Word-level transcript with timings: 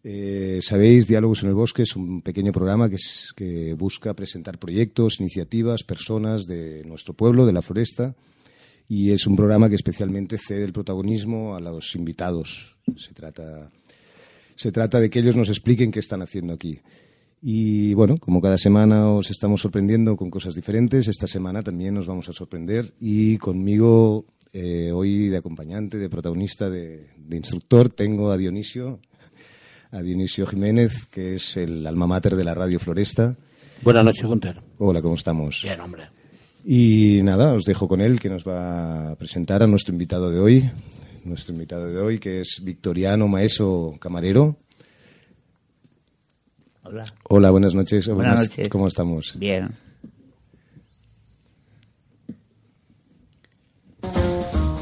Eh, 0.06 0.60
Sabéis, 0.62 1.08
Diálogos 1.08 1.44
en 1.44 1.50
el 1.50 1.56
Bosque 1.56 1.84
es 1.84 1.96
un 1.96 2.22
pequeño 2.22 2.52
programa 2.52 2.90
que, 2.90 2.96
es, 2.96 3.32
que 3.36 3.76
busca 3.76 4.16
presentar 4.16 4.58
proyectos, 4.58 5.20
iniciativas, 5.20 5.84
personas 5.84 6.46
de 6.46 6.84
nuestro 6.86 7.14
pueblo, 7.14 7.46
de 7.46 7.54
la 7.54 7.62
floresta, 7.62 8.16
y 8.88 9.12
es 9.12 9.28
un 9.28 9.36
programa 9.36 9.70
que 9.70 9.76
especialmente 9.76 10.40
cede 10.40 10.64
el 10.64 10.74
protagonismo 10.74 11.56
a 11.56 11.60
los 11.60 11.96
invitados. 11.96 12.76
Se 12.98 13.14
trata, 13.14 13.72
se 14.56 14.72
trata 14.72 15.00
de 15.00 15.10
que 15.10 15.20
ellos 15.20 15.36
nos 15.36 15.50
expliquen 15.50 15.92
qué 15.92 16.00
están 16.00 16.22
haciendo 16.22 16.54
aquí. 16.54 16.80
Y 17.42 17.94
bueno, 17.94 18.18
como 18.18 18.42
cada 18.42 18.58
semana 18.58 19.10
os 19.10 19.30
estamos 19.30 19.62
sorprendiendo 19.62 20.16
con 20.16 20.30
cosas 20.30 20.56
diferentes, 20.56 21.08
esta 21.08 21.28
semana 21.28 21.62
también 21.62 21.94
nos 21.94 22.08
vamos 22.08 22.30
a 22.30 22.34
sorprender 22.34 22.94
y 23.02 23.38
conmigo 23.38 24.26
eh, 24.54 24.92
hoy 24.94 25.28
de 25.28 25.38
acompañante, 25.38 25.98
de 25.98 26.10
protagonista, 26.10 26.70
de, 26.70 27.10
de 27.18 27.38
instructor, 27.38 27.90
tengo 27.90 28.32
a 28.32 28.38
Dionisio 28.38 29.00
a 29.94 30.02
Dionisio 30.02 30.48
Jiménez, 30.48 31.06
que 31.12 31.36
es 31.36 31.56
el 31.56 31.86
alma 31.86 32.08
mater 32.08 32.36
de 32.36 32.44
la 32.44 32.56
Radio 32.56 32.80
Floresta. 32.80 33.36
Buenas 33.84 34.04
noches, 34.04 34.24
Gunter. 34.24 34.60
Hola, 34.80 35.04
¿cómo 35.04 35.14
estamos? 35.14 35.62
Bien, 35.64 35.80
hombre. 35.82 36.04
Y 36.66 37.20
nada, 37.24 37.54
os 37.54 37.64
dejo 37.64 37.88
con 37.88 38.02
él, 38.02 38.20
que 38.20 38.30
nos 38.30 38.44
va 38.44 39.12
a 39.12 39.16
presentar 39.16 39.62
a 39.62 39.68
nuestro 39.68 39.94
invitado 39.94 40.32
de 40.32 40.40
hoy. 40.40 40.72
Nuestro 41.24 41.54
invitado 41.54 41.88
de 41.88 42.02
hoy, 42.02 42.20
que 42.20 42.42
es 42.42 42.60
Victoriano 42.62 43.28
Maeso 43.28 43.96
Camarero. 44.00 44.58
Hola. 46.84 47.06
Hola, 47.30 47.50
buenas 47.50 47.74
noches. 47.74 48.08
Buenas 48.10 48.42
noches. 48.42 48.68
¿Cómo 48.70 48.88
estamos? 48.88 49.34
Bien. 49.40 49.72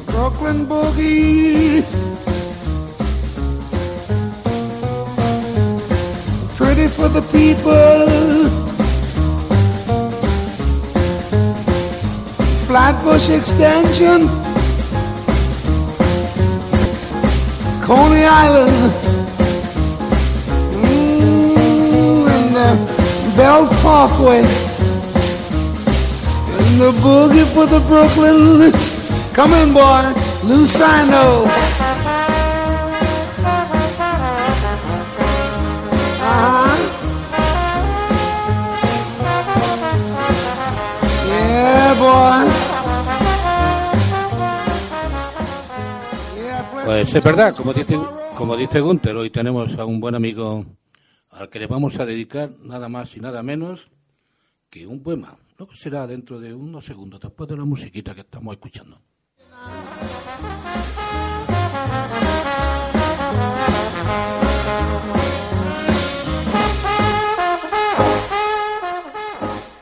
Brooklyn 0.06 0.66
Boogie. 0.68 1.84
Pretty 6.56 6.88
for 6.88 7.08
the 7.08 7.22
people. 7.30 8.50
Flatbush 12.66 13.30
Extension. 13.30 14.51
Coney 17.82 18.24
Island. 18.24 18.92
Mm, 20.84 22.28
and 22.28 22.54
the 22.54 23.36
Belt 23.36 23.70
Parkway. 23.82 24.42
And 26.58 26.80
the 26.80 26.92
boogie 27.02 27.46
for 27.52 27.66
the 27.66 27.80
Brooklyn. 27.80 28.72
Come 29.34 29.52
in, 29.54 29.72
boy. 29.72 30.12
Lucino. 30.46 31.71
Pues 47.02 47.16
es 47.16 47.24
verdad, 47.24 47.56
como 47.56 47.72
dice, 47.72 47.98
como 48.36 48.56
dice 48.56 48.78
Gunter, 48.78 49.16
hoy 49.16 49.28
tenemos 49.28 49.76
a 49.76 49.84
un 49.84 49.98
buen 49.98 50.14
amigo 50.14 50.64
al 51.30 51.50
que 51.50 51.58
le 51.58 51.66
vamos 51.66 51.98
a 51.98 52.06
dedicar 52.06 52.50
nada 52.62 52.88
más 52.88 53.16
y 53.16 53.20
nada 53.20 53.42
menos 53.42 53.90
que 54.70 54.86
un 54.86 55.02
poema. 55.02 55.36
Lo 55.58 55.66
que 55.66 55.74
será 55.74 56.06
dentro 56.06 56.38
de 56.38 56.54
unos 56.54 56.84
segundos, 56.84 57.18
después 57.18 57.48
de 57.50 57.56
la 57.56 57.64
musiquita 57.64 58.14
que 58.14 58.20
estamos 58.20 58.54
escuchando. 58.54 59.00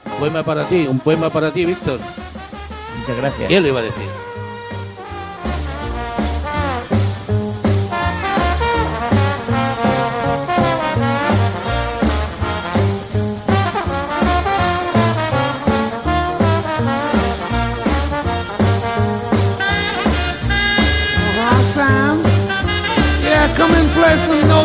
Un 0.06 0.18
poema 0.20 0.42
para 0.42 0.66
ti, 0.66 0.86
un 0.86 1.00
poema 1.00 1.28
para 1.28 1.52
ti, 1.52 1.66
Víctor. 1.66 2.00
Muchas 2.98 3.16
gracias. 3.18 3.46
¿Quién 3.46 3.62
lo 3.62 3.68
iba 3.68 3.80
a 3.80 3.82
decir? 3.82 4.19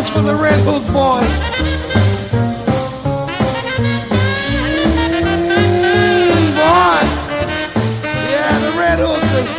Play 0.02 0.12
for 0.12 0.22
the 0.22 0.36
Red 0.36 0.60
Hook 0.64 0.84
boys. 0.94 1.36
Mm, 5.82 6.56
boy. 6.60 7.00
Yeah, 8.30 8.60
the 8.60 8.72
Red 8.78 9.00
Hookers. 9.00 9.52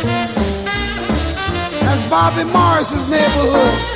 That's 1.81 2.09
Bobby 2.09 2.43
Morris's 2.43 3.09
neighborhood. 3.09 3.93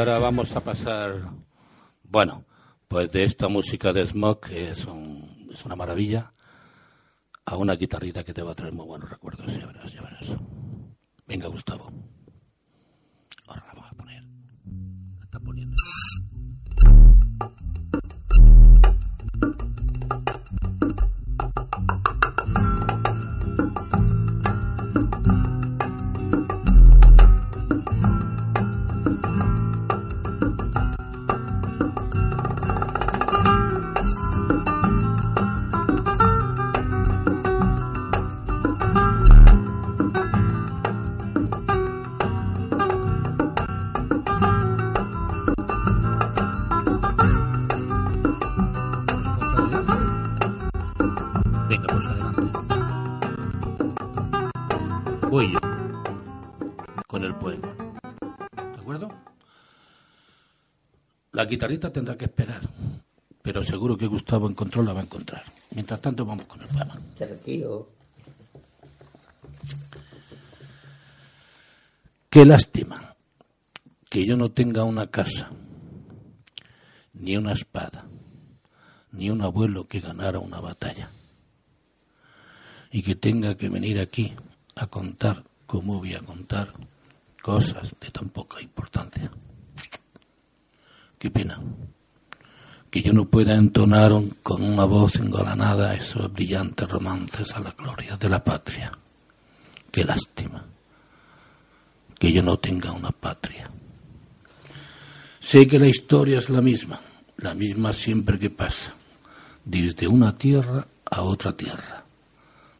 Ahora 0.00 0.18
vamos 0.18 0.56
a 0.56 0.62
pasar, 0.62 1.20
bueno, 2.10 2.44
pues 2.88 3.10
de 3.12 3.24
esta 3.24 3.48
música 3.48 3.92
de 3.92 4.04
Smoke, 4.06 4.48
que 4.48 4.70
es, 4.70 4.84
un- 4.84 5.48
es 5.50 5.64
una 5.64 5.76
maravilla, 5.76 6.32
a 7.46 7.56
una 7.56 7.74
guitarrita 7.76 8.24
que 8.24 8.34
te 8.34 8.42
va 8.42 8.52
a 8.52 8.54
traer 8.54 8.72
muy 8.72 8.84
buenos 8.86 9.08
recuerdos, 9.08 9.46
ya 9.58 9.66
verás, 9.66 9.92
ya 9.92 10.02
verás. 10.02 10.32
Venga, 11.26 11.46
Gustavo. 11.48 11.90
Ahora 13.46 13.64
la 13.66 13.74
vamos 13.74 13.90
a 13.92 13.94
poner. 13.94 14.22
La 15.18 15.24
está 15.24 15.40
poniendo. 15.40 15.76
Guitarrita 61.50 61.92
tendrá 61.92 62.16
que 62.16 62.24
esperar. 62.24 62.62
Pero 63.42 63.64
seguro 63.64 63.96
que 63.96 64.06
Gustavo 64.06 64.48
encontró 64.48 64.82
la 64.82 64.92
va 64.92 65.00
a 65.00 65.04
encontrar. 65.04 65.42
Mientras 65.72 66.00
tanto, 66.00 66.24
vamos 66.24 66.46
con 66.46 66.60
el 66.62 66.68
poema. 66.68 66.98
Qué 72.30 72.46
lástima 72.46 73.16
que 74.08 74.24
yo 74.24 74.36
no 74.36 74.50
tenga 74.50 74.84
una 74.84 75.08
casa, 75.08 75.50
ni 77.14 77.36
una 77.36 77.52
espada, 77.52 78.06
ni 79.12 79.30
un 79.30 79.42
abuelo 79.42 79.88
que 79.88 80.00
ganara 80.00 80.38
una 80.38 80.60
batalla, 80.60 81.10
y 82.92 83.02
que 83.02 83.14
tenga 83.14 83.56
que 83.56 83.68
venir 83.68 83.98
aquí 84.00 84.34
a 84.76 84.86
contar, 84.86 85.44
como 85.66 85.98
voy 85.98 86.14
a 86.14 86.20
contar, 86.20 86.72
cosas 87.42 87.94
de 88.00 88.10
tan 88.10 88.28
poca 88.28 88.60
importancia. 88.60 89.30
Qué 91.20 91.30
pena 91.30 91.60
que 92.90 93.02
yo 93.02 93.12
no 93.12 93.26
pueda 93.26 93.54
entonar 93.54 94.10
con 94.42 94.64
una 94.64 94.84
voz 94.84 95.16
engalanada 95.16 95.94
esos 95.94 96.32
brillantes 96.32 96.88
romances 96.88 97.52
a 97.52 97.60
la 97.60 97.70
gloria 97.70 98.16
de 98.16 98.28
la 98.28 98.42
patria. 98.42 98.90
Qué 99.92 100.02
lástima 100.04 100.64
que 102.18 102.32
yo 102.32 102.42
no 102.42 102.58
tenga 102.58 102.90
una 102.92 103.12
patria. 103.12 103.70
Sé 105.38 105.66
que 105.68 105.78
la 105.78 105.86
historia 105.86 106.38
es 106.38 106.48
la 106.48 106.62
misma 106.62 107.00
la 107.42 107.54
misma 107.54 107.92
siempre 107.92 108.38
que 108.38 108.50
pasa, 108.50 108.94
desde 109.64 110.06
una 110.06 110.36
tierra 110.36 110.86
a 111.10 111.22
otra 111.22 111.56
tierra, 111.56 112.04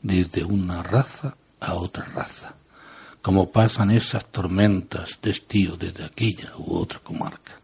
desde 0.02 0.44
una 0.44 0.82
raza 0.82 1.36
a 1.60 1.74
otra 1.74 2.04
raza, 2.04 2.54
como 3.22 3.50
pasan 3.50 3.90
esas 3.90 4.26
tormentas 4.26 5.18
de 5.22 5.30
estío 5.30 5.76
desde 5.76 6.04
aquella 6.04 6.52
u 6.58 6.76
otra 6.76 7.00
comarca. 7.00 7.59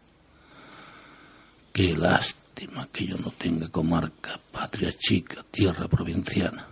Qué 1.77 1.95
lástima 1.95 2.89
que 2.91 3.05
yo 3.05 3.19
no 3.19 3.29
tenga 3.29 3.67
comarca, 3.69 4.39
patria 4.51 4.91
chica, 4.97 5.45
tierra 5.51 5.87
provinciana. 5.87 6.65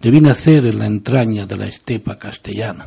Debí 0.00 0.20
nacer 0.20 0.66
en 0.66 0.80
la 0.80 0.86
entraña 0.86 1.46
de 1.46 1.56
la 1.56 1.66
estepa 1.66 2.18
castellana 2.18 2.84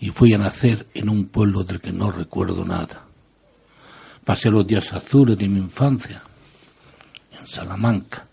y 0.00 0.10
fui 0.10 0.34
a 0.34 0.38
nacer 0.38 0.88
en 0.92 1.08
un 1.08 1.26
pueblo 1.26 1.62
del 1.62 1.80
que 1.80 1.92
no 1.92 2.10
recuerdo 2.10 2.64
nada. 2.64 3.04
Pasé 4.24 4.50
los 4.50 4.66
días 4.66 4.92
azules 4.92 5.38
de 5.38 5.46
mi 5.46 5.60
infancia 5.60 6.20
en 7.38 7.46
Salamanca 7.46 8.26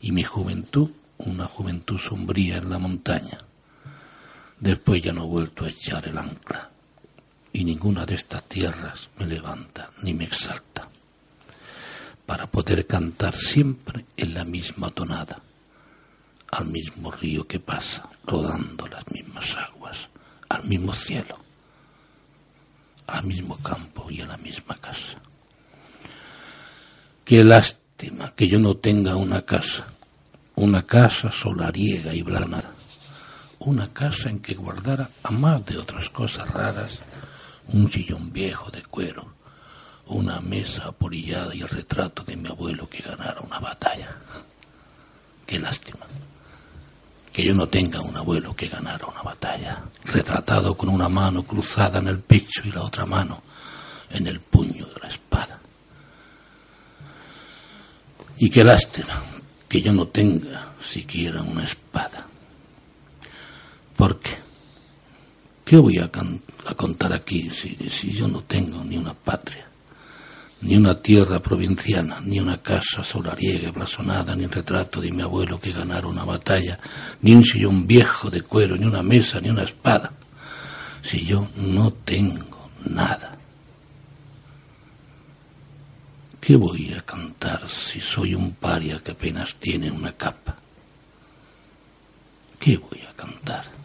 y 0.00 0.10
mi 0.10 0.24
juventud 0.24 0.90
una 1.18 1.46
juventud 1.46 2.00
sombría 2.00 2.56
en 2.56 2.68
la 2.68 2.80
montaña. 2.80 3.38
Después 4.58 5.04
ya 5.04 5.12
no 5.12 5.22
he 5.22 5.28
vuelto 5.28 5.64
a 5.64 5.68
echar 5.68 6.08
el 6.08 6.18
ancla 6.18 6.71
y 7.52 7.64
ninguna 7.64 8.06
de 8.06 8.14
estas 8.14 8.44
tierras 8.44 9.08
me 9.18 9.26
levanta 9.26 9.90
ni 10.02 10.14
me 10.14 10.24
exalta 10.24 10.88
para 12.26 12.46
poder 12.46 12.86
cantar 12.86 13.36
siempre 13.36 14.06
en 14.16 14.34
la 14.34 14.44
misma 14.44 14.90
tonada, 14.90 15.40
al 16.50 16.66
mismo 16.66 17.10
río 17.10 17.46
que 17.46 17.60
pasa, 17.60 18.08
rodando 18.24 18.86
las 18.86 19.10
mismas 19.10 19.56
aguas, 19.56 20.08
al 20.48 20.64
mismo 20.64 20.92
cielo, 20.92 21.38
al 23.06 23.24
mismo 23.24 23.56
campo 23.58 24.10
y 24.10 24.20
a 24.20 24.26
la 24.26 24.36
misma 24.38 24.76
casa. 24.76 25.18
Qué 27.24 27.44
lástima 27.44 28.32
que 28.34 28.48
yo 28.48 28.58
no 28.58 28.76
tenga 28.76 29.16
una 29.16 29.42
casa, 29.42 29.86
una 30.54 30.86
casa 30.86 31.30
solariega 31.32 32.14
y 32.14 32.22
blanada, 32.22 32.72
una 33.58 33.92
casa 33.92 34.30
en 34.30 34.40
que 34.40 34.54
guardara, 34.54 35.08
a 35.22 35.30
más 35.30 35.64
de 35.66 35.78
otras 35.78 36.08
cosas 36.10 36.48
raras, 36.50 37.00
un 37.68 37.90
sillón 37.90 38.32
viejo 38.32 38.70
de 38.70 38.82
cuero, 38.82 39.34
una 40.06 40.40
mesa 40.40 40.86
apolillada 40.88 41.54
y 41.54 41.62
el 41.62 41.68
retrato 41.68 42.22
de 42.24 42.36
mi 42.36 42.48
abuelo 42.48 42.88
que 42.88 43.02
ganara 43.02 43.40
una 43.40 43.58
batalla. 43.58 44.16
Qué 45.46 45.58
lástima 45.58 46.06
que 47.32 47.42
yo 47.42 47.54
no 47.54 47.66
tenga 47.66 48.00
un 48.02 48.16
abuelo 48.16 48.54
que 48.54 48.68
ganara 48.68 49.06
una 49.06 49.22
batalla, 49.22 49.82
retratado 50.04 50.76
con 50.76 50.90
una 50.90 51.08
mano 51.08 51.42
cruzada 51.44 51.98
en 51.98 52.08
el 52.08 52.18
pecho 52.18 52.62
y 52.64 52.72
la 52.72 52.82
otra 52.82 53.06
mano 53.06 53.42
en 54.10 54.26
el 54.26 54.40
puño 54.40 54.86
de 54.86 55.00
la 55.00 55.08
espada. 55.08 55.58
Y 58.36 58.50
qué 58.50 58.62
lástima 58.62 59.22
que 59.68 59.80
yo 59.80 59.92
no 59.92 60.08
tenga 60.08 60.72
siquiera 60.82 61.40
una 61.40 61.64
espada. 61.64 62.26
Porque, 63.96 64.36
¿qué 65.64 65.76
voy 65.76 65.98
a, 65.98 66.10
contar 66.76 67.12
aquí 67.12 67.50
si, 67.52 67.76
si 67.88 68.12
yo 68.12 68.28
no 68.28 68.42
tengo 68.42 68.82
ni 68.84 68.96
una 68.96 69.14
patria? 69.14 69.72
ni 70.62 70.76
una 70.76 70.94
tierra 70.94 71.40
provinciana, 71.40 72.20
ni 72.20 72.38
una 72.38 72.62
casa 72.62 73.02
solariega 73.02 73.72
blasonada, 73.72 74.34
ni 74.36 74.44
un 74.44 74.50
retrato 74.50 75.00
de 75.00 75.10
mi 75.10 75.20
abuelo 75.20 75.60
que 75.60 75.72
ganara 75.72 76.06
una 76.06 76.24
batalla, 76.24 76.78
ni 77.20 77.34
un 77.34 77.44
sillón 77.44 77.86
viejo 77.86 78.30
de 78.30 78.42
cuero, 78.42 78.76
ni 78.76 78.86
una 78.86 79.02
mesa, 79.02 79.40
ni 79.40 79.50
una 79.50 79.64
espada. 79.64 80.12
Si 81.02 81.26
yo 81.26 81.48
no 81.56 81.92
tengo 81.92 82.70
nada. 82.84 83.36
¿Qué 86.40 86.56
voy 86.56 86.94
a 86.94 87.02
cantar 87.02 87.68
si 87.68 88.00
soy 88.00 88.34
un 88.34 88.52
paria 88.52 89.00
que 89.02 89.12
apenas 89.12 89.56
tiene 89.56 89.90
una 89.90 90.12
capa? 90.12 90.56
¿Qué 92.58 92.76
voy 92.76 93.00
a 93.08 93.12
cantar? 93.14 93.81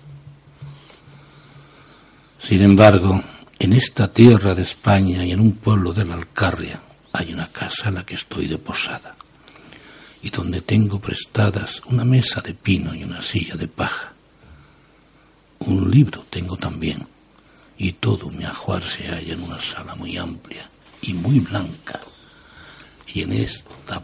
Sin 2.47 2.61
embargo, 2.61 3.21
en 3.59 3.73
esta 3.73 4.07
tierra 4.07 4.55
de 4.55 4.61
España 4.61 5.25
y 5.25 5.33
en 5.33 5.41
un 5.41 5.51
pueblo 5.51 5.91
de 5.91 6.05
la 6.05 6.13
Alcarria 6.13 6.79
hay 7.11 7.33
una 7.33 7.49
casa 7.49 7.89
en 7.89 7.95
la 7.95 8.05
que 8.05 8.15
estoy 8.15 8.47
de 8.47 8.57
posada 8.57 9.17
y 10.23 10.29
donde 10.29 10.61
tengo 10.61 10.97
prestadas 10.97 11.81
una 11.87 12.05
mesa 12.05 12.39
de 12.39 12.53
pino 12.53 12.95
y 12.95 13.03
una 13.03 13.21
silla 13.21 13.57
de 13.57 13.67
paja. 13.67 14.13
Un 15.59 15.91
libro 15.91 16.25
tengo 16.29 16.55
también 16.55 17.05
y 17.77 17.91
todo 17.91 18.29
mi 18.29 18.45
ajuar 18.45 18.81
se 18.81 19.09
halla 19.09 19.33
en 19.33 19.43
una 19.43 19.59
sala 19.59 19.93
muy 19.95 20.15
amplia 20.15 20.69
y 21.01 21.13
muy 21.15 21.41
blanca 21.41 21.99
y 23.07 23.23
en 23.23 23.33
esta 23.33 24.01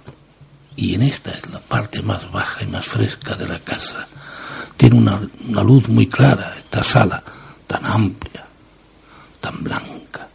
y 0.75 0.95
en 0.95 1.03
esta 1.03 1.31
es 1.31 1.49
la 1.49 1.61
parte 1.61 2.01
más 2.01 2.29
baja 2.29 2.61
y 2.61 2.67
más 2.67 2.83
fresca 2.83 3.37
de 3.37 3.47
la 3.47 3.59
casa. 3.59 4.05
Tiene 4.75 4.97
una, 4.97 5.21
una 5.47 5.63
luz 5.63 5.87
muy 5.87 6.07
clara 6.07 6.57
esta 6.57 6.83
sala, 6.83 7.23
tan 7.67 7.85
amplia, 7.85 8.45
tan 9.39 9.63
blanca. 9.63 10.29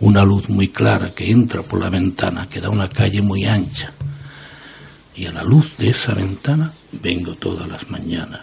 Una 0.00 0.24
luz 0.24 0.48
muy 0.48 0.68
clara 0.68 1.14
que 1.14 1.30
entra 1.30 1.62
por 1.62 1.80
la 1.80 1.88
ventana, 1.88 2.48
que 2.48 2.60
da 2.60 2.68
una 2.68 2.88
calle 2.88 3.22
muy 3.22 3.46
ancha. 3.46 3.92
Y 5.14 5.26
a 5.26 5.32
la 5.32 5.42
luz 5.42 5.76
de 5.78 5.88
esa 5.88 6.12
ventana 6.12 6.72
vengo 6.92 7.34
todas 7.34 7.66
las 7.66 7.90
mañanas. 7.90 8.42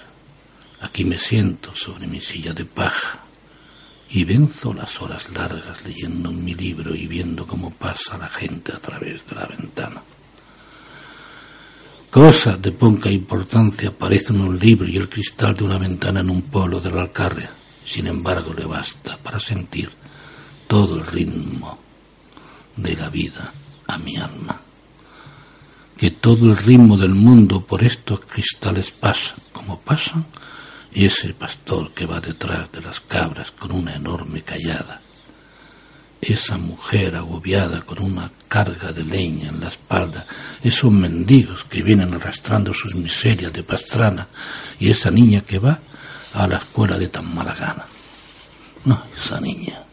Aquí 0.81 1.06
me 1.06 1.20
siento 1.20 1.75
sobre 1.75 2.08
mi 2.08 2.20
silla 2.20 2.54
de 2.54 2.66
paja 2.66 3.20
y 4.10 4.25
venzo 4.25 4.74
las 4.74 5.02
horas 5.02 5.30
largas 5.31 5.84
leyendo 5.86 6.31
mi 6.31 6.54
libro 6.54 6.94
y 6.94 7.08
viendo 7.08 7.48
cómo 7.48 7.72
pasa 7.72 8.18
la 8.18 8.28
gente 8.28 8.72
a 8.72 8.80
través 8.80 9.25
de 9.28 9.36
la 9.36 9.46
ventana. 9.46 10.02
Cosas 12.12 12.62
de 12.62 12.72
poca 12.72 13.10
importancia 13.10 13.90
aparecen 13.90 14.36
en 14.36 14.42
un 14.44 14.60
libro 14.60 14.88
y 14.88 14.98
el 14.98 15.10
cristal 15.10 15.56
de 15.56 15.64
una 15.64 15.80
ventana 15.80 16.20
en 16.20 16.30
un 16.30 16.44
pueblo 16.44 16.80
de 16.80 16.92
la 16.92 17.02
Alcarria. 17.02 17.50
Sin 17.86 18.08
embargo, 18.08 18.54
le 18.54 18.66
basta 18.66 19.18
para 19.18 19.40
sentir 19.40 19.92
todo 20.68 20.96
el 20.96 21.06
ritmo 21.06 21.78
de 22.76 22.96
la 22.96 23.10
vida 23.10 23.52
a 23.88 23.98
mi 23.98 24.18
alma. 24.18 24.60
Que 25.98 26.12
todo 26.12 26.50
el 26.50 26.58
ritmo 26.58 26.98
del 26.98 27.14
mundo 27.14 27.62
por 27.62 27.84
estos 27.84 28.22
cristales 28.22 28.92
pasa, 28.92 29.36
como 29.52 29.80
pasan 29.80 30.26
ese 30.92 31.34
pastor 31.34 31.92
que 31.92 32.06
va 32.06 32.20
detrás 32.20 32.72
de 32.72 32.82
las 32.82 33.00
cabras 33.00 33.52
con 33.52 33.72
una 33.72 33.96
enorme 33.96 34.42
callada, 34.42 35.02
esa 36.22 36.58
mujer 36.58 37.16
agobiada 37.16 37.82
con 37.82 38.02
una 38.02 38.32
carga 38.48 38.92
de 38.92 39.04
leña 39.04 39.50
en 39.50 39.60
la 39.60 39.68
espalda, 39.68 40.25
esos 40.63 40.92
mendigos 40.92 41.63
que 41.66 41.84
vienen 41.84 42.13
arrastrando 42.13 42.74
sus 42.74 42.96
miserias 42.96 43.52
de 43.52 43.63
pastrana 43.63 44.28
y 44.80 44.90
esa 44.90 45.12
niña 45.12 45.42
que 45.42 45.60
va 45.60 45.80
a 46.34 46.48
la 46.48 46.58
escuela 46.58 46.98
de 46.98 47.08
tan 47.08 47.34
mala 47.34 47.54
gana. 47.54 47.86
No, 48.86 49.04
esa 49.18 49.40
niña 49.40 49.84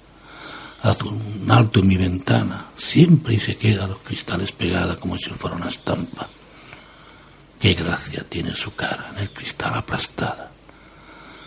hace 0.82 1.04
un 1.04 1.46
alto 1.50 1.80
en 1.80 1.88
mi 1.88 1.96
ventana, 1.96 2.64
siempre 2.76 3.34
y 3.34 3.40
se 3.40 3.56
queda 3.56 3.86
los 3.86 3.98
cristales 3.98 4.52
pegada 4.52 4.96
como 4.96 5.16
si 5.16 5.30
fuera 5.30 5.56
una 5.56 5.68
estampa. 5.68 6.26
Qué 7.60 7.74
gracia 7.74 8.24
tiene 8.28 8.54
su 8.54 8.74
cara 8.74 9.10
en 9.14 9.22
el 9.22 9.30
cristal 9.30 9.74
aplastada 9.74 10.50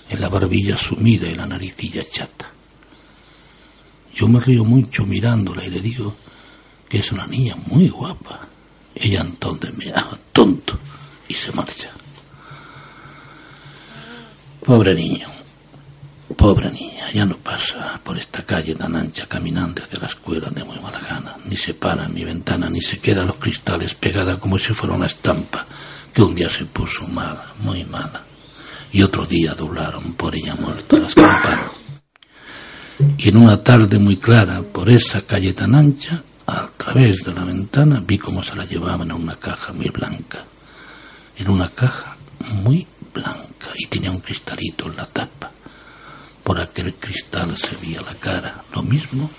en 0.09 0.21
la 0.21 0.29
barbilla 0.29 0.77
sumida 0.77 1.27
y 1.27 1.35
la 1.35 1.45
naricilla 1.45 2.03
chata. 2.07 2.47
Yo 4.13 4.27
me 4.27 4.39
río 4.39 4.63
mucho 4.63 5.05
mirándola 5.05 5.65
y 5.65 5.71
le 5.71 5.81
digo 5.81 6.15
que 6.87 6.99
es 6.99 7.11
una 7.11 7.25
niña 7.25 7.55
muy 7.67 7.89
guapa. 7.89 8.47
Ella 8.93 9.21
entonces 9.21 9.75
me 9.75 9.85
llama 9.85 10.19
tonto 10.31 10.77
y 11.27 11.33
se 11.33 11.51
marcha. 11.51 11.89
Pobre 14.65 14.93
niño, 14.93 15.27
pobre 16.37 16.71
niña, 16.71 17.11
ya 17.13 17.25
no 17.25 17.37
pasa 17.37 17.99
por 18.03 18.17
esta 18.17 18.45
calle 18.45 18.75
tan 18.75 18.95
ancha 18.95 19.25
caminando 19.27 19.83
hacia 19.83 19.99
la 19.99 20.07
escuela 20.07 20.49
de 20.49 20.63
muy 20.63 20.79
mala 20.79 20.99
gana, 20.99 21.35
ni 21.45 21.55
se 21.57 21.73
para 21.73 22.05
en 22.05 22.13
mi 22.13 22.23
ventana, 22.23 22.69
ni 22.69 22.81
se 22.81 22.99
queda 22.99 23.25
los 23.25 23.35
cristales 23.35 23.93
pegada 23.93 24.39
como 24.39 24.57
si 24.57 24.73
fuera 24.73 24.95
una 24.95 25.07
estampa 25.07 25.65
que 26.13 26.21
un 26.21 26.33
día 26.33 26.49
se 26.49 26.65
puso 26.65 27.07
mala, 27.07 27.45
muy 27.59 27.83
mala 27.83 28.21
y 28.93 29.01
otro 29.01 29.25
día 29.25 29.53
doblaron 29.55 30.13
por 30.13 30.35
ella 30.35 30.55
muerto 30.55 30.97
las 30.97 31.15
campanas. 31.15 31.71
Y 33.17 33.29
en 33.29 33.37
una 33.37 33.61
tarde 33.61 33.97
muy 33.97 34.17
clara, 34.17 34.61
por 34.61 34.89
esa 34.89 35.23
calle 35.23 35.51
tan 35.53 35.73
ancha, 35.73 36.21
a 36.45 36.69
través 36.77 37.23
de 37.23 37.33
la 37.33 37.43
ventana, 37.43 38.01
vi 38.05 38.19
cómo 38.19 38.43
se 38.43 38.55
la 38.55 38.65
llevaban 38.65 39.09
en 39.09 39.17
una 39.17 39.35
caja 39.35 39.73
muy 39.73 39.89
blanca. 39.89 40.45
En 41.37 41.49
una 41.49 41.69
caja 41.69 42.15
muy 42.63 42.85
blanca 43.13 43.69
y 43.75 43.87
tenía 43.87 44.11
un 44.11 44.19
cristalito 44.19 44.87
en 44.87 44.97
la 44.97 45.05
tapa. 45.05 45.51
Por 46.43 46.59
aquel 46.59 46.95
cristal 46.95 47.55
se 47.57 47.75
veía 47.77 48.01
la 48.01 48.15
cara, 48.15 48.63
lo 48.73 48.83
mismo 48.83 49.29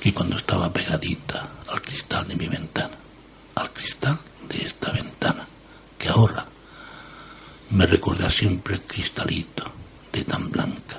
que 0.00 0.14
cuando 0.14 0.36
estaba 0.36 0.72
pegadita 0.72 1.48
al 1.68 1.82
cristal 1.82 2.26
de 2.28 2.36
mi 2.36 2.46
ventana, 2.46 2.96
al 3.56 3.70
cristal 3.72 4.18
de 4.48 4.64
esta 4.64 4.92
ventana, 4.92 5.46
que 5.98 6.08
ahora 6.08 6.46
me 7.70 7.86
recuerda 7.86 8.30
siempre 8.30 8.76
el 8.76 8.82
cristalito 8.82 9.64
de 10.12 10.24
tan 10.24 10.50
blanca. 10.50 10.98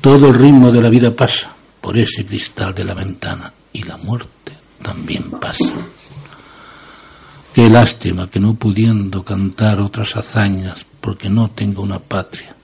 Todo 0.00 0.28
el 0.28 0.34
ritmo 0.34 0.72
de 0.72 0.82
la 0.82 0.88
vida 0.88 1.14
pasa 1.14 1.54
por 1.80 1.96
ese 1.96 2.26
cristal 2.26 2.74
de 2.74 2.84
la 2.84 2.94
ventana 2.94 3.52
y 3.72 3.82
la 3.84 3.96
muerte 3.96 4.52
también 4.82 5.30
pasa. 5.30 5.72
Qué 7.54 7.68
lástima 7.68 8.30
que 8.30 8.38
no 8.38 8.54
pudiendo 8.54 9.24
cantar 9.24 9.80
otras 9.80 10.14
hazañas 10.16 10.86
porque 11.00 11.28
no 11.28 11.50
tengo 11.50 11.82
una 11.82 11.98
patria, 11.98 12.54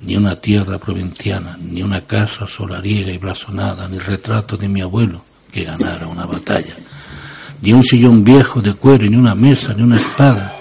ni 0.00 0.16
una 0.16 0.34
tierra 0.34 0.78
provinciana, 0.78 1.56
ni 1.60 1.82
una 1.82 2.00
casa 2.00 2.48
solariega 2.48 3.12
y 3.12 3.18
blasonada, 3.18 3.88
ni 3.88 3.98
retrato 3.98 4.56
de 4.56 4.66
mi 4.66 4.80
abuelo 4.80 5.22
que 5.52 5.62
ganara 5.62 6.08
una 6.08 6.26
batalla, 6.26 6.74
ni 7.62 7.72
un 7.72 7.84
sillón 7.84 8.24
viejo 8.24 8.60
de 8.60 8.74
cuero, 8.74 9.06
ni 9.06 9.16
una 9.16 9.36
mesa, 9.36 9.74
ni 9.74 9.82
una 9.82 9.96
espada. 9.96 10.56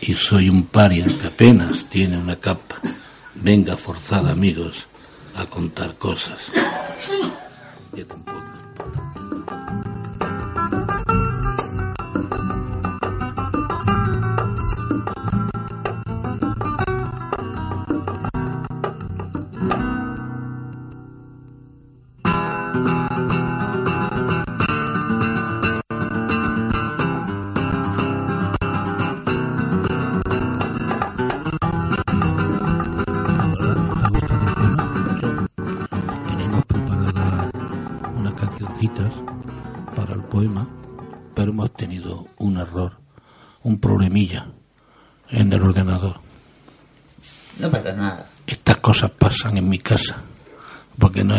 Y 0.00 0.14
soy 0.14 0.48
un 0.48 0.64
paria 0.64 1.04
que 1.04 1.26
apenas 1.26 1.84
tiene 1.90 2.16
una 2.16 2.36
capa. 2.36 2.76
Venga 3.34 3.76
forzada, 3.76 4.32
amigos, 4.32 4.86
a 5.36 5.44
contar 5.46 5.96
cosas. 5.96 6.38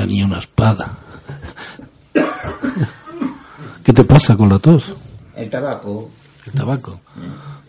Ni 0.05 0.23
una 0.23 0.39
espada. 0.39 0.97
¿Qué 3.83 3.93
te 3.93 4.03
pasa 4.03 4.35
con 4.35 4.49
la 4.49 4.59
tos? 4.59 4.91
El 5.35 5.49
tabaco, 5.49 6.09
El 6.47 6.53
tabaco. 6.53 6.99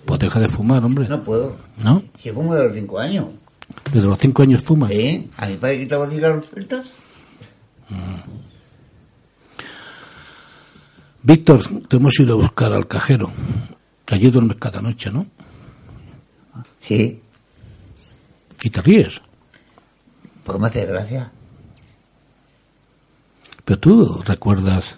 Pues 0.05 0.21
deja 0.21 0.39
de 0.41 0.49
fumar, 0.49 0.85
hombre. 0.85 1.09
no 1.09 1.23
puedo. 1.23 1.57
¿No? 1.83 2.03
Si 2.23 2.31
fumo 2.31 2.55
de 2.55 2.65
los 2.65 2.75
cinco 2.75 2.99
años. 2.99 3.27
Desde 3.93 4.07
los 4.07 4.19
cinco 4.19 4.43
años 4.43 4.63
fumas. 4.63 4.91
¿Eh? 4.93 5.29
A 5.37 5.47
mi 5.47 5.57
padre 5.57 5.81
quitaba 5.81 6.09
cigarros 6.09 6.47
sueltas. 6.47 6.87
Víctor, 11.23 11.63
te 11.89 11.97
hemos 11.97 12.19
ido 12.21 12.35
a 12.35 12.37
buscar 12.43 12.73
al 12.73 12.87
cajero. 12.87 13.31
Allí 14.09 14.31
duermes 14.31 14.57
cada 14.59 14.81
noche, 14.81 15.11
¿no? 15.11 15.27
Sí, 16.81 17.21
Y 18.63 18.71
te 18.71 18.81
ríes. 18.81 19.21
porque 20.45 20.61
me 20.63 20.69
hace 20.69 20.87
gracia. 20.87 21.33
Pero 23.67 23.79
tú 23.81 24.23
recuerdas 24.25 24.95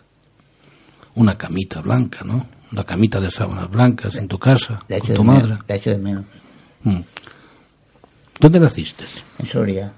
una 1.17 1.35
camita 1.35 1.81
blanca, 1.81 2.23
¿no? 2.23 2.47
Una 2.71 2.85
camita 2.85 3.19
de 3.21 3.31
sábanas 3.31 3.69
blancas 3.71 4.15
en 4.15 4.29
tu 4.29 4.39
casa, 4.39 4.79
La 4.89 5.01
con 5.01 5.15
tu 5.15 5.25
madre. 5.25 5.43
menos, 5.45 5.61
la 5.67 5.75
echo 5.75 5.91
de 5.91 5.99
menos. 5.99 6.25
Mm. 6.85 6.99
¿Dónde 8.41 8.61
naciste? 8.61 9.05
En 9.39 9.47
Soria. 9.47 9.93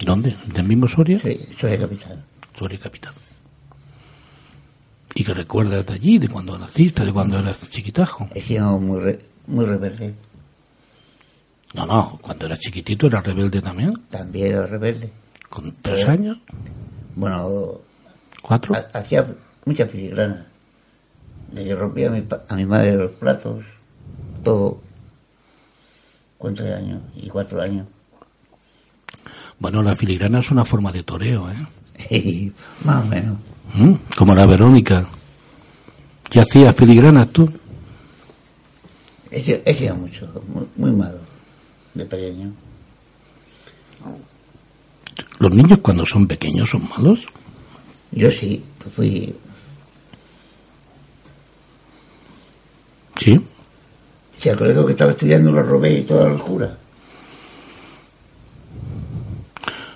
¿Dónde? 0.00 0.36
¿Del 0.52 0.66
mismo 0.68 0.86
Soria? 0.88 1.20
Sí, 1.20 1.38
Soria 1.58 1.78
capital. 1.78 2.24
Soria 2.54 2.78
capital. 2.80 3.14
¿Y 5.14 5.24
qué 5.24 5.32
recuerdas 5.34 5.86
de 5.86 5.94
allí, 5.94 6.18
de 6.18 6.28
cuando 6.28 6.58
naciste, 6.58 7.04
de 7.04 7.12
cuando 7.12 7.38
eras 7.38 7.58
chiquitajo? 7.70 8.28
He 8.34 8.42
sido 8.42 8.78
muy, 8.78 9.00
re- 9.00 9.20
muy 9.46 9.64
rebelde. 9.64 10.14
No, 11.74 11.86
no, 11.86 12.18
cuando 12.20 12.46
eras 12.46 12.58
chiquitito 12.58 13.06
eras 13.06 13.24
rebelde 13.24 13.62
también. 13.62 13.92
También 14.10 14.48
era 14.48 14.66
rebelde. 14.66 15.10
¿Con 15.48 15.72
tres 15.80 16.06
años? 16.08 16.38
Bueno, 17.18 17.80
¿Cuatro? 18.42 18.76
ha- 18.76 18.96
hacía 18.98 19.26
mucha 19.64 19.86
filigrana. 19.86 20.46
Le 21.52 21.74
rompía 21.74 22.06
a 22.06 22.10
mi, 22.10 22.24
a 22.48 22.54
mi 22.54 22.64
madre 22.64 22.94
los 22.94 23.10
platos, 23.12 23.64
todo. 24.44 24.80
Tres 26.40 26.76
años 26.76 27.00
y 27.16 27.28
cuatro 27.28 27.60
años. 27.60 27.86
Bueno, 29.58 29.82
la 29.82 29.96
filigrana 29.96 30.38
es 30.38 30.50
una 30.52 30.64
forma 30.64 30.92
de 30.92 31.02
toreo, 31.02 31.50
¿eh? 31.50 32.52
Más 32.84 33.04
o 33.04 33.08
menos. 33.08 33.36
¿Mm? 33.74 33.94
Como 34.16 34.34
la 34.36 34.46
Verónica. 34.46 35.04
¿Qué 36.30 36.38
hacías 36.40 36.76
filigranas 36.76 37.28
tú? 37.30 37.50
He 39.32 39.42
sido, 39.42 39.58
he 39.64 39.74
sido 39.74 39.96
mucho, 39.96 40.26
muy, 40.54 40.66
muy 40.76 40.92
malo, 40.96 41.18
de 41.94 42.04
pequeño. 42.06 42.52
¿Los 45.38 45.54
niños 45.54 45.78
cuando 45.80 46.04
son 46.04 46.26
pequeños 46.26 46.70
son 46.70 46.88
malos? 46.88 47.26
Yo 48.12 48.30
sí, 48.30 48.62
fui, 48.94 49.34
Sí. 53.16 53.38
si 54.40 54.48
al 54.48 54.56
colegio 54.56 54.86
que 54.86 54.92
estaba 54.92 55.10
estudiando 55.10 55.50
lo 55.50 55.62
robé 55.62 55.98
y 55.98 56.02
toda 56.02 56.24
la 56.28 56.34
locura. 56.34 56.76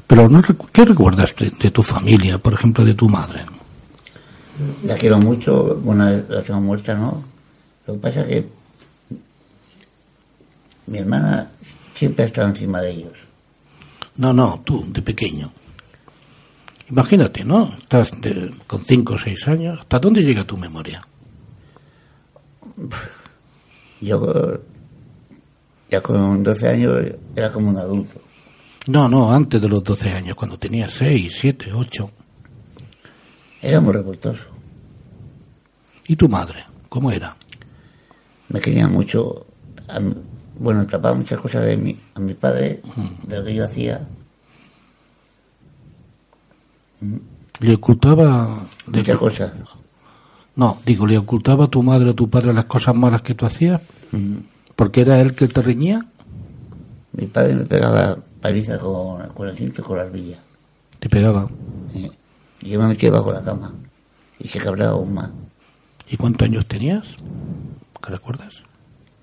Pero 0.07 0.29
no, 0.29 0.43
¿qué 0.73 0.85
recuerdas 0.85 1.35
de, 1.37 1.51
de 1.51 1.71
tu 1.71 1.83
familia, 1.83 2.39
por 2.39 2.53
ejemplo, 2.53 2.85
de 2.85 2.95
tu 2.95 3.09
madre? 3.09 3.41
La 4.85 4.97
quiero 4.97 5.19
mucho, 5.19 5.77
bueno, 5.83 6.05
la 6.29 6.43
tengo 6.43 6.61
muerta, 6.61 6.95
¿no? 6.95 7.25
Lo 7.87 7.95
que 7.95 8.01
pasa 8.01 8.21
es 8.23 8.27
que 8.29 8.47
mi 10.89 10.99
hermana 10.99 11.49
siempre 11.95 12.25
ha 12.25 12.27
estado 12.27 12.49
encima 12.49 12.81
de 12.83 12.91
ellos. 12.91 13.13
No, 14.17 14.33
no, 14.33 14.61
tú, 14.65 14.85
de 14.89 15.03
pequeño. 15.03 15.51
Imagínate, 16.91 17.45
¿no? 17.45 17.73
Estás 17.79 18.11
de- 18.21 18.51
con 18.67 18.83
cinco 18.85 19.15
o 19.15 19.19
seis 19.19 19.47
años. 19.49 19.79
¿Hasta 19.81 19.99
dónde 19.99 20.23
llega 20.23 20.45
tu 20.45 20.57
memoria? 20.57 21.03
Yo 24.01 24.61
ya 25.91 26.03
con 26.03 26.43
12 26.43 26.69
años 26.69 26.99
era 27.37 27.53
como 27.53 27.69
un 27.71 27.77
adulto. 27.79 28.21
No, 28.89 29.09
no, 29.09 29.33
antes 29.33 29.61
de 29.61 29.69
los 29.69 29.85
12 29.85 30.11
años, 30.11 30.35
cuando 30.35 30.59
tenías 30.59 30.93
6, 30.93 31.33
7, 31.39 31.73
8. 31.73 32.11
Era 33.61 33.81
muy 33.81 33.93
revoltoso. 33.93 34.45
¿Y 36.09 36.17
tu 36.17 36.29
madre? 36.29 36.65
¿Cómo 36.89 37.11
era? 37.13 37.37
Me 38.49 38.61
quería 38.61 38.89
mucho. 38.89 39.47
A 40.59 40.63
bueno, 40.63 40.87
tapaba 40.87 41.17
muchas 41.17 41.41
cosas 41.41 41.65
de 41.65 41.77
mi, 41.77 41.99
a 42.15 42.21
mi 42.21 42.35
padre, 42.35 42.83
de 43.27 43.39
lo 43.39 43.45
que 43.45 43.55
yo 43.55 43.65
hacía. 43.65 44.07
¿Le 47.61 47.75
ocultaba... 47.75 48.59
Muchas 48.87 49.19
cosas. 49.19 49.53
No, 50.55 50.77
digo, 50.85 51.07
¿le 51.07 51.19
ocultaba 51.19 51.65
a 51.65 51.69
tu 51.69 51.83
madre 51.83 52.11
o 52.11 52.15
tu 52.15 52.29
padre 52.29 52.53
las 52.53 52.67
cosas 52.67 52.95
malas 52.95 53.23
que 53.23 53.35
tú 53.35 53.47
hacías? 53.47 53.83
¿Porque 54.77 55.01
era 55.01 55.21
él 55.21 55.35
que 55.35 55.49
te 55.49 55.63
reñía? 55.63 56.05
Mi 57.13 57.27
padre 57.27 57.55
me 57.55 57.65
pegaba 57.65 58.17
palizas 58.41 58.79
con, 58.79 59.29
con 59.29 59.49
el 59.49 59.57
cinto 59.57 59.81
y 59.81 59.85
con 59.85 59.97
la 59.97 60.05
arbilla. 60.05 60.39
Te 60.99 61.09
pegaba. 61.09 61.49
¿eh? 61.95 62.11
Y 62.63 62.71
yo 62.71 62.81
me 62.81 62.89
metía 62.89 63.11
bajo 63.11 63.33
la 63.33 63.43
cama. 63.43 63.73
Y 64.39 64.49
se 64.49 64.59
cabreaba 64.59 64.93
aún 64.93 65.15
más. 65.15 65.31
¿Y 66.09 66.17
cuántos 66.17 66.47
años 66.47 66.67
tenías? 66.67 67.17
¿Qué 68.03 68.11
recuerdas? 68.11 68.63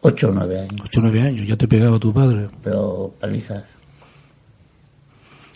Ocho 0.02 0.30
o 0.30 0.32
nueve 0.32 0.60
años. 0.60 0.82
Ocho 0.86 1.00
o 1.00 1.04
nueve 1.04 1.22
años, 1.22 1.48
ya 1.48 1.58
te 1.58 1.68
pegaba 1.68 2.00
tu 2.00 2.14
padre. 2.14 2.50
Pero 2.64 3.14
palizas. 3.20 3.64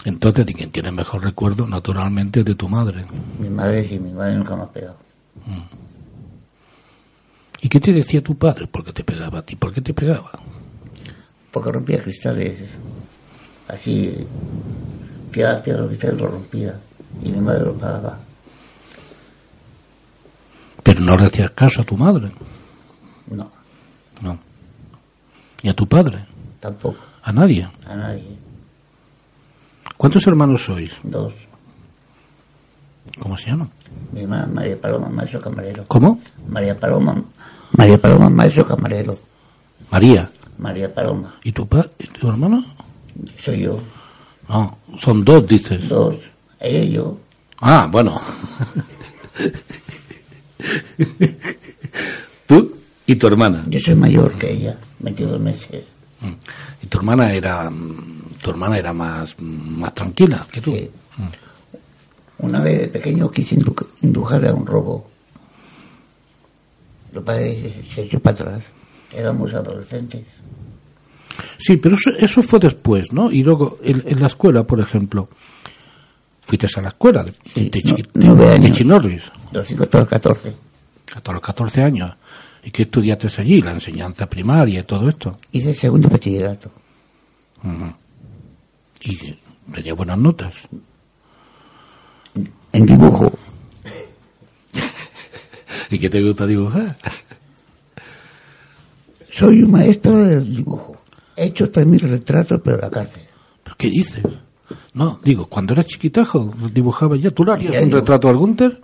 Entonces, 0.05 0.45
de 0.45 0.53
quien 0.53 0.69
tiene 0.69 0.91
mejor 0.91 1.23
recuerdo, 1.23 1.65
naturalmente, 1.65 2.41
es 2.41 2.45
de 2.45 2.55
tu 2.55 2.67
madre. 2.67 3.05
Mi 3.39 3.49
madre 3.49 3.87
sí, 3.87 3.99
mi 3.99 4.11
madre 4.11 4.35
nunca 4.35 4.55
me 4.55 4.63
ha 4.63 4.69
pegado. 4.69 4.97
¿Y 7.61 7.69
qué 7.69 7.79
te 7.79 7.93
decía 7.93 8.21
tu 8.21 8.37
padre? 8.37 8.67
¿Por 8.67 8.83
qué 8.83 8.91
te 8.91 9.03
pegaba 9.05 9.39
a 9.39 9.41
ti? 9.41 9.55
¿Por 9.55 9.73
qué 9.73 9.79
te 9.79 9.93
pegaba? 9.93 10.31
Porque 11.51 11.71
rompía 11.71 12.03
cristales. 12.03 12.57
Así. 13.69 14.27
Piedra 15.31 15.63
los 15.65 15.87
cristales 15.87 16.19
lo 16.19 16.27
rompía. 16.27 16.77
Y 17.23 17.29
mi 17.29 17.39
madre 17.39 17.63
lo 17.63 17.73
pagaba. 17.75 18.19
Pero 20.83 20.99
no 20.99 21.15
le 21.15 21.25
hacías 21.27 21.51
caso 21.51 21.81
a 21.81 21.85
tu 21.85 21.95
madre. 21.95 22.29
No. 23.27 23.62
Ni 25.63 25.69
a 25.69 25.73
tu 25.73 25.87
padre. 25.87 26.19
tampoco. 26.59 26.97
A 27.23 27.31
nadie. 27.31 27.67
A 27.87 27.95
nadie. 27.95 28.37
¿Cuántos 29.97 30.27
hermanos 30.27 30.63
sois? 30.65 30.91
Dos. 31.03 31.33
¿Cómo 33.19 33.37
se 33.37 33.49
llama? 33.49 33.67
Mi 34.11 34.21
hermana 34.21 34.47
María 34.47 34.79
Paloma, 34.79 35.09
maestro 35.09 35.39
camarero. 35.41 35.85
¿Cómo? 35.87 36.19
María 36.49 36.77
Paloma, 36.77 37.23
María 37.77 37.97
Paloma, 38.01 38.29
maestro 38.29 38.65
camarero. 38.65 39.17
María. 39.91 40.29
María 40.57 40.93
Paloma, 40.93 41.35
¿Y 41.43 41.51
tu, 41.51 41.67
pa 41.67 41.85
¿Y 41.99 42.07
tu 42.07 42.29
hermano? 42.29 42.63
soy 43.39 43.61
yo. 43.61 43.79
No, 44.49 44.77
son 44.97 45.23
dos, 45.23 45.47
dices. 45.47 45.87
Dos, 45.89 46.15
ella 46.59 46.79
y 46.83 46.91
yo. 46.91 47.17
Ah, 47.59 47.87
bueno. 47.91 48.19
¿Tú 52.47 52.75
y 53.05 53.15
tu 53.15 53.27
hermana? 53.27 53.63
Yo 53.67 53.79
soy 53.79 53.95
mayor 53.95 54.33
que 54.37 54.51
ella, 54.51 54.77
22 55.03 55.39
meses. 55.39 55.83
Y 56.81 56.87
tu 56.87 56.97
hermana 56.97 57.31
era 57.33 57.69
mm, 57.69 58.39
tu 58.41 58.49
hermana 58.51 58.77
era 58.77 58.91
más 58.93 59.35
más 59.39 59.93
tranquila 59.93 60.45
que 60.51 60.61
tú. 60.61 60.71
Sí. 60.71 60.89
Una 62.39 62.59
vez 62.61 62.81
de 62.81 62.87
pequeño 62.87 63.29
quise 63.31 63.55
indu- 63.57 63.87
indujarle 64.01 64.49
a 64.49 64.53
un 64.53 64.65
robo. 64.65 65.09
Lo 67.11 67.23
padre 67.23 67.83
se 67.93 68.01
echó 68.03 68.19
para 68.19 68.35
atrás. 68.35 68.63
Éramos 69.13 69.53
adolescentes. 69.53 70.25
Sí, 71.59 71.77
pero 71.77 71.95
eso, 71.95 72.09
eso 72.17 72.41
fue 72.41 72.59
después, 72.59 73.11
¿no? 73.13 73.31
Y 73.31 73.43
luego 73.43 73.77
en, 73.83 74.03
en 74.07 74.19
la 74.19 74.27
escuela, 74.27 74.63
por 74.63 74.79
ejemplo, 74.79 75.29
fuiste 76.41 76.67
a 76.75 76.81
la 76.81 76.89
escuela 76.89 77.23
de, 77.23 77.33
Sí, 77.53 77.69
de, 77.69 77.81
no- 77.83 77.95
chiqui- 77.95 78.09
nueve 78.15 78.59
de. 78.59 78.71
Chinorris, 78.71 79.23
De 79.51 79.57
los 79.59 79.67
5 79.67 79.83
hasta 79.83 79.99
los 79.99 80.07
14. 80.07 80.53
hasta 81.15 81.31
los 81.31 81.41
14 81.41 81.83
años. 81.83 82.15
¿Y 82.63 82.71
qué 82.71 82.83
estudiaste 82.83 83.29
allí? 83.41 83.61
La 83.61 83.71
enseñanza 83.71 84.29
primaria 84.29 84.79
y 84.79 84.83
todo 84.83 85.09
esto. 85.09 85.37
Hice 85.51 85.71
el 85.71 85.75
segundo 85.75 86.07
bachillerato. 86.09 86.71
Y 89.01 89.35
tenía 89.73 89.93
buenas 89.93 90.17
notas. 90.17 90.55
En 92.71 92.85
dibujo. 92.85 93.31
¿Y 95.89 95.99
qué 95.99 96.09
te 96.09 96.23
gusta 96.23 96.47
dibujar? 96.47 96.97
Soy 99.29 99.63
un 99.63 99.71
maestro 99.71 100.15
del 100.17 100.55
dibujo. 100.55 100.97
He 101.35 101.47
hecho 101.47 101.71
3.000 101.71 101.99
retratos, 102.01 102.61
pero 102.63 102.77
la 102.77 102.89
cárcel. 102.89 103.23
¿Pero 103.63 103.75
qué 103.77 103.89
dices? 103.89 104.23
No, 104.93 105.19
digo, 105.23 105.47
cuando 105.47 105.73
eras 105.73 105.85
chiquitajo, 105.87 106.53
dibujaba 106.71 107.15
ya. 107.15 107.31
¿Tú 107.31 107.43
le 107.43 107.51
harías 107.51 107.83
un 107.83 107.91
retrato 107.91 108.29
al 108.29 108.37
Gunter? 108.37 108.81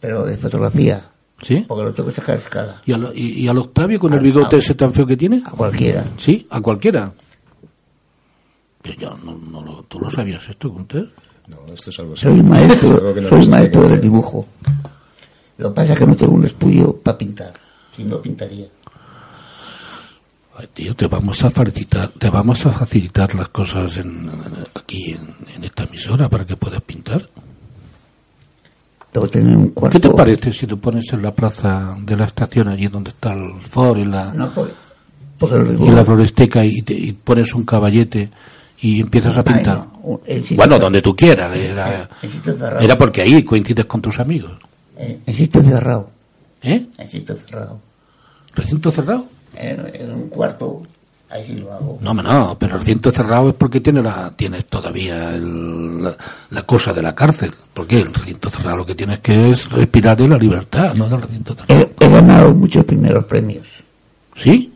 Pero 0.00 0.24
de 0.24 0.36
fotografía. 0.36 1.10
¿Sí? 1.44 1.64
Porque 1.68 1.84
lo 1.84 1.94
tengo 1.94 2.08
que 2.08 2.14
sacar 2.16 2.36
a 2.36 2.38
escala. 2.38 2.82
¿Y 2.86 2.92
al, 2.92 3.12
y, 3.14 3.42
y 3.44 3.48
al 3.48 3.58
Octavio 3.58 3.98
con 4.00 4.12
el 4.14 4.20
bigote 4.20 4.56
a- 4.56 4.58
ese 4.58 4.74
tan 4.74 4.92
feo 4.92 5.06
que 5.06 5.16
tiene? 5.16 5.42
A 5.44 5.50
cualquiera. 5.50 6.04
¿Sí? 6.16 6.46
¿A 6.50 6.60
cualquiera? 6.60 7.12
Yo 8.98 9.10
no, 9.24 9.36
no 9.36 9.62
lo- 9.62 9.82
¿Tú 9.84 9.98
lo 10.00 10.10
sabías 10.10 10.48
esto, 10.48 10.68
Gunter? 10.70 11.10
No, 11.48 11.58
esto 11.72 11.90
es 11.90 11.98
algo 11.98 12.14
así. 12.14 12.22
Soy 12.22 12.42
maestro, 12.42 13.14
no 13.14 13.28
soy 13.28 13.48
maestro 13.48 13.88
del 13.88 14.00
dibujo. 14.00 14.46
Lo 15.58 15.68
que 15.70 15.74
pasa 15.74 15.92
es 15.92 15.98
que 15.98 16.06
no 16.06 16.16
tengo 16.16 16.32
un 16.34 16.44
estudio 16.46 16.96
para 16.96 17.16
pintar. 17.18 17.52
Si 17.94 18.02
no, 18.04 18.20
pintaría. 18.20 18.66
Ay, 20.56 20.68
tío, 20.72 20.94
te 20.94 21.06
vamos 21.08 21.42
a 21.44 21.50
facilitar, 21.50 22.08
te 22.10 22.30
vamos 22.30 22.64
a 22.66 22.70
facilitar 22.72 23.34
las 23.34 23.48
cosas 23.48 23.96
en, 23.96 24.30
aquí 24.74 25.10
en, 25.12 25.34
en 25.54 25.64
esta 25.64 25.84
emisora 25.84 26.28
para 26.28 26.44
que 26.46 26.56
puedas 26.56 26.80
pintar. 26.82 27.28
Tener 29.30 29.56
un 29.56 29.68
cuarto. 29.68 29.92
¿Qué 29.98 30.08
te 30.08 30.12
parece 30.14 30.52
si 30.52 30.66
lo 30.66 30.76
pones 30.76 31.04
en 31.12 31.22
la 31.22 31.32
plaza 31.32 31.96
de 32.00 32.16
la 32.16 32.24
estación, 32.24 32.66
allí 32.68 32.88
donde 32.88 33.10
está 33.10 33.32
el 33.32 33.60
foro 33.60 34.00
y 34.00 34.04
la, 34.04 34.32
No, 34.34 34.50
y 35.86 35.90
la 35.90 36.04
floresteca 36.04 36.64
y, 36.64 36.82
te- 36.82 36.94
y 36.94 37.12
pones 37.12 37.54
un 37.54 37.64
caballete 37.64 38.28
y 38.80 39.00
empiezas 39.00 39.36
a 39.36 39.40
Ay, 39.46 39.54
pintar? 39.54 39.76
no, 40.02 40.20
el 40.26 40.42
sitio 40.42 40.56
Bueno, 40.56 40.78
donde 40.78 41.00
tú 41.00 41.14
quieras. 41.14 41.54
Era, 41.56 42.08
era 42.80 42.98
porque 42.98 43.22
ahí 43.22 43.42
coincides 43.44 43.84
con 43.84 44.00
tus 44.02 44.18
amigos. 44.18 44.52
Sitio 45.26 45.62
cerrado. 45.62 46.10
¿Eh? 46.62 46.86
Sitio 47.10 47.36
cerrado. 47.46 47.78
¿Recinto 48.54 48.90
cerrado? 48.90 49.26
En, 49.56 49.80
en 49.94 50.10
un 50.12 50.28
cuarto, 50.28 50.82
ahí 51.30 51.56
lo 51.56 51.72
hago. 51.72 51.98
No, 52.00 52.10
hombre, 52.12 52.26
no, 52.28 52.56
pero 52.58 52.74
el 52.74 52.80
recinto 52.80 53.10
cerrado 53.10 53.48
es 53.50 53.54
porque 53.56 53.80
tiene 53.80 54.02
la, 54.02 54.30
tienes 54.36 54.66
todavía 54.66 55.34
el- 55.34 56.02
la, 56.04 56.16
la 56.50 56.62
cosa 56.62 56.92
de 56.92 57.02
la 57.02 57.14
cárcel. 57.14 57.52
Porque 57.72 58.00
el 58.00 58.12
recinto 58.14 58.48
cerrado 58.50 58.78
lo 58.78 58.86
que 58.86 58.94
tienes 58.94 59.18
que 59.20 59.50
es 59.50 59.68
respirar 59.70 60.16
de 60.16 60.28
la 60.28 60.36
libertad, 60.38 60.94
no 60.94 61.08
del 61.08 61.22
recinto 61.22 61.54
cerrado. 61.54 61.90
He, 62.00 62.04
he 62.04 62.08
ganado 62.08 62.54
muchos 62.54 62.84
primeros 62.84 63.24
premios. 63.24 63.66
¿Sí? 64.36 64.72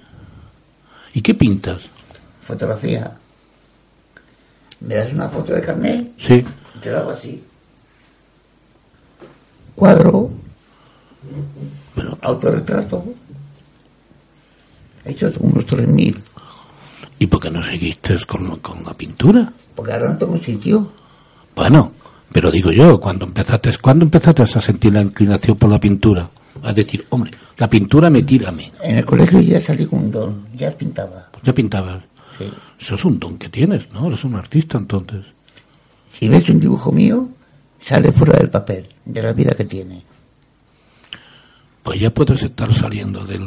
¿Y 1.14 1.20
qué 1.22 1.34
pintas? 1.34 1.82
Fotografía. 2.44 3.12
Me 4.80 4.94
das 4.94 5.12
una 5.12 5.28
foto 5.28 5.52
de 5.52 5.60
carnet 5.60 6.12
Sí. 6.18 6.44
y 6.74 6.78
te 6.78 6.90
lo 6.90 6.98
hago 6.98 7.10
así. 7.10 7.42
Cuadro. 9.74 10.30
Autorretrato. 12.22 13.04
He 15.04 15.12
hecho 15.12 15.30
unos 15.40 15.64
3.000. 15.66 16.16
¿Y 17.18 17.26
por 17.26 17.40
qué 17.40 17.50
no 17.50 17.62
seguiste 17.62 18.16
con, 18.26 18.58
con 18.58 18.84
la 18.84 18.94
pintura? 18.94 19.52
Porque 19.74 19.92
ahora 19.92 20.10
no 20.10 20.18
tengo 20.18 20.38
sitio. 20.38 20.92
Bueno, 21.54 21.92
pero 22.32 22.50
digo 22.50 22.70
yo, 22.70 23.00
cuando 23.00 23.24
empezaste, 23.24 23.70
¿cuándo 23.80 24.04
empezaste 24.04 24.42
a 24.42 24.46
sentir 24.46 24.92
la 24.92 25.02
inclinación 25.02 25.56
por 25.56 25.70
la 25.70 25.80
pintura? 25.80 26.28
A 26.62 26.72
decir, 26.72 27.06
hombre, 27.10 27.32
la 27.56 27.68
pintura 27.68 28.10
me 28.10 28.22
tira 28.22 28.50
a 28.50 28.52
mí. 28.52 28.70
En 28.82 28.98
el 28.98 29.04
colegio 29.04 29.40
ya 29.40 29.60
salí 29.60 29.86
con 29.86 30.00
un 30.00 30.10
don. 30.10 30.46
Ya 30.56 30.70
pintaba. 30.70 31.28
Ya 31.42 31.52
pintabas. 31.52 32.02
Sí. 32.38 32.44
Eso 32.78 32.94
es 32.94 33.04
un 33.04 33.18
don 33.18 33.38
que 33.38 33.48
tienes, 33.48 33.90
¿no? 33.92 34.06
Eres 34.08 34.24
un 34.24 34.34
artista 34.34 34.78
entonces. 34.78 35.24
Si 36.12 36.28
ves 36.28 36.48
un 36.48 36.60
dibujo 36.60 36.92
mío, 36.92 37.28
sale 37.80 38.12
fuera 38.12 38.38
del 38.38 38.50
papel, 38.50 38.86
de 39.04 39.22
la 39.22 39.32
vida 39.32 39.54
que 39.56 39.64
tiene. 39.64 40.02
Pues 41.88 42.00
ya 42.00 42.10
puedes 42.10 42.42
estar 42.42 42.70
saliendo 42.74 43.24
del, 43.24 43.40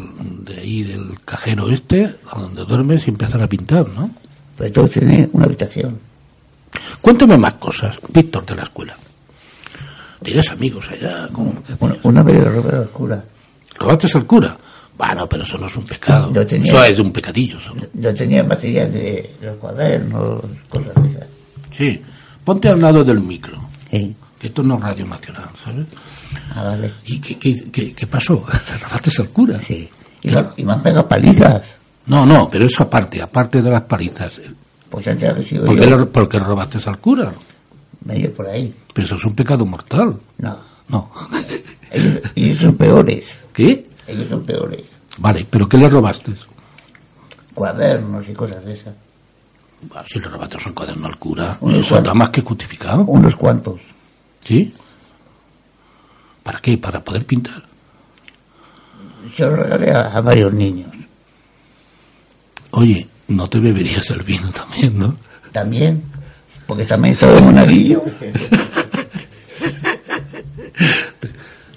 de 0.43 0.57
ahí, 0.61 0.81
del 0.81 1.19
cajero 1.23 1.69
este, 1.69 2.15
a 2.31 2.39
donde 2.39 2.65
duermes 2.65 3.05
y 3.05 3.11
empezar 3.11 3.39
a 3.39 3.45
pintar, 3.45 3.87
¿no? 3.89 4.09
Pero 4.57 4.71
tengo 4.71 4.89
que 4.89 4.99
tener 4.99 5.29
una 5.33 5.45
habitación. 5.45 5.99
Cuéntame 7.01 7.37
más 7.37 7.53
cosas, 7.55 7.99
Víctor, 8.11 8.43
de 8.47 8.55
la 8.55 8.63
escuela. 8.63 8.95
¿Tienes 10.23 10.49
amigos 10.49 10.89
allá? 10.89 11.27
¿Cómo 11.31 11.53
que 11.61 11.75
Una, 12.01 12.23
vez 12.23 12.33
le 12.39 12.45
robé 12.45 12.77
al 12.77 12.89
cura. 12.89 13.23
¿Robaste 13.77 14.07
al 14.11 14.25
cura? 14.25 14.57
Bueno, 14.97 15.29
pero 15.29 15.43
eso 15.43 15.59
no 15.59 15.67
es 15.67 15.75
un 15.77 15.83
pecado. 15.83 16.31
Tenía- 16.43 16.71
Eso 16.73 16.83
es 16.83 16.97
un 16.97 17.11
pecadillo 17.13 17.59
solo. 17.59 17.83
Yo 17.93 18.11
tenía 18.11 18.43
material 18.43 18.91
de 18.91 19.35
los 19.43 19.55
cuadernos, 19.57 20.41
cosas 20.67 20.95
de 20.95 21.09
esas. 21.11 21.27
Sí. 21.69 22.01
Ponte 22.43 22.69
al 22.69 22.81
lado 22.81 23.03
del 23.03 23.19
micro, 23.19 23.59
Sí. 23.91 24.15
Que 24.41 24.47
esto 24.47 24.63
no 24.63 24.75
es 24.77 24.81
Radio 24.81 25.05
Nacional, 25.05 25.49
¿sabes? 25.63 25.85
Ah, 26.55 26.63
vale. 26.63 26.91
¿Y 27.05 27.19
qué, 27.21 27.37
qué, 27.37 27.69
qué, 27.71 27.93
qué 27.93 28.07
pasó? 28.07 28.43
¿Le 28.71 28.77
robaste 28.79 29.11
al 29.21 29.29
cura? 29.29 29.61
Sí. 29.67 29.87
Y, 30.23 30.31
me- 30.31 30.45
y 30.57 30.63
me 30.65 30.73
han 30.73 30.81
pegado 30.81 31.07
palizas. 31.07 31.61
No, 32.07 32.25
no, 32.25 32.49
pero 32.49 32.65
eso 32.65 32.81
aparte, 32.81 33.21
aparte 33.21 33.61
de 33.61 33.69
las 33.69 33.83
palizas. 33.83 34.41
Pues 34.89 35.07
antes 35.07 35.29
había 35.29 35.43
sido 35.47 35.65
¿Por 35.67 35.75
qué, 35.79 35.87
yo. 35.87 35.95
le- 35.95 36.05
por 36.07 36.27
qué 36.27 36.39
robaste 36.39 36.79
al 36.89 36.97
cura? 36.97 37.31
Medio 38.03 38.33
por 38.33 38.47
ahí. 38.47 38.73
Pero 38.91 39.05
eso 39.05 39.15
es 39.15 39.25
un 39.25 39.35
pecado 39.35 39.63
mortal. 39.63 40.17
No. 40.39 40.57
No. 40.89 41.11
Ellos, 41.91 42.19
ellos 42.35 42.57
son 42.61 42.75
peores. 42.77 43.23
¿Qué? 43.53 43.87
Ellos 44.07 44.27
son 44.27 44.43
peores. 44.43 44.81
Vale, 45.19 45.45
pero 45.47 45.69
¿qué 45.69 45.77
le 45.77 45.87
robaste? 45.87 46.33
Cuadernos 47.53 48.27
y 48.27 48.33
cosas 48.33 48.63
de 48.65 48.73
esas. 48.73 48.93
Ah, 49.93 50.03
Si 50.07 50.19
le 50.19 50.27
robaste 50.27 50.57
un 50.65 50.73
cuaderno 50.73 51.07
al 51.07 51.17
cura, 51.17 51.57
Unos 51.61 51.85
eso 51.85 51.97
está 51.97 52.13
más 52.13 52.29
que 52.29 52.41
justificado. 52.41 53.01
Unos 53.03 53.35
cuantos. 53.35 53.79
¿Sí? 54.43 54.73
¿Para 56.43 56.59
qué? 56.59 56.77
¿Para 56.77 57.03
poder 57.03 57.25
pintar? 57.25 57.63
Los 59.37 59.53
regalé 59.53 59.91
a, 59.91 60.07
a 60.07 60.21
varios 60.21 60.53
niños. 60.53 60.89
Oye, 62.71 63.07
no 63.27 63.47
te 63.47 63.59
beberías 63.59 64.09
el 64.09 64.23
vino 64.23 64.49
también, 64.51 64.97
¿no? 64.97 65.15
También. 65.51 66.03
Porque 66.65 66.85
también 66.85 67.13
estaba 67.13 67.37
en 67.37 67.45
monaguillo. 67.45 68.03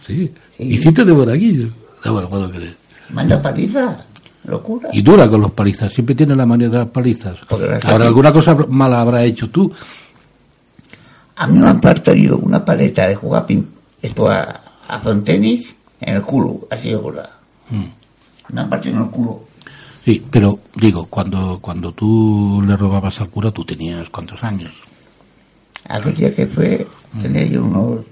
Sí. 0.01 0.31
Hiciste 0.59 1.05
de 1.05 1.13
monaguillo. 1.15 1.69
No 2.05 2.15
me 2.15 2.23
lo 2.23 2.29
puedo 2.29 2.51
creer. 2.51 2.75
Manda 3.11 3.41
paliza. 3.41 4.05
Locura. 4.45 4.91
Y 4.93 5.01
dura 5.01 5.27
con 5.27 5.41
los 5.41 5.53
palizas, 5.53 5.91
siempre 5.91 6.15
tiene 6.15 6.37
la 6.37 6.45
manía 6.45 6.69
de 6.69 6.79
las 6.79 6.89
palizas. 6.89 7.39
Ahora, 7.49 8.07
alguna 8.07 8.31
cosa 8.31 8.55
mala 8.69 9.01
habrá 9.01 9.25
hecho 9.25 9.49
tú. 9.49 9.73
A 11.37 11.47
mí 11.47 11.59
me 11.59 11.69
han 11.69 11.81
partido 11.81 12.39
una 12.39 12.65
paleta 12.65 13.09
de 13.09 13.15
jugar 13.15 13.47
pin, 13.47 13.69
esto 14.01 14.29
a, 14.29 14.61
a 14.87 15.01
tenis 15.25 15.75
en 16.01 16.17
el 16.17 16.23
culo, 16.23 16.67
así 16.71 16.91
de 16.91 16.97
gorda. 16.97 17.39
Me 18.51 18.61
han 18.61 18.69
partido 18.69 18.97
en 18.97 19.03
el 19.03 19.11
culo. 19.11 19.41
Sí, 20.05 20.23
pero 20.31 20.61
digo, 20.75 21.07
cuando, 21.07 21.59
cuando 21.61 21.93
tú 21.93 22.63
le 22.67 22.77
robabas 22.77 23.21
al 23.21 23.31
cura, 23.31 23.51
tú 23.51 23.65
tenías 23.65 24.11
cuántos 24.11 24.45
años. 24.45 24.73
Aquel 25.89 26.15
día 26.15 26.35
que 26.35 26.47
fue, 26.47 26.87
tenía 27.21 27.47
yo 27.47 27.65
unos 27.65 28.05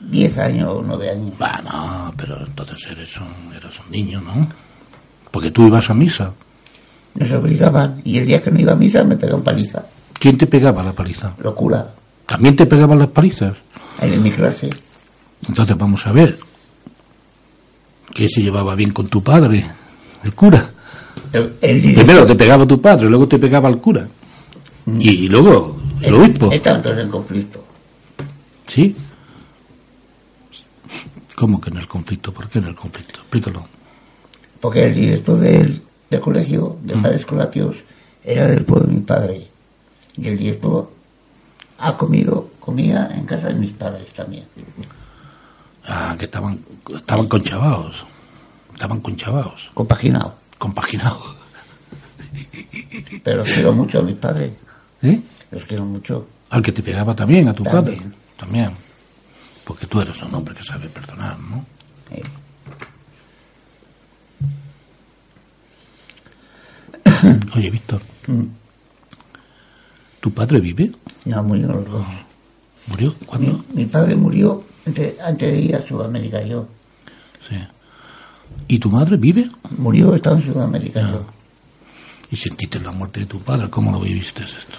10 0.00 0.38
años 0.38 0.70
o 0.70 0.82
9 0.82 1.10
años. 1.10 1.38
Bueno, 1.38 2.14
pero 2.16 2.46
entonces 2.46 2.78
eres 2.90 3.16
un, 3.18 3.54
eras 3.54 3.78
un 3.84 3.90
niño, 3.90 4.20
¿no? 4.20 4.48
Porque 5.30 5.50
tú 5.50 5.66
ibas 5.66 5.88
a 5.90 5.94
misa. 5.94 6.32
Nos 7.14 7.30
obligaban 7.30 8.00
y 8.04 8.18
el 8.18 8.26
día 8.26 8.42
que 8.42 8.50
no 8.50 8.60
iba 8.60 8.72
a 8.72 8.76
misa 8.76 9.04
me 9.04 9.16
pegaban 9.16 9.42
paliza. 9.42 9.84
¿Quién 10.22 10.38
te 10.38 10.46
pegaba 10.46 10.84
la 10.84 10.92
paliza? 10.92 11.34
Locura. 11.42 11.92
¿También 12.26 12.54
te 12.54 12.64
pegaban 12.66 12.96
las 12.96 13.08
palizas? 13.08 13.56
En 14.00 14.22
mi 14.22 14.30
clase. 14.30 14.70
Entonces 15.48 15.76
vamos 15.76 16.06
a 16.06 16.12
ver. 16.12 16.38
¿Qué 18.14 18.28
se 18.28 18.40
llevaba 18.40 18.76
bien 18.76 18.92
con 18.92 19.08
tu 19.08 19.20
padre? 19.20 19.68
El 20.22 20.32
cura. 20.32 20.70
El, 21.32 21.54
el 21.60 21.80
Primero 21.94 22.24
te 22.24 22.36
pegaba 22.36 22.64
tu 22.64 22.80
padre, 22.80 23.08
luego 23.10 23.26
te 23.26 23.36
pegaba 23.40 23.68
el 23.68 23.78
cura. 23.78 24.06
Y, 24.96 25.28
luego 25.28 25.80
el 26.00 26.14
obispo. 26.14 26.52
Estaban 26.52 26.82
todos 26.82 26.98
en 27.00 27.08
conflicto. 27.08 27.64
Sí. 28.68 28.94
¿Cómo 31.34 31.60
que 31.60 31.70
en 31.70 31.78
el 31.78 31.88
conflicto? 31.88 32.32
¿Por 32.32 32.48
qué 32.48 32.60
en 32.60 32.66
el 32.66 32.76
conflicto? 32.76 33.14
Explícalo. 33.18 33.66
Porque 34.60 34.84
el 34.86 34.94
director 34.94 35.40
del, 35.40 35.82
del 36.08 36.20
colegio, 36.20 36.76
de 36.84 36.94
Mm. 36.94 37.02
padres 37.02 37.26
colapios, 37.26 37.76
era 38.22 38.46
del 38.46 38.64
pueblo 38.64 38.86
de 38.86 38.94
mi 38.94 39.00
padre. 39.00 39.48
Y 40.16 40.28
el 40.28 40.36
director 40.38 40.90
ha 41.78 41.96
comido, 41.96 42.50
comía 42.60 43.08
en 43.14 43.24
casa 43.24 43.48
de 43.48 43.54
mis 43.54 43.72
padres 43.72 44.12
también. 44.12 44.44
Ah, 45.86 46.14
que 46.18 46.26
estaban, 46.26 46.60
estaban 46.94 47.26
conchavados. 47.28 48.04
Estaban 48.72 49.00
conchavados. 49.00 49.70
Compaginado. 49.74 50.34
Compaginados. 50.58 51.36
Pero 53.24 53.38
los 53.38 53.48
quiero 53.48 53.72
mucho 53.72 53.98
a 53.98 54.02
mis 54.02 54.16
padres. 54.16 54.52
¿Eh? 55.02 55.20
Los 55.50 55.64
quiero 55.64 55.84
mucho. 55.84 56.26
Al 56.50 56.62
que 56.62 56.72
te 56.72 56.82
pegaba 56.82 57.14
también, 57.16 57.48
a 57.48 57.52
tu 57.54 57.62
También. 57.64 57.84
padre. 57.84 58.12
También. 58.36 58.70
Porque 59.64 59.86
tú 59.86 60.00
eres 60.00 60.20
un 60.22 60.34
hombre 60.34 60.54
que 60.54 60.62
sabe 60.62 60.88
perdonar, 60.88 61.38
¿no? 61.38 61.64
eh. 62.10 62.22
Oye, 67.56 67.70
Víctor, 67.70 68.00
Mm. 68.26 68.42
¿Tu 70.22 70.30
padre 70.30 70.60
vive? 70.60 70.92
No, 71.24 71.42
murieron 71.42 71.78
los 71.78 71.90
dos. 71.90 72.06
¿Murió? 72.86 73.14
¿Cuándo? 73.26 73.64
Mi, 73.74 73.82
mi 73.82 73.86
padre 73.86 74.14
murió 74.14 74.62
antes, 74.86 75.18
antes 75.18 75.52
de 75.52 75.60
ir 75.60 75.74
a 75.74 75.82
Sudamérica 75.82 76.40
yo. 76.42 76.68
Sí. 77.48 77.56
¿Y 78.68 78.78
tu 78.78 78.88
madre 78.88 79.16
vive? 79.16 79.50
Murió, 79.76 80.14
estaba 80.14 80.36
en 80.36 80.44
Sudamérica 80.44 81.00
yo. 81.00 81.24
¿Y 82.30 82.36
sentiste 82.36 82.78
la 82.78 82.92
muerte 82.92 83.20
de 83.20 83.26
tu 83.26 83.40
padre? 83.40 83.68
¿Cómo 83.68 83.90
lo 83.90 83.98
viviste 83.98 84.44
esto? 84.44 84.78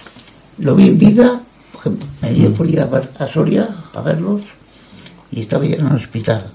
Lo 0.60 0.76
vi 0.76 0.88
en 0.88 0.98
vida, 0.98 1.42
porque 1.74 1.92
me 2.22 2.34
dio 2.34 2.54
por 2.54 2.70
ir 2.70 2.80
a, 2.80 2.90
a 3.20 3.28
Soria 3.28 3.68
para 3.92 4.06
verlos 4.06 4.44
y 5.30 5.42
estaba 5.42 5.66
ya 5.66 5.76
en 5.76 5.88
el 5.88 5.96
hospital, 5.98 6.52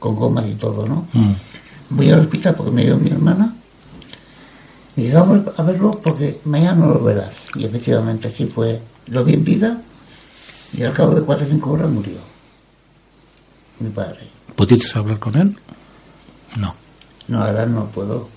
con 0.00 0.16
gomas 0.16 0.46
y 0.48 0.54
todo, 0.54 0.88
¿no? 0.88 1.06
Mm. 1.12 1.32
Voy 1.90 2.10
al 2.10 2.20
hospital 2.20 2.56
porque 2.56 2.72
me 2.72 2.84
dio 2.84 2.96
mi 2.96 3.10
hermana 3.10 3.54
y 4.96 5.02
dije, 5.02 5.14
vamos 5.14 5.40
a 5.56 5.62
verlo 5.62 5.90
porque 5.90 6.40
mañana 6.44 6.86
no 6.86 6.94
lo 6.94 7.02
verás. 7.02 7.30
Y 7.54 7.64
efectivamente 7.64 8.28
así 8.28 8.46
fue. 8.46 8.80
Lo 9.08 9.24
vi 9.24 9.34
en 9.34 9.44
vida 9.44 9.80
y 10.72 10.82
al 10.82 10.92
cabo 10.92 11.14
de 11.14 11.22
cuatro 11.22 11.46
o 11.46 11.48
cinco 11.48 11.70
horas 11.72 11.90
murió 11.90 12.18
mi 13.80 13.90
padre. 13.90 14.20
¿Pudiste 14.56 14.98
hablar 14.98 15.18
con 15.18 15.36
él? 15.36 15.56
No. 16.58 16.74
No, 17.28 17.42
ahora 17.42 17.66
no 17.66 17.86
puedo. 17.86 18.28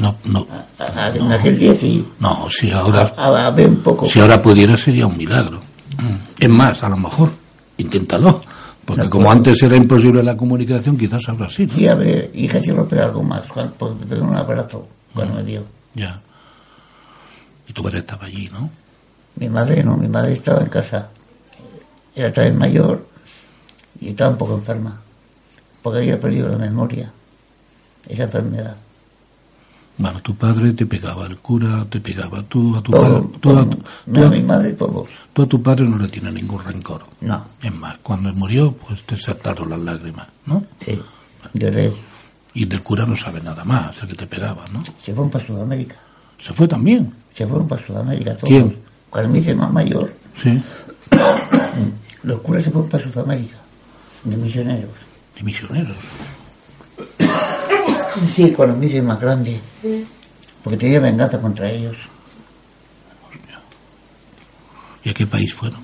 No, 0.00 0.14
no. 0.24 0.46
A- 0.78 0.84
a- 0.84 1.08
En 1.16 1.32
aquel 1.32 1.58
día 1.58 1.74
sí. 1.74 2.06
No, 2.20 2.46
si 2.48 2.70
ahora, 2.70 3.12
A, 3.16 3.46
a 3.46 3.50
ver 3.50 3.68
un 3.68 3.76
poco. 3.82 4.06
si 4.06 4.20
ahora 4.20 4.40
pudiera 4.40 4.76
sería 4.76 5.06
un 5.06 5.16
milagro. 5.16 5.58
Mm. 5.98 6.42
Es 6.44 6.48
más, 6.48 6.82
a 6.84 6.88
lo 6.88 6.96
mejor, 6.96 7.30
inténtalo. 7.78 8.40
Porque 8.84 9.02
No 9.02 9.10
como 9.10 9.24
puedo. 9.24 9.36
antes 9.36 9.62
era 9.62 9.76
imposible 9.76 10.22
la 10.22 10.36
comunicación, 10.36 10.96
quizás 10.96 11.20
ahora 11.28 11.50
sí, 11.50 11.66
¿no? 11.66 11.74
Sí, 11.74 11.86
a 11.88 11.94
ver, 11.94 12.30
y 12.32 12.46
casi 12.48 12.70
romper 12.70 13.00
algo 13.02 13.22
más, 13.22 13.42
porque 13.76 14.04
me 14.06 14.20
un 14.20 14.34
abrazo 14.34 14.86
cuando 15.12 15.34
me 15.34 15.42
dio. 15.42 15.62
Ya. 15.98 16.20
Y 17.66 17.72
tu 17.72 17.82
padre 17.82 17.98
estaba 17.98 18.26
allí, 18.26 18.48
¿no? 18.52 18.70
Mi 19.36 19.48
madre 19.48 19.82
no, 19.84 19.96
mi 19.96 20.08
madre 20.08 20.32
estaba 20.34 20.60
en 20.62 20.68
casa. 20.68 21.08
Era 22.14 22.32
también 22.32 22.56
mayor 22.58 23.06
y 24.00 24.08
estaba 24.10 24.30
un 24.30 24.38
poco 24.38 24.54
enferma, 24.54 25.00
porque 25.82 25.98
había 26.00 26.20
perdido 26.20 26.48
la 26.48 26.56
memoria, 26.58 27.12
esa 28.08 28.24
enfermedad. 28.24 28.76
Bueno, 29.98 30.20
tu 30.22 30.34
padre 30.36 30.72
te 30.74 30.86
pegaba, 30.86 31.26
el 31.26 31.38
cura 31.38 31.84
te 31.90 32.00
pegaba, 32.00 32.42
tú 32.44 32.76
a 32.76 32.82
tu 32.82 32.92
Todo, 32.92 33.22
padre, 33.22 33.38
todo, 33.40 33.68
no, 34.06 34.26
a- 34.26 34.30
mi 34.30 34.42
madre, 34.42 34.72
todos. 34.74 35.08
tú 35.32 35.42
a 35.42 35.46
tu 35.46 35.60
padre 35.62 35.84
no 35.88 35.98
le 35.98 36.06
tienes 36.08 36.32
ningún 36.32 36.62
rencor. 36.64 37.04
No, 37.20 37.44
Es 37.62 37.74
más, 37.74 37.98
cuando 38.02 38.28
él 38.28 38.36
murió, 38.36 38.72
pues 38.72 39.02
te 39.02 39.16
saltaron 39.16 39.70
las 39.70 39.80
lágrimas, 39.80 40.28
¿no? 40.46 40.64
sí, 40.84 41.00
lloré. 41.54 41.92
Y 42.58 42.64
del 42.64 42.82
cura 42.82 43.06
no 43.06 43.14
sabe 43.14 43.40
nada 43.40 43.62
más, 43.62 44.02
el 44.02 44.08
que 44.08 44.14
te 44.16 44.26
pegaba, 44.26 44.64
¿no? 44.72 44.82
Se 45.00 45.14
fueron 45.14 45.30
para 45.30 45.46
Sudamérica, 45.46 45.94
Se 46.40 46.52
fue 46.52 46.66
también, 46.66 47.14
se 47.32 47.46
fueron 47.46 47.68
para 47.68 47.86
Sudamérica 47.86 48.34
todos. 48.36 48.48
¿Quién? 48.48 48.76
Cuando 49.08 49.30
me 49.30 49.38
hice 49.38 49.54
más 49.54 49.70
mayor, 49.72 50.12
sí, 50.42 50.60
los 52.24 52.40
curas 52.40 52.64
se 52.64 52.72
fueron 52.72 52.90
para 52.90 53.04
Sudamérica, 53.04 53.56
de 54.24 54.36
misioneros. 54.36 54.90
de 55.36 55.42
misioneros. 55.44 55.96
Sí, 58.34 58.50
cuando 58.50 58.74
me 58.74 58.86
hice 58.86 59.00
más 59.00 59.20
grande, 59.20 59.60
porque 60.64 60.76
tenía 60.76 60.98
venganza 60.98 61.40
contra 61.40 61.70
ellos. 61.70 61.96
¿Y 65.04 65.10
a 65.10 65.14
qué 65.14 65.24
país 65.24 65.54
fueron? 65.54 65.78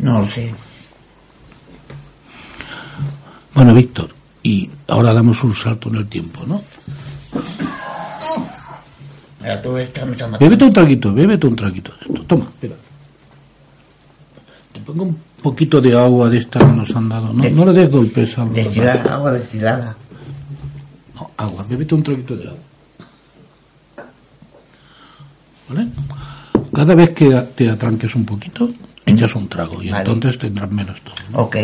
No 0.00 0.20
lo 0.20 0.28
sé. 0.28 0.52
Bueno, 3.54 3.72
Víctor, 3.72 4.10
y 4.42 4.68
ahora 4.88 5.12
damos 5.12 5.42
un 5.44 5.54
salto 5.54 5.88
en 5.88 5.96
el 5.96 6.06
tiempo, 6.06 6.44
¿no? 6.46 6.62
Mira, 9.40 9.60
todo 9.60 9.78
esto 9.78 10.06
me 10.06 10.12
está 10.12 10.26
matando. 10.26 10.44
Bébete 10.44 10.64
un 10.64 10.72
traguito, 10.72 11.12
bébete 11.12 11.46
un 11.46 11.56
traguito 11.56 11.92
de 11.92 11.98
esto. 12.06 12.24
Toma, 12.24 12.44
espera. 12.44 12.74
Te 14.72 14.80
pongo 14.80 15.02
un 15.04 15.18
poquito 15.42 15.80
de 15.80 15.98
agua 15.98 16.30
de 16.30 16.38
esta 16.38 16.60
que 16.60 16.72
nos 16.72 16.94
han 16.94 17.08
dado. 17.08 17.32
No, 17.32 17.48
no 17.50 17.64
le 17.66 17.72
des 17.72 17.90
golpes 17.90 18.38
al 18.38 18.52
Destilada, 18.52 19.14
agua 19.14 19.32
destilada. 19.32 19.96
No, 21.14 21.30
agua, 21.36 21.66
bébete 21.68 21.94
un 21.94 22.02
traguito 22.02 22.36
de 22.36 22.48
agua. 22.48 22.58
¿Vale? 25.68 25.88
Cada 26.72 26.94
vez 26.94 27.10
que 27.10 27.30
te 27.54 27.68
atranques 27.68 28.14
un 28.14 28.24
poquito, 28.24 28.70
echas 29.06 29.34
un 29.34 29.48
trago 29.48 29.82
y 29.82 29.90
Vale. 29.90 30.10
entonces 30.10 30.40
tendrás 30.40 30.70
menos 30.70 31.00
todo. 31.02 31.14
¿no? 31.30 31.38
Ok, 31.40 31.56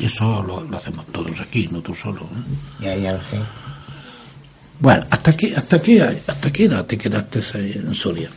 eso 0.00 0.42
lo, 0.42 0.62
lo 0.64 0.76
hacemos 0.76 1.06
todos 1.06 1.40
aquí, 1.40 1.68
no 1.70 1.80
tú 1.80 1.94
solo. 1.94 2.22
¿eh? 2.22 2.84
ya, 2.84 2.96
ya 2.96 3.12
lo 3.12 3.18
sé. 3.18 3.38
Bueno, 4.80 5.04
¿hasta 5.10 5.36
qué, 5.36 5.54
hasta, 5.56 5.82
qué, 5.82 6.00
¿hasta 6.02 6.52
qué 6.52 6.64
edad 6.64 6.86
te 6.86 6.96
quedaste 6.96 7.40
en 7.78 7.94
Soria? 7.94 8.30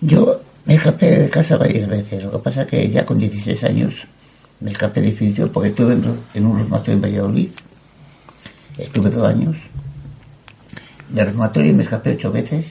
Yo 0.00 0.40
me 0.64 0.74
escapé 0.74 1.10
de 1.18 1.30
casa 1.30 1.56
varias 1.56 1.88
veces. 1.88 2.22
Lo 2.22 2.30
que 2.32 2.38
pasa 2.38 2.62
es 2.62 2.68
que 2.68 2.88
ya 2.90 3.04
con 3.04 3.18
16 3.18 3.64
años 3.64 3.94
me 4.60 4.70
escapé 4.70 5.00
definitivo 5.00 5.48
porque 5.48 5.70
estuve 5.70 5.94
en, 6.34 6.46
un 6.46 6.56
reformatorio 6.58 6.94
en 6.94 7.00
Valladolid. 7.02 7.48
Estuve 8.78 9.10
dos 9.10 9.28
años. 9.28 9.56
De 11.08 11.24
reformatorio 11.24 11.74
me 11.74 11.82
escapé 11.82 12.12
ocho 12.12 12.30
veces. 12.30 12.64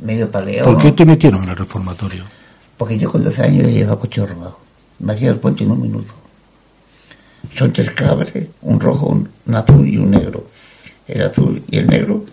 Me 0.00 0.12
he 0.12 0.16
ido 0.16 0.30
para 0.30 0.46
León. 0.46 0.74
¿Por 0.74 0.82
qué 0.82 0.92
te 0.92 1.04
metieron 1.04 1.42
en 1.42 1.50
el 1.50 1.56
reformatorio? 1.56 2.24
Porque 2.76 2.98
yo 2.98 3.10
con 3.10 3.24
12 3.24 3.42
años 3.42 3.66
he 3.68 3.72
llegado 3.72 3.98
coche 3.98 4.24
robado. 4.24 4.58
Me 4.98 5.12
hacía 5.12 5.30
el 5.30 5.38
puente 5.38 5.64
en 5.64 5.70
un 5.70 5.80
minuto. 5.82 6.14
Son 7.54 7.72
tres 7.72 7.90
cabres, 7.90 8.48
un 8.62 8.80
rojo, 8.80 9.06
un, 9.06 9.28
azul 9.54 9.86
y 9.88 9.96
un 9.98 10.10
negro. 10.10 10.46
El 11.06 11.22
azul 11.22 11.62
y 11.70 11.78
el 11.78 11.86
negro 11.86 12.24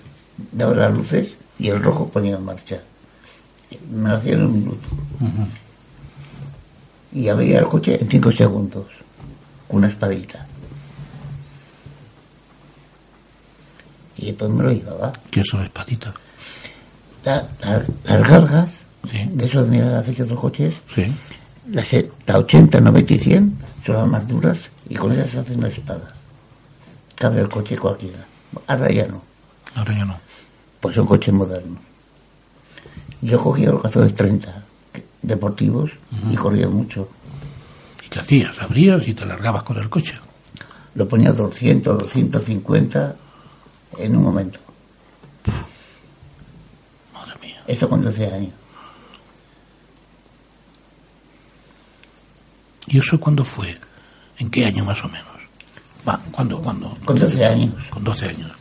daban 0.51 0.79
las 0.79 0.93
luces 0.93 1.29
y 1.59 1.69
el 1.69 1.81
rojo 1.81 2.07
ponía 2.09 2.35
en 2.35 2.43
marcha. 2.43 2.81
Me 3.91 4.09
lo 4.09 4.15
hacía 4.17 4.33
en 4.33 4.45
un 4.45 4.53
minuto. 4.53 4.89
Y 7.13 7.27
abría 7.29 7.59
el 7.59 7.67
coche 7.67 7.99
en 8.01 8.09
cinco 8.09 8.31
segundos, 8.31 8.85
con 9.67 9.77
una 9.77 9.87
espadita. 9.87 10.45
Y 14.17 14.27
después 14.27 14.51
me 14.51 14.63
lo 14.63 14.71
llevaba. 14.71 15.11
¿Qué 15.31 15.43
son 15.43 15.63
espaditas? 15.63 16.13
La- 17.25 17.47
la- 17.61 17.83
las 18.05 18.27
gargas, 18.29 18.69
Sí. 19.09 19.29
de 19.33 19.45
eso 19.45 19.63
de 19.65 20.03
fecha 20.03 20.23
de 20.23 20.29
los 20.29 20.39
coches, 20.39 20.73
Sí. 20.93 21.05
las, 21.69 21.93
e- 21.93 22.09
la 22.25 22.37
80, 22.39 22.79
90 22.79 23.13
y 23.13 23.19
100 23.19 23.57
son 23.85 23.95
las 23.97 24.07
más 24.07 24.27
duras 24.27 24.59
y 24.89 24.95
con 24.95 25.11
esas 25.11 25.29
se 25.31 25.39
hacen 25.39 25.61
las 25.61 25.73
espadas. 25.73 26.13
Cabe 27.15 27.41
el 27.41 27.49
coche 27.49 27.77
cualquiera. 27.77 28.25
Ahora 28.67 28.91
ya 28.91 29.07
no, 29.07 29.21
Ahora 29.75 29.93
ya 29.97 30.05
no. 30.05 30.17
pues 30.79 30.95
son 30.95 31.05
coches 31.05 31.33
modernos. 31.33 31.79
Yo 33.21 33.39
cogía 33.41 33.69
los 33.71 33.81
cazones 33.81 34.15
30 34.15 34.63
que- 34.91 35.03
deportivos 35.21 35.91
y 36.31 36.35
corría 36.35 36.67
mucho. 36.67 37.09
¿Y 38.05 38.09
qué 38.09 38.19
hacías? 38.19 38.61
Abrías 38.61 39.07
y 39.07 39.13
te 39.13 39.25
largabas 39.25 39.63
con 39.63 39.77
el 39.77 39.89
coche. 39.89 40.13
Lo 40.95 41.07
ponía 41.07 41.29
a 41.29 41.33
200, 41.33 41.97
250 41.99 43.15
en 43.97 44.15
un 44.15 44.23
momento. 44.23 44.59
Madre 47.13 47.33
mía. 47.41 47.63
Eso 47.67 47.89
con 47.89 48.01
12 48.01 48.25
años. 48.31 48.51
¿Y 52.93 52.99
eso 52.99 53.19
cuándo 53.19 53.43
fue? 53.43 53.75
¿En 54.37 54.51
qué 54.51 54.65
año 54.67 54.85
más 54.85 55.03
o 55.03 55.07
menos? 55.07 55.27
Va, 56.07 56.19
¿Cuándo? 56.31 56.61
¿Cuándo? 56.61 56.95
Con 57.03 57.17
12 57.17 57.43
años. 57.43 57.73
Con 57.89 58.03
12 58.03 58.25
años. 58.25 58.51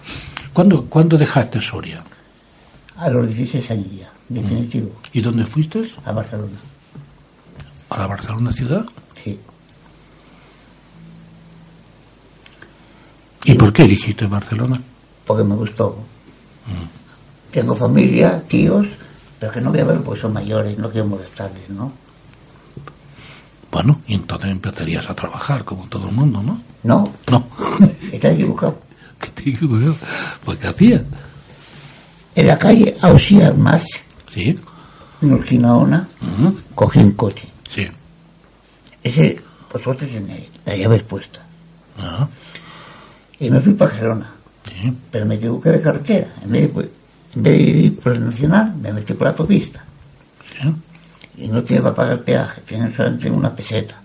¿Cuándo, 0.54 0.86
¿Cuándo 0.86 1.18
dejaste 1.18 1.60
Soria? 1.60 2.02
A 2.96 3.10
los 3.10 3.28
16 3.28 3.70
años 3.70 3.88
ya, 3.94 4.10
definitivo. 4.30 4.90
¿Y 5.12 5.20
dónde 5.20 5.44
fuiste? 5.44 5.84
A 6.06 6.12
Barcelona. 6.12 6.56
¿A 7.90 7.98
la 7.98 8.06
Barcelona 8.06 8.52
ciudad? 8.52 8.86
Sí. 9.22 9.38
¿Y 13.44 13.54
por 13.54 13.70
qué 13.72 13.82
elegiste 13.82 14.26
Barcelona? 14.26 14.80
porque 15.26 15.44
me 15.44 15.54
gustó. 15.54 15.98
Tengo 17.50 17.76
familia, 17.76 18.42
tíos, 18.48 18.86
pero 19.38 19.52
que 19.52 19.60
no 19.60 19.70
voy 19.70 19.80
a 19.80 19.84
ver 19.84 20.00
porque 20.00 20.22
son 20.22 20.32
mayores, 20.32 20.78
no 20.78 20.90
quiero 20.90 21.06
molestarles, 21.06 21.68
¿no? 21.68 21.92
Bueno, 23.72 24.00
y 24.06 24.14
entonces 24.14 24.50
empezarías 24.50 25.08
a 25.08 25.14
trabajar 25.16 25.64
como 25.64 25.86
todo 25.88 26.08
el 26.10 26.14
mundo, 26.14 26.42
¿no? 26.42 26.60
No, 26.84 27.10
No. 27.30 27.46
está 28.12 28.30
equivocado. 28.30 28.78
¿Qué 29.18 29.28
te 29.28 29.52
yo? 29.52 29.94
Pues 30.44 30.58
¿qué 30.58 30.66
hacías? 30.68 31.02
En 32.34 32.46
la 32.48 32.58
calle 32.58 32.94
Ausias 33.00 33.56
March, 33.56 33.86
Sí. 34.28 34.58
en 35.22 35.32
Urquinaona, 35.32 36.06
Ujú. 36.20 36.58
cogí 36.74 36.98
un 37.00 37.12
coche. 37.12 37.48
Sí. 37.68 37.88
Ese, 39.02 39.40
por 39.70 39.82
suerte, 39.82 40.06
tiene 40.06 40.48
la 40.66 40.76
llave 40.76 40.96
expuesta. 40.96 41.40
Ah, 41.98 42.28
Y 43.38 43.50
me 43.50 43.60
fui 43.60 43.72
para 43.72 43.90
Gerona. 43.92 44.30
sí. 44.66 44.92
Pero 45.10 45.24
me 45.26 45.36
equivoqué 45.36 45.70
de 45.70 45.80
carretera. 45.82 46.28
En 46.44 46.50
vez 46.52 46.62
de, 46.62 46.68
pues, 46.68 46.86
en 47.36 47.42
vez 47.42 47.52
de 47.56 47.62
ir 47.80 47.98
por 48.00 48.12
el 48.12 48.24
nacional, 48.26 48.74
me 48.80 48.92
metí 48.92 49.14
por 49.14 49.24
la 49.26 49.30
autopista. 49.30 49.82
Sí. 50.60 50.68
Y 51.36 51.48
no 51.48 51.62
tiene 51.62 51.82
para 51.82 51.94
pagar 51.94 52.22
peaje, 52.22 52.60
tiene 52.62 52.94
solamente 52.94 53.30
una 53.30 53.54
peseta. 53.54 54.00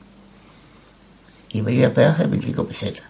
Y 1.49 1.61
veía 1.61 1.93
peaje 1.93 2.25
25 2.25 2.65
pesetas. 2.65 3.03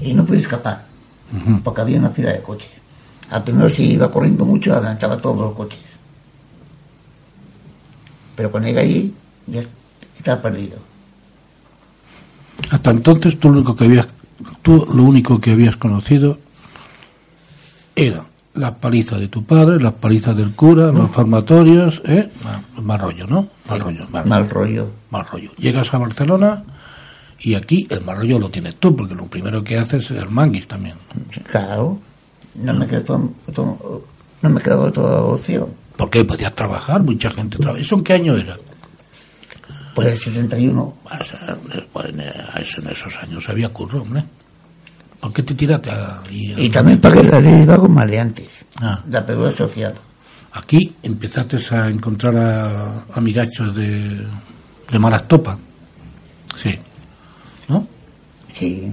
Y 0.00 0.14
no 0.14 0.24
pude 0.24 0.38
escapar, 0.38 0.86
porque 1.62 1.80
había 1.80 1.98
una 1.98 2.10
fila 2.10 2.32
de 2.32 2.42
coches. 2.42 2.70
Al 3.30 3.44
primero 3.44 3.68
si 3.68 3.92
iba 3.92 4.10
corriendo 4.10 4.44
mucho, 4.44 4.72
adelantaba 4.72 5.16
todos 5.16 5.38
los 5.38 5.54
coches. 5.54 5.80
Pero 8.34 8.50
cuando 8.50 8.68
llegué 8.68 8.80
allí, 8.80 9.14
ya 9.46 9.62
estaba 10.16 10.40
perdido. 10.40 10.78
Hasta 12.70 12.90
entonces 12.90 13.38
tú 13.38 13.50
lo 13.50 13.58
único 13.58 13.76
que 13.76 13.84
habías, 13.84 14.06
tú 14.62 14.86
lo 14.92 15.02
único 15.02 15.40
que 15.40 15.52
habías 15.52 15.76
conocido 15.76 16.38
era 17.94 18.24
la 18.58 18.74
paliza 18.76 19.18
de 19.18 19.28
tu 19.28 19.44
padre, 19.44 19.80
las 19.80 19.94
palizas 19.94 20.36
del 20.36 20.54
cura, 20.54 20.92
los 20.92 21.10
farmatorios, 21.10 22.02
¿eh? 22.04 22.28
Mal, 22.44 22.64
mal 22.84 22.98
rollo, 23.00 23.26
¿no? 23.26 23.48
Mal 23.68 23.80
rollo, 23.80 24.06
mal, 24.10 24.26
Mal 24.26 24.48
rollo. 24.50 24.90
mal 25.10 25.24
rollo. 25.26 25.50
Llegas 25.58 25.92
a 25.94 25.98
Barcelona 25.98 26.62
y 27.40 27.54
aquí 27.54 27.86
el 27.90 28.02
mal 28.02 28.16
rollo 28.18 28.38
lo 28.38 28.50
tienes 28.50 28.76
tú, 28.76 28.94
porque 28.96 29.14
lo 29.14 29.26
primero 29.26 29.62
que 29.64 29.78
haces 29.78 30.10
es 30.10 30.22
el 30.22 30.28
manguis 30.28 30.66
también. 30.68 30.96
Claro, 31.50 31.98
no 32.56 32.74
me 32.74 32.86
quedó, 32.86 33.30
todo- 33.54 34.04
no 34.42 34.50
me 34.50 34.60
quedó 34.60 34.90
toda 34.92 35.22
opción. 35.22 35.66
Porque 35.96 36.24
podías 36.24 36.54
trabajar, 36.54 37.02
mucha 37.02 37.30
gente 37.30 37.58
trabaja. 37.58 37.80
¿Eso 37.80 37.96
en 37.96 38.04
qué 38.04 38.12
año 38.14 38.36
era? 38.36 38.56
Pues 39.94 40.08
el 40.08 40.18
71, 40.18 40.94
Bueno, 41.02 41.18
o 41.20 41.24
sea, 41.24 41.56
pues, 41.92 42.06
en, 42.10 42.20
eso- 42.20 42.80
en 42.80 42.86
esos 42.88 43.18
años 43.22 43.48
había 43.48 43.68
curro, 43.70 44.02
hombre. 44.02 44.22
¿Por 45.20 45.32
qué 45.32 45.42
te 45.42 45.54
tiraste 45.54 45.90
a, 45.90 46.20
y 46.30 46.52
a- 46.52 46.60
y 46.60 46.68
también 46.70 47.00
la 47.02 47.40
ley 47.40 47.54
de 47.60 47.66
vagos 47.66 47.90
maleantes, 47.90 48.48
Ah. 48.80 49.02
la 49.10 49.24
pedura 49.26 49.50
social. 49.52 49.94
Aquí 50.52 50.94
empezaste 51.02 51.58
a 51.74 51.88
encontrar 51.88 52.36
a 52.36 53.04
amigachos 53.14 53.74
de, 53.74 54.26
de 54.90 54.98
malas 54.98 55.26
topas. 55.28 55.56
Sí. 56.56 56.78
¿No? 57.68 57.86
Sí, 58.54 58.90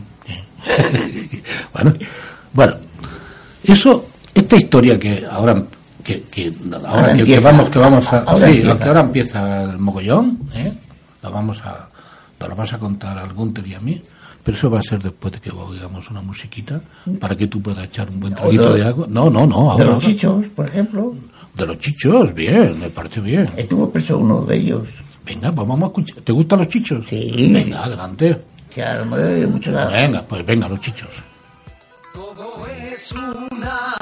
bueno, 1.74 1.94
bueno, 2.54 2.76
eso, 3.64 4.06
esta 4.34 4.56
historia 4.56 4.98
que 5.00 5.26
ahora 5.30 5.64
que, 6.04 6.24
que 6.24 6.54
ahora, 6.74 6.90
Ahora 7.12 7.14
que, 7.16 7.40
vamos 7.40 7.70
que 7.70 7.80
vamos 7.80 8.14
a 8.14 8.20
Ahora 8.20 8.48
sí, 8.48 8.58
empieza. 8.58 8.78
que 8.80 8.84
ahora 8.88 9.02
empieza 9.02 9.64
el 9.64 9.78
mogollón, 9.80 10.40
¿eh? 10.54 10.74
La 11.24 11.30
vamos 11.30 11.62
a 11.66 11.90
te 12.38 12.48
la 12.48 12.54
vas 12.54 12.74
a 12.74 12.78
contar 12.80 13.18
al 13.18 13.34
Gunter 13.34 13.66
y 13.66 13.74
a 13.76 13.80
mí, 13.80 14.02
pero 14.46 14.56
eso 14.58 14.70
va 14.70 14.80
a 14.80 14.84
ser 14.84 15.02
después 15.02 15.34
de 15.34 15.42
que 15.42 15.50
oigamos 15.52 16.10
una 16.10 16.22
musiquita 16.22 16.80
para 17.20 17.36
que 17.36 17.48
tú 17.48 17.62
puedas 17.62 17.84
echar 17.86 18.10
un 18.10 18.20
buen 18.22 18.34
traguito 18.34 18.72
de- 18.74 18.80
de 18.82 18.86
agua. 18.88 19.08
No, 19.10 19.30
no, 19.30 19.46
no, 19.46 19.56
de 19.64 19.70
ahora, 19.72 19.86
los 19.86 19.94
ahora. 19.96 20.06
chichos, 20.08 20.46
por 20.56 20.68
ejemplo, 20.70 21.14
De 21.56 21.66
los 21.66 21.78
chichos, 21.80 22.34
bien, 22.34 22.80
me 22.80 22.90
parece 22.90 23.20
bien. 23.22 23.50
estuvo 23.58 23.90
preso 23.90 24.18
uno 24.18 24.42
de 24.42 24.58
ellos. 24.58 24.88
Venga, 25.26 25.52
pues 25.52 25.68
vamos 25.68 25.84
a 25.84 25.88
escuchar. 25.88 26.18
¿Te 26.22 26.32
gustan 26.32 26.60
los 26.60 26.68
chichos? 26.68 27.06
Sí. 27.10 27.50
Venga, 27.52 27.84
adelante. 27.86 28.42
Que 28.70 28.84
a 28.84 29.00
lo 29.00 29.06
mejor 29.06 29.20
de 29.26 29.48
muchos 29.48 29.74
lados. 29.74 29.94
Venga, 29.94 30.22
pues 30.22 30.46
venga, 30.46 30.68
los 30.68 30.80
chichos. 30.82 31.10
Todo 32.14 32.66
es 32.92 33.12
una 33.14 33.96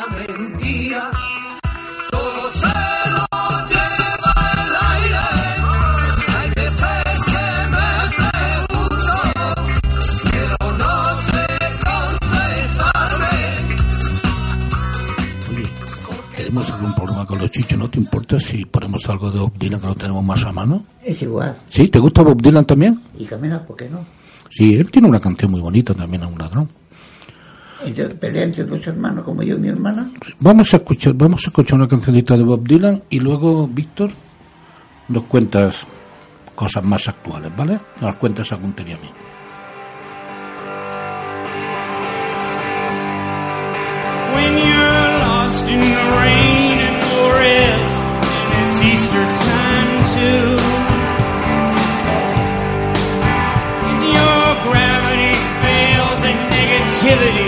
chichos, 17.54 17.78
¿no 17.78 17.88
te 17.88 18.00
importa 18.00 18.40
si 18.40 18.66
ponemos 18.66 19.08
algo 19.08 19.30
de 19.30 19.40
Bob 19.40 19.54
Dylan 19.58 19.80
que 19.80 19.88
lo 19.88 19.96
tenemos 19.96 20.24
más 20.24 20.44
a 20.44 20.52
mano? 20.52 20.86
Es 21.04 21.22
igual. 21.22 21.56
¿Sí? 21.68 21.88
¿Te 21.88 22.00
gusta 22.00 22.24
Bob 22.24 22.42
Dylan 22.42 22.66
también? 22.66 23.00
Y 23.18 23.26
camina, 23.26 23.64
¿por 23.64 23.78
qué 23.78 23.88
no? 23.88 24.04
Sí, 24.50 24.74
él 24.74 24.90
tiene 24.90 25.08
una 25.08 25.20
canción 25.20 25.52
muy 25.52 25.62
bonita 25.62 25.94
también, 25.94 26.24
a 26.24 26.28
un 26.28 26.38
ladrón. 26.38 26.70
Entonces 27.86 28.16
pelea 28.16 28.44
entre 28.44 28.64
dos 28.64 28.86
hermanos 28.88 29.24
como 29.24 29.44
yo 29.44 29.56
y 29.56 29.60
mi 29.60 29.68
hermana. 29.68 30.10
Vamos 30.40 30.74
a 30.74 30.78
escuchar, 30.78 31.14
vamos 31.14 31.44
a 31.46 31.50
escuchar 31.50 31.76
una 31.76 31.88
cancionita 31.88 32.36
de 32.36 32.44
Bob 32.44 32.68
Dylan 32.68 33.04
y 33.10 33.20
luego, 33.20 33.68
Víctor, 33.68 34.12
nos 35.10 35.24
cuentas 35.24 35.86
cosas 36.56 36.84
más 36.84 37.08
actuales, 37.08 37.52
¿vale? 37.56 37.80
Nos 38.02 38.16
cuentas 38.16 38.52
a 38.52 38.56
Gunter 38.56 38.88
y 38.88 38.94
a 38.94 38.98
mí. 38.98 39.10
When 44.34 44.58
you're 44.58 45.20
lost 45.20 45.70
in 45.70 45.80
the 45.80 46.22
rain 46.22 46.53
activity. 57.06 57.43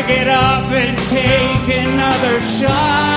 To 0.00 0.06
get 0.06 0.28
up 0.28 0.64
and 0.70 0.96
take 0.98 1.76
another 1.76 2.40
shot. 2.40 3.09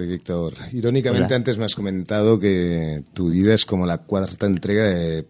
Hola, 0.00 0.08
Víctor. 0.12 0.54
Irónicamente, 0.72 1.26
Hola. 1.26 1.36
antes 1.36 1.58
me 1.58 1.64
has 1.66 1.74
comentado 1.74 2.38
que 2.38 3.02
tu 3.12 3.28
vida 3.30 3.52
es 3.54 3.66
como 3.66 3.84
la 3.84 3.98
cuarta 3.98 4.46
entrega 4.46 4.84
de, 4.86 5.26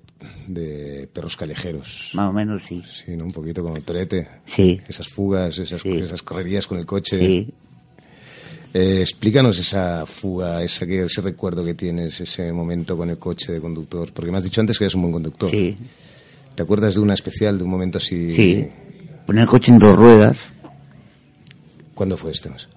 de 0.46 1.08
Perros 1.12 1.36
Callejeros. 1.36 2.10
Más 2.14 2.28
o 2.28 2.32
menos 2.32 2.62
sí. 2.68 2.80
Sí, 2.88 3.16
¿no? 3.16 3.24
Un 3.24 3.32
poquito 3.32 3.64
como 3.64 3.80
Torete. 3.80 4.28
Sí, 4.46 4.80
Esas 4.86 5.08
fugas, 5.08 5.58
esas, 5.58 5.80
Sí. 5.82 5.90
esas 5.98 6.22
correrías 6.22 6.66
con 6.66 6.78
el 6.78 6.86
coche. 6.86 7.18
sí. 7.18 7.54
Eh, 8.72 9.00
explícanos 9.00 9.58
esa 9.58 10.06
fuga, 10.06 10.62
esa, 10.62 10.84
ese 10.84 11.20
recuerdo 11.22 11.64
que 11.64 11.74
tienes, 11.74 12.20
ese 12.20 12.52
momento 12.52 12.96
con 12.96 13.10
el 13.10 13.18
coche 13.18 13.50
de 13.52 13.60
conductor. 13.60 14.12
Porque 14.12 14.30
me 14.30 14.38
has 14.38 14.44
dicho 14.44 14.60
antes 14.60 14.78
que 14.78 14.84
eres 14.84 14.94
un 14.94 15.02
buen 15.02 15.12
conductor. 15.14 15.50
Sí, 15.50 15.76
¿Te 16.54 16.62
acuerdas 16.62 16.94
de 16.94 17.00
una 17.00 17.14
especial, 17.14 17.58
de 17.58 17.64
un 17.64 17.70
momento 17.70 17.98
así? 17.98 18.32
sí. 18.36 18.68
Poner 19.26 19.42
el 19.42 19.48
coche 19.48 19.72
en 19.72 19.78
dos 19.78 19.96
ruedas. 19.96 20.36
¿Cuándo 21.94 22.16
fue 22.16 22.30
este? 22.30 22.48
mes? 22.50 22.68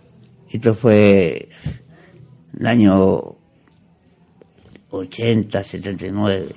Esto 0.52 0.74
fue 0.76 1.50
el 2.64 2.68
año 2.68 3.36
80, 4.90 5.64
79, 5.66 6.56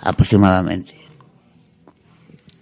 aproximadamente. 0.00 0.94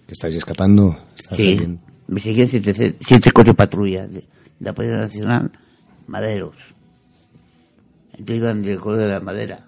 ¿Que 0.05 0.11
estáis 0.13 0.35
escapando? 0.35 0.95
¿Estás 1.15 1.37
Sí, 1.37 1.79
me 2.07 2.19
seguían 2.19 2.47
siete, 2.47 2.97
siete 3.03 3.31
coches 3.31 3.55
patrullas 3.55 4.11
de 4.13 4.23
la 4.59 4.73
Policía 4.73 4.97
Nacional, 4.97 5.51
maderos. 6.05 6.55
Entonces 8.11 8.37
iban 8.37 8.61
del 8.61 8.79
color 8.79 8.99
de 8.99 9.07
la 9.07 9.19
madera. 9.19 9.67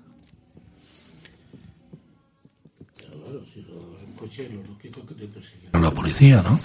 A 5.71 5.79
la 5.79 5.89
policía, 5.89 6.43
¿no? 6.43 6.59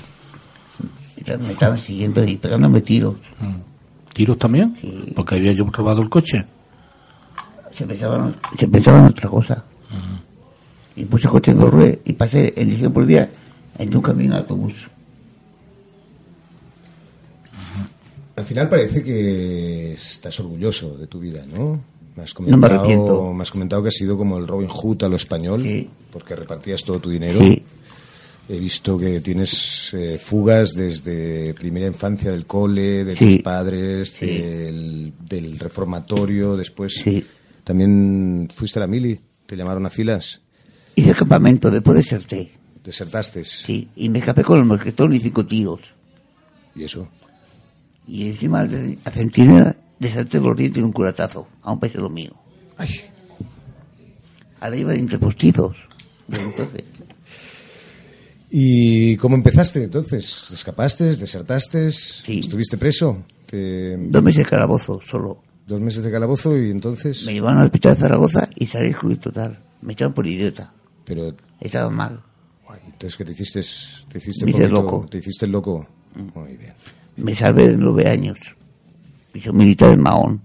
Me 1.39 1.53
estaban 1.53 1.79
siguiendo 1.79 2.23
y 2.23 2.37
pegándome 2.37 2.83
tiros. 2.83 3.17
¿Tiros 4.19 4.37
también? 4.37 4.77
Sí. 4.81 5.13
Porque 5.15 5.37
había 5.37 5.53
yo 5.53 5.65
robado 5.71 6.03
el 6.03 6.09
coche. 6.11 6.45
Se 7.73 7.87
pensaban, 7.87 8.35
se 8.59 8.67
pensaban 8.67 9.03
en 9.03 9.07
otra 9.11 9.31
cosa. 9.31 9.65
Y 10.97 11.05
puse 11.05 11.29
el 11.29 11.31
coche 11.31 11.53
en 11.53 11.61
dos 11.61 11.71
ruedas 11.71 11.99
y 12.05 12.13
pasé 12.15 12.53
en 12.57 12.65
dirección 12.67 12.93
por 12.93 13.07
día 13.07 13.31
en 13.79 13.95
un 13.97 14.03
camino 14.03 14.35
de 14.35 14.41
autobús. 14.41 14.75
Al 18.35 18.45
final 18.45 18.69
parece 18.69 19.05
que 19.05 19.93
estás 19.93 20.39
orgulloso 20.41 20.97
de 20.99 21.07
tu 21.07 21.21
vida, 21.21 21.45
¿no? 21.47 21.81
Me 22.17 22.25
has 22.25 22.35
No 22.41 22.57
me 22.57 22.67
arrepiento. 22.67 23.33
me 23.33 23.43
has 23.43 23.51
comentado 23.53 23.83
que 23.83 23.89
has 23.89 23.95
sido 23.95 24.19
como 24.19 24.39
el 24.39 24.49
Robin 24.49 24.69
Hood 24.69 25.05
a 25.05 25.09
lo 25.09 25.15
español, 25.15 25.63
Sí. 25.63 25.89
porque 26.11 26.35
repartías 26.35 26.83
todo 26.83 26.99
tu 26.99 27.11
dinero. 27.11 27.39
Sí, 27.39 27.63
He 28.51 28.59
visto 28.59 28.99
que 28.99 29.21
tienes 29.21 29.93
eh, 29.93 30.19
fugas 30.19 30.73
desde 30.75 31.53
primera 31.55 31.87
infancia 31.87 32.31
del 32.31 32.47
cole, 32.47 33.05
de 33.05 33.15
Sí. 33.15 33.35
tus 33.37 33.43
padres, 33.43 34.13
Sí. 34.19 34.27
del, 34.27 35.13
del 35.29 35.59
reformatorio, 35.59 36.57
después 36.57 36.95
Sí. 36.95 37.25
también 37.63 38.49
fuiste 38.55 38.79
a 38.79 38.81
la 38.81 38.87
mili, 38.87 39.21
te 39.47 39.55
llamaron 39.57 39.85
a 39.85 39.91
filas, 39.91 40.41
hice 40.97 41.13
campamento 41.15 41.71
después 41.71 41.99
de 41.99 42.03
Serté. 42.05 42.53
desertaste. 42.83 43.45
Sí, 43.45 43.89
y 43.97 44.09
me 44.09 44.21
escapé 44.21 44.43
con 44.43 44.59
el 44.59 44.65
mosquetón 44.65 45.13
y 45.15 45.21
cinco 45.21 45.45
tiros. 45.45 45.81
¿Y 46.75 46.85
eso? 46.85 47.07
Y 48.07 48.29
encima 48.29 48.65
de 48.65 48.99
a 49.05 49.11
centinela 49.11 49.77
le 49.99 50.11
salté 50.11 50.41
los 50.41 50.57
dientes 50.57 50.83
de 50.83 50.87
un 50.87 50.93
curatazo, 50.93 51.47
a 51.63 51.73
un 51.73 51.81
lo 51.95 52.09
mío. 52.09 52.33
Ay, 52.79 52.89
Ahora 54.61 54.77
iba 54.77 54.93
de 54.93 54.99
interpostizos. 54.99 55.77
Entonces. 56.31 56.83
¿Y 58.51 59.17
cómo 59.17 59.35
empezaste 59.37 59.85
entonces? 59.85 60.51
¿Escapaste? 60.53 61.05
¿Desertaste? 61.05 61.89
¿Estuviste 61.89 62.79
preso? 62.79 63.25
Te- 63.47 63.97
Dos 63.97 64.23
meses 64.23 64.45
de 64.45 64.51
calabozo, 64.51 65.01
solo. 65.07 65.43
Dos 65.67 65.81
meses 65.81 66.03
de 66.03 66.11
calabozo 66.11 66.57
y 66.57 66.71
entonces... 66.71 67.27
Me 67.27 67.35
llevaron 67.35 67.61
al 67.61 67.67
hospital 67.67 67.95
de 67.95 68.01
Zaragoza 68.01 68.49
y 68.57 68.67
salí 68.67 68.89
excluido 68.89 69.21
total. 69.21 69.59
Me 69.83 69.93
echaron 69.93 70.15
por 70.15 70.27
idiota. 70.27 70.73
Pero, 71.05 71.35
Estaba 71.61 71.91
mal. 71.91 72.23
guay, 72.67 72.81
entonces 72.87 73.17
que 73.17 73.25
te 73.27 73.33
hiciste, 73.33 73.61
te 74.09 74.19
hiciste 74.19 74.47
Me 74.47 74.53
poquito- 74.53 74.69
loco. 74.71 75.07
Te 75.11 75.19
hiciste 75.19 75.45
el 75.47 75.53
loco. 75.53 75.87
Muy 76.35 76.57
bien. 76.57 76.73
Me 77.17 77.35
salvé 77.35 77.69
de 77.69 77.77
nueve 77.77 78.09
años. 78.09 78.39
Y 79.35 79.41
soy 79.41 79.53
militar 79.53 79.91
en 79.93 80.01
Mahón. 80.01 80.41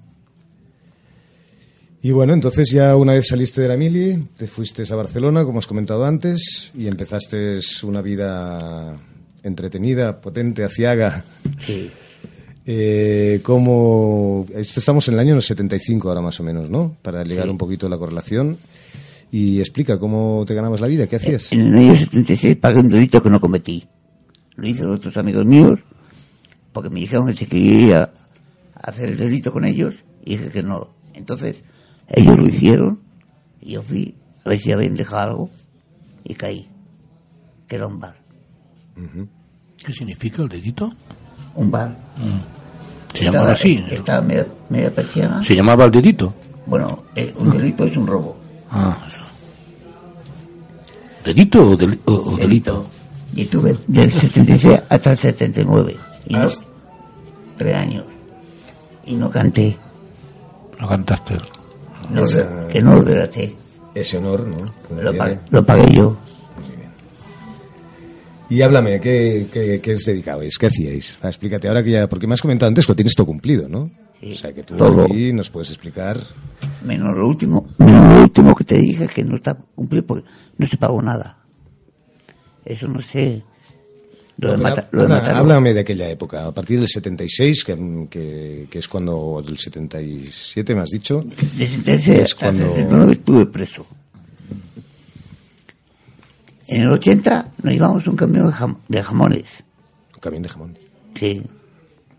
Y 2.05 2.11
bueno, 2.11 2.33
entonces 2.33 2.69
ya 2.69 2.95
una 2.97 3.13
vez 3.13 3.27
saliste 3.29 3.61
de 3.61 3.69
la 3.69 3.77
mili, 3.77 4.27
te 4.37 4.45
fuiste 4.45 4.83
a 4.91 4.95
Barcelona, 4.95 5.45
como 5.45 5.59
has 5.59 5.67
comentado 5.67 6.03
antes, 6.05 6.69
y 6.75 6.87
empezaste 6.87 7.59
una 7.83 8.01
vida 8.01 8.97
entretenida, 9.41 10.19
potente, 10.19 10.65
aciaga. 10.65 11.23
Sí. 11.65 11.89
Eh, 12.65 13.39
como 13.43 14.45
estamos 14.53 15.07
en 15.07 15.13
el 15.13 15.19
año 15.21 15.41
75 15.41 16.09
ahora 16.09 16.21
más 16.21 16.37
o 16.39 16.43
menos, 16.43 16.69
¿no? 16.69 16.95
Para 17.01 17.23
ligar 17.23 17.45
Sí. 17.45 17.49
un 17.51 17.57
poquito 17.57 17.87
la 17.87 17.97
correlación. 17.97 18.57
Y 19.31 19.59
explica 19.59 19.97
cómo 19.97 20.43
te 20.45 20.53
ganabas 20.53 20.81
la 20.81 20.87
vida, 20.87 21.07
¿qué 21.07 21.15
hacías? 21.15 21.51
En 21.53 21.73
el 21.73 21.75
año 21.89 21.97
76 21.99 22.57
pagué 22.57 22.81
un 22.81 22.89
delito 22.89 23.23
que 23.23 23.29
no 23.29 23.39
cometí. 23.39 23.87
Lo 24.55 24.67
hice 24.67 24.83
con 24.83 24.91
otros 24.93 25.15
amigos 25.17 25.45
míos, 25.45 25.79
porque 26.73 26.89
me 26.89 26.99
dijeron 26.99 27.27
que 27.27 27.33
se 27.33 27.47
quería 27.47 28.11
hacer 28.75 29.09
el 29.09 29.17
delito 29.17 29.51
con 29.53 29.63
ellos, 29.65 29.95
y 30.23 30.37
dije 30.37 30.51
que 30.51 30.61
no. 30.63 30.89
Entonces, 31.15 31.55
ellos 32.07 32.37
lo 32.37 32.47
hicieron, 32.47 32.99
y 33.61 33.71
yo 33.73 33.81
fui 33.83 34.15
a 34.45 34.49
ver 34.49 34.59
si 34.59 34.71
habían 34.71 34.95
dejado 34.95 35.21
algo, 35.21 35.49
y 36.23 36.33
caí. 36.35 36.67
Que 37.67 37.75
era 37.77 37.87
un 37.87 37.99
bar. 37.99 38.15
¿Qué 39.83 39.91
significa 39.93 40.41
el 40.43 40.49
dedito? 40.49 40.91
Un 41.55 41.71
bar. 41.71 41.95
Se 43.13 43.25
llamaba 43.25 43.51
así. 43.53 43.83
Estaba 43.89 44.21
media, 44.21 44.47
media 44.69 44.93
persiana. 44.93 45.43
Se 45.43 45.55
llamaba 45.55 45.85
el 45.85 45.91
dedito. 45.91 46.33
Bueno, 46.65 47.03
eh, 47.15 47.33
un 47.37 47.49
delito 47.51 47.85
es 47.85 47.95
un 47.97 48.07
robo. 48.07 48.37
Ah, 48.71 48.97
eso. 49.07 49.23
¿Dedito 51.25 51.69
o, 51.71 51.77
deli- 51.77 51.99
o- 52.05 52.13
o 52.33 52.37
delito? 52.37 52.85
Y 53.35 53.41
estuve 53.43 53.77
del 53.87 54.11
76 54.11 54.79
hasta 54.89 55.11
el 55.11 55.17
79. 55.17 55.95
Y 56.27 56.33
no, 56.33 56.47
tres 57.57 57.75
años. 57.75 58.05
Y 59.05 59.15
no 59.15 59.29
canté. 59.29 59.75
No 60.79 60.87
cantaste. 60.87 61.35
No, 62.13 62.23
Esa- 62.23 62.67
que 62.67 62.81
no 62.81 62.95
lo. 62.95 63.05
Ese 63.95 64.17
honor, 64.17 64.47
¿no? 64.47 64.57
Lo 65.01 65.15
pagué, 65.17 65.39
lo 65.51 65.65
pagué 65.65 65.93
yo. 65.93 66.17
Y 68.49 68.61
háblame, 68.61 68.99
¿qué, 68.99 69.47
qué, 69.51 69.79
qué 69.81 69.93
os 69.93 70.05
dedicabais? 70.05 70.57
¿Qué 70.57 70.67
hacíais? 70.67 71.17
Va, 71.23 71.29
explícate 71.29 71.67
ahora 71.67 71.83
que 71.83 71.91
ya, 71.91 72.07
porque 72.07 72.27
me 72.27 72.33
has 72.33 72.41
comentado 72.41 72.67
antes 72.67 72.85
que 72.85 72.91
lo 72.91 72.95
tienes 72.95 73.15
todo 73.15 73.25
cumplido, 73.25 73.67
¿no? 73.67 73.89
Sí, 74.19 74.33
o 74.33 74.35
sea, 74.35 74.53
que 74.53 74.63
tú 74.63 74.75
todo. 74.75 75.05
aquí 75.05 75.33
nos 75.33 75.49
puedes 75.49 75.69
explicar. 75.69 76.19
Menos 76.85 77.17
lo 77.17 77.27
último, 77.27 77.67
menos 77.79 78.15
lo 78.15 78.21
último 78.23 78.53
que 78.55 78.63
te 78.63 78.77
dije 78.77 79.07
que 79.07 79.23
no 79.23 79.37
está 79.37 79.55
cumplido 79.75 80.05
porque 80.05 80.25
no 80.57 80.67
se 80.67 80.77
pagó 80.77 81.01
nada. 81.01 81.37
Eso 82.63 82.87
no 82.87 83.01
sé. 83.01 83.43
Lo 84.43 84.51
de, 84.51 84.57
Pero 84.57 84.69
mata- 84.69 84.87
lo 84.91 84.99
de 84.99 85.05
habla- 85.05 85.15
matar- 85.21 85.35
háblame 85.37 85.73
de 85.73 85.79
aquella 85.79 86.09
época, 86.09 86.45
a 86.45 86.51
partir 86.51 86.79
del 86.79 86.87
76, 86.89 87.63
que, 87.63 88.07
que, 88.09 88.67
que 88.69 88.79
es 88.79 88.87
cuando, 88.87 89.41
del 89.45 89.57
77 89.57 90.75
me 90.75 90.81
has 90.81 90.89
dicho, 90.89 91.23
De 91.57 91.67
sentencia 91.67 92.15
Es 92.15 92.35
cuando- 92.35 92.65
79 92.69 93.11
estuve 93.13 93.45
preso. 93.47 93.85
En 96.67 96.81
el 96.81 96.91
80 96.91 97.51
nos 97.61 97.73
llevamos 97.73 98.07
un 98.07 98.15
camión 98.15 98.47
de, 98.47 98.53
jam- 98.53 98.77
de 98.87 99.03
jamones. 99.03 99.45
un 100.15 100.19
camión 100.21 100.43
de 100.43 100.49
jamón. 100.49 100.77
Sí. 101.15 101.41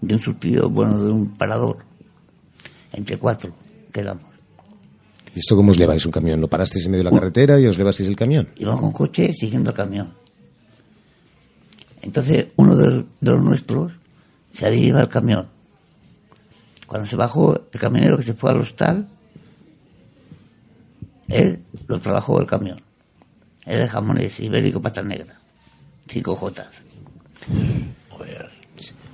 De 0.01 0.15
un 0.15 0.21
surtido, 0.23 0.69
bueno, 0.69 1.03
de 1.03 1.11
un 1.11 1.37
parador. 1.37 1.79
Entre 2.93 3.17
cuatro 3.17 3.53
quedamos. 3.93 4.25
¿Y 5.35 5.41
esto 5.41 5.57
cómo 5.57 5.73
os 5.73 5.77
lleváis 5.79 6.05
un 6.07 6.13
camión? 6.13 6.41
¿Lo 6.41 6.49
parasteis 6.49 6.85
en 6.85 6.93
medio 6.93 7.05
de 7.05 7.11
la 7.11 7.17
carretera 7.19 7.59
y 7.59 7.67
os 7.67 7.77
llevasteis 7.77 8.09
el 8.09 8.15
camión? 8.17 8.49
Íbamos 8.57 8.81
con 8.83 8.93
coche 8.93 9.33
siguiendo 9.35 9.71
el 9.71 9.77
camión. 9.77 10.13
Entonces 12.05 12.49
uno 12.57 12.77
de 12.77 12.87
los, 12.87 13.05
de 13.21 13.31
los 13.31 13.43
nuestros 13.43 13.93
se 14.53 14.67
deriva 14.67 15.01
al 15.01 15.09
camión. 15.09 15.47
Cuando 16.87 17.09
se 17.09 17.17
bajó 17.17 17.59
el 17.73 17.81
camionero 17.81 18.19
que 18.19 18.25
se 18.25 18.35
fue 18.35 18.51
al 18.51 18.61
hostal, 18.61 19.09
él 21.29 21.61
lo 21.87 21.99
trabajó 22.01 22.39
el 22.41 22.47
camión. 22.47 22.81
Era 23.65 23.85
de 23.85 23.89
jamones 23.89 24.39
ibérico 24.39 24.81
pata 24.83 25.03
negra. 25.03 25.35
Cinco 26.07 26.37
jotas. 26.37 26.69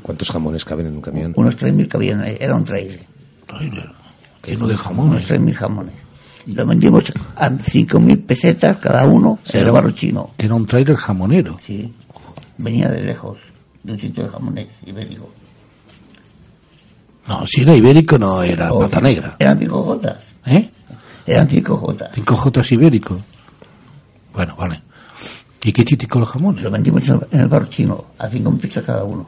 ¿Cuántos 0.02 0.30
jamones 0.30 0.64
caben 0.64 0.86
en 0.86 0.94
un 0.96 1.00
camión? 1.02 1.32
Unos 1.36 1.56
3.000 1.56 1.86
cabían, 1.88 2.20
ahí, 2.22 2.36
era 2.40 2.56
un 2.56 2.64
trailer. 2.64 3.00
Trailer. 3.46 3.90
Lleno 4.44 4.66
de 4.66 4.74
Unos 4.74 4.80
jamones. 4.86 5.30
3.000 5.30 5.52
jamones. 5.54 5.94
Y 6.46 6.52
lo 6.54 6.66
vendimos 6.66 7.04
a 7.36 7.50
5.000 7.50 8.24
pesetas 8.26 8.78
cada 8.78 9.06
uno 9.06 9.38
en 9.46 9.56
el 9.56 9.62
Era- 9.62 9.72
barro 9.72 9.90
chino. 9.92 10.30
Que 10.36 10.46
era 10.46 10.54
un 10.54 10.66
trailer 10.66 10.96
jamonero. 10.96 11.58
Sí. 11.64 11.92
Venía 12.62 12.88
de 12.88 13.02
lejos, 13.02 13.38
de 13.82 13.92
un 13.92 13.98
sitio 14.00 14.24
de 14.24 14.30
jamones 14.30 14.68
ibérico. 14.86 15.30
No, 17.28 17.46
si 17.46 17.62
era 17.62 17.74
ibérico 17.74 18.18
no 18.18 18.42
era 18.42 18.72
O- 18.72 18.80
pata 18.80 19.00
negra. 19.00 19.36
Eran 19.38 19.58
cinco 19.58 19.82
jotas. 19.82 20.16
¿Eh? 20.46 20.68
Eran 21.26 21.48
cinco 21.48 21.76
jotas. 21.76 22.10
Cinco 22.14 22.36
jotas 22.36 22.70
ibérico. 22.72 23.18
Bueno, 24.32 24.54
vale. 24.56 24.80
¿Y 25.64 25.72
qué 25.72 25.84
títico 25.84 26.18
los 26.18 26.28
jamones? 26.28 26.62
Lo 26.62 26.70
vendimos 26.70 27.02
en 27.06 27.40
el- 27.40 27.46
barro 27.48 27.66
chino 27.66 28.06
a 28.18 28.28
5.000 28.28 28.58
pesetas 28.58 28.84
cada 28.84 29.04
uno. 29.04 29.26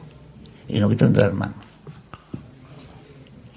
Y 0.67 0.79
nos 0.79 0.89
quitaron 0.91 1.13
de 1.13 1.21
las 1.21 1.33
manos. 1.33 1.55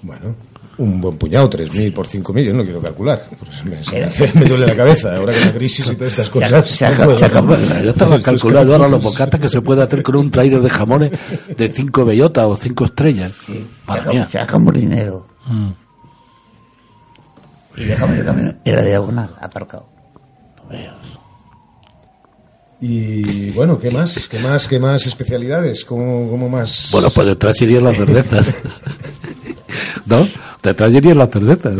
Bueno, 0.03 0.35
un 0.79 1.01
buen 1.01 1.17
puñado, 1.17 1.49
3.000 1.49 1.91
por 1.93 2.07
5.000, 2.07 2.43
yo 2.43 2.53
no 2.53 2.63
quiero 2.63 2.79
calcular. 2.81 3.25
Pues 3.39 3.65
me, 3.65 3.83
se 3.83 3.91
me 3.93 3.97
Era- 3.99 4.07
hace- 4.07 4.31
me 4.35 4.45
duele 4.45 4.67
la 4.67 4.75
cabeza 4.75 5.15
ahora 5.15 5.33
con 5.33 5.41
la 5.45 5.53
crisis 5.53 5.87
y 5.87 5.95
todas 5.95 6.13
estas 6.13 6.29
cosas. 6.29 6.69
se 6.69 6.85
puedo 6.91 7.17
se 7.19 7.25
acabado. 7.25 7.57
Yo 7.83 7.89
estaba 7.89 8.19
calculando 8.21 8.73
ahora 8.73 8.87
los 8.87 9.01
bocatas 9.01 9.39
que 9.41 9.49
se 9.49 9.61
puede 9.61 9.81
hacer 9.83 10.03
con 10.03 10.15
un 10.17 10.29
trailer 10.29 10.61
de 10.61 10.69
jamones 10.69 11.11
de 11.57 11.69
cinco 11.69 12.05
bellotas 12.05 12.45
o 12.45 12.55
cinco 12.55 12.85
estrellas. 12.85 13.31
Madre 13.47 13.65
Sacamos, 13.87 14.13
mía. 14.13 14.27
sacamos 14.31 14.73
dinero. 14.75 15.27
Mm. 15.47 15.69
Y 17.77 17.83
dejamos 17.85 18.17
el 18.17 18.25
camión. 18.25 18.59
Era 18.65 18.83
diagonal, 18.83 19.35
aparcado. 19.39 19.87
Y 22.79 23.49
bueno, 23.51 23.79
¿qué 23.79 23.89
más? 23.89 24.27
¿Qué 24.27 24.37
más? 24.39 24.67
¿Qué 24.67 24.77
más 24.79 25.07
especialidades? 25.07 25.83
¿Cómo, 25.83 26.29
cómo 26.29 26.47
más? 26.47 26.89
Bueno, 26.91 27.09
pues 27.09 27.25
detrás 27.27 27.59
irían 27.61 27.83
las 27.85 27.95
cervezas. 27.97 28.53
¿No? 30.05 30.27
Detrás 30.67 30.93
irían 30.93 31.17
las 31.17 31.29
cervezas. 31.29 31.75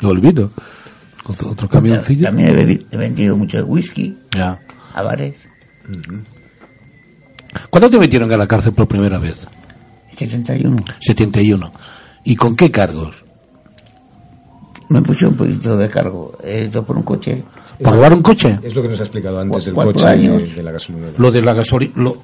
O 0.00 0.12
el 0.12 0.20
vino. 0.20 0.50
Otro, 1.24 1.50
otro 1.50 1.68
camioncillo. 1.68 2.22
También 2.22 2.56
he, 2.90 2.96
vendido 2.96 3.36
mucho 3.36 3.64
whisky 3.66 4.16
Ya. 4.34 4.60
a 4.94 5.02
bares. 5.02 5.34
¿Cuándo 7.68 7.90
te 7.90 7.98
metieron 7.98 8.32
a 8.32 8.36
la 8.36 8.46
cárcel 8.46 8.72
por 8.74 8.86
primera 8.86 9.18
vez? 9.18 9.44
71. 10.16 10.76
71. 11.00 11.72
¿Y 12.24 12.36
con 12.36 12.54
qué 12.54 12.70
cargos? 12.70 13.24
Me 14.88 15.02
puse 15.02 15.26
un 15.26 15.34
poquito 15.34 15.76
de 15.76 15.88
cargo. 15.88 16.38
Eh, 16.42 16.70
yo 16.72 16.84
por 16.84 16.96
un 16.96 17.02
coche. 17.02 17.42
¿Por 17.82 17.94
robar 17.94 18.12
un 18.12 18.22
coche? 18.22 18.58
Es 18.62 18.74
lo 18.74 18.82
que 18.82 18.88
nos 18.88 19.00
ha 19.00 19.02
explicado 19.02 19.40
antes 19.40 19.64
del 19.64 19.74
Cuatro 19.74 19.94
coche 19.94 20.06
años. 20.06 20.54
de 20.54 20.62
la 20.62 20.70
gasolinera. 20.72 21.12
Lo 21.18 21.30
de 21.32 21.42
la 21.42 21.54
gasolina. 21.54 21.92
Lo... 21.96 22.16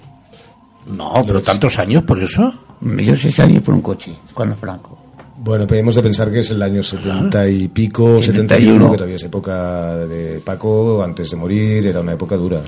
No, 0.87 1.13
pero 1.27 1.43
tantos 1.43 1.77
años 1.81 2.05
por 2.05 2.23
eso. 2.23 2.53
Me 2.83 3.03
dio 3.03 3.17
seis 3.17 3.39
años 3.41 3.63
por 3.65 3.75
un 3.75 3.83
coche, 3.83 4.15
cuando 4.33 4.55
Franco. 4.57 5.04
Bueno, 5.45 5.67
pero 5.67 5.81
hemos 5.81 5.95
de 5.95 6.03
pensar 6.03 6.33
que 6.33 6.41
es 6.41 6.51
el 6.53 6.63
año 6.63 6.83
70 6.83 7.49
y 7.51 7.69
pico, 7.69 8.23
71, 8.23 8.49
71, 8.49 8.91
que 8.91 8.97
todavía 8.97 9.17
es 9.17 9.23
época 9.25 9.95
de 10.07 10.41
Paco, 10.41 11.03
antes 11.03 11.31
de 11.31 11.37
morir, 11.37 11.87
era 11.87 12.01
una 12.01 12.15
época 12.15 12.35
dura. 12.37 12.63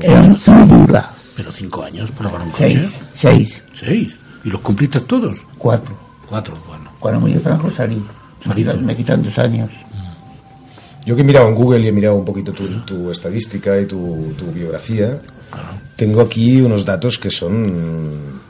Era 0.00 0.20
una 0.20 0.64
dura. 0.64 1.10
Pero 1.34 1.50
cinco 1.50 1.82
años 1.82 2.08
por 2.12 2.26
robar 2.26 2.42
un 2.42 2.50
coche. 2.50 2.68
Seis, 2.70 2.90
seis, 3.16 3.62
Seis. 3.72 4.14
¿Y 4.44 4.48
los 4.48 4.60
cumpliste 4.60 5.00
todos? 5.00 5.38
cuatro. 5.58 5.92
Cuatro, 6.28 6.56
bueno. 6.68 6.92
Cuando 7.00 7.18
murió 7.18 7.40
Franco 7.40 7.68
salí. 7.68 8.00
Quitan, 8.54 8.86
me 8.86 8.96
quitan 8.96 9.22
dos 9.24 9.36
años. 9.36 9.68
Yo 11.04 11.16
que 11.16 11.22
he 11.22 11.24
mirado 11.24 11.48
en 11.48 11.56
Google 11.56 11.80
y 11.80 11.88
he 11.88 11.92
mirado 11.92 12.14
un 12.14 12.24
poquito 12.24 12.52
tu, 12.52 12.68
tu 12.82 13.10
estadística 13.10 13.78
y 13.80 13.86
tu, 13.86 14.34
tu 14.38 14.46
biografía, 14.52 15.20
tengo 15.96 16.20
aquí 16.20 16.60
unos 16.60 16.84
datos 16.84 17.18
que 17.18 17.30
son... 17.30 18.40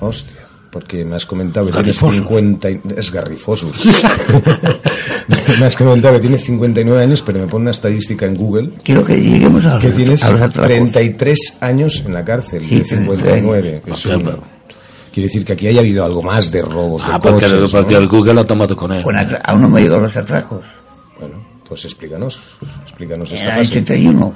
Hostia, 0.00 0.42
porque 0.70 1.04
me 1.04 1.16
has 1.16 1.26
comentado 1.26 1.66
que 1.66 1.72
tienes 1.72 2.00
Garrifosos. 2.00 2.16
50... 2.16 2.70
y- 2.70 2.80
Es 2.96 3.10
garrifosos. 3.10 3.84
me 5.58 5.66
has 5.66 5.76
comentado 5.76 6.14
que 6.14 6.20
tienes 6.20 6.44
59 6.44 7.02
años, 7.02 7.22
pero 7.22 7.40
me 7.40 7.46
pone 7.46 7.62
una 7.62 7.70
estadística 7.72 8.26
en 8.26 8.36
Google 8.36 8.70
Quiero 8.84 9.04
que 9.04 9.20
lleguemos 9.20 9.64
a 9.64 9.78
que 9.78 9.90
tienes 9.90 10.22
a 10.24 10.32
los 10.32 10.40
atracos. 10.42 10.66
33 10.68 11.38
años 11.60 12.02
en 12.06 12.12
la 12.12 12.24
cárcel, 12.24 12.64
Sí, 12.66 12.78
de 12.78 12.84
59. 12.84 13.82
que 13.84 13.90
es 13.90 14.06
Ok, 14.06 14.12
un- 14.16 14.22
pero- 14.22 14.42
Quiere 15.12 15.26
decir 15.26 15.44
que 15.44 15.54
aquí 15.54 15.66
haya 15.66 15.80
habido 15.80 16.04
algo 16.04 16.22
más 16.22 16.52
de 16.52 16.62
robos 16.62 17.04
de 17.04 17.12
Ah, 17.12 17.18
porque, 17.18 17.46
coches, 17.46 17.70
porque 17.72 17.94
¿no? 17.94 17.98
el 17.98 18.06
Google 18.08 18.40
ha 18.42 18.44
tomado 18.44 18.76
con 18.76 18.92
él. 18.92 19.02
Atra- 19.04 19.40
aún 19.44 19.62
no 19.62 19.68
me 19.68 19.80
llegado 19.82 20.02
los 20.02 20.16
atracos. 20.16 20.64
Bueno, 21.18 21.44
pues 21.68 21.84
explícanos, 21.84 22.40
explícanos 22.84 23.28
En 23.32 23.36
esta 23.38 23.58
el 23.58 23.66
fase. 23.66 23.78
81. 23.80 24.34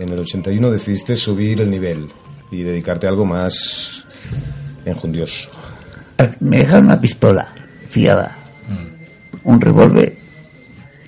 En 0.00 0.08
el 0.08 0.18
81 0.18 0.68
decidiste 0.72 1.14
subir 1.14 1.60
el 1.60 1.70
nivel 1.70 2.08
y 2.50 2.62
dedicarte 2.62 3.06
a 3.06 3.10
algo 3.10 3.24
más 3.24 4.04
enjundioso. 4.84 5.48
Me 6.40 6.58
dejaron 6.58 6.86
una 6.86 7.00
pistola 7.00 7.48
fiada. 7.88 8.36
Un 9.44 9.60
revólver 9.60 10.16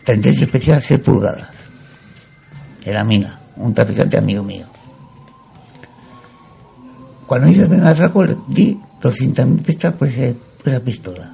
38 0.05 0.45
especial 0.45 0.83
6 0.83 1.01
pulgadas. 1.01 1.49
Era 2.85 3.05
mina. 3.05 3.39
Un 3.57 3.75
traficante 3.75 4.17
amigo 4.19 4.43
mío. 4.43 4.67
Cuando 7.27 7.49
hice 7.49 7.63
el 7.63 7.69
primer 7.69 7.87
atraco 7.87 8.25
le 8.25 8.37
di 8.49 8.79
200.000 9.01 9.63
pistas 9.63 9.95
por, 9.95 10.09
ese- 10.09 10.37
por 10.63 10.69
esa 10.73 10.81
pistola. 10.85 11.33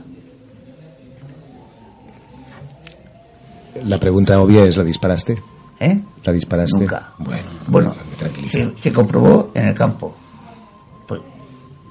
La 3.84 3.98
pregunta 4.00 4.40
obvia 4.40 4.64
es, 4.64 4.76
¿la 4.76 4.84
disparaste? 4.84 5.40
¿Eh? 5.80 6.00
¿La 6.24 6.32
disparaste? 6.32 6.80
Nunca. 6.80 7.12
Bueno, 7.18 7.44
Bueno, 7.68 7.94
me 8.20 8.48
se, 8.48 8.72
se 8.76 8.92
comprobó 8.92 9.52
en 9.54 9.68
el 9.68 9.74
campo. 9.74 10.16
Pues, 11.06 11.20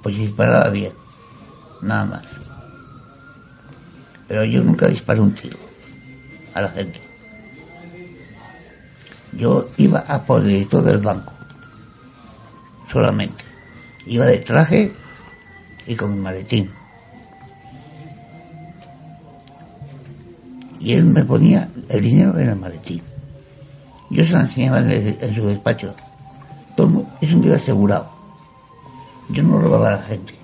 pues 0.04 0.18
disparaba 0.18 0.70
bien. 0.70 0.92
Nada 1.82 2.06
más. 2.06 2.26
Pero 4.28 4.44
yo 4.44 4.64
nunca 4.64 4.88
disparé 4.88 5.22
un 5.22 5.34
tiro 5.34 5.58
a 6.54 6.62
la 6.62 6.70
gente. 6.70 7.00
Yo 9.34 9.70
iba 9.78 10.00
a 10.00 10.24
por 10.24 10.42
el 10.42 10.50
director 10.50 10.84
del 10.84 10.98
banco. 10.98 11.32
Solamente. 12.92 13.44
Iba 14.06 14.26
de 14.26 14.40
traje 14.40 14.94
y 15.86 15.96
con 15.96 16.14
mi 16.14 16.20
maletín. 16.20 16.72
Y 20.80 20.94
él 20.94 21.06
me 21.06 21.24
ponía 21.26 21.70
el 21.90 22.02
dinero 22.02 22.38
en 22.40 22.50
el 22.50 22.56
maletín. 22.56 23.02
Yo 24.10 24.24
se 24.24 24.32
lo 24.32 24.40
enseñaba 24.40 24.80
en, 24.80 25.36
su 25.36 25.48
despacho. 25.48 25.94
Es 27.20 27.34
un 27.34 27.42
tío 27.42 27.56
asegurado. 27.56 28.10
Yo 29.30 29.44
no 29.44 29.60
robaba 29.60 29.90
a 29.90 29.92
la 29.92 30.04
gente. 30.04 30.37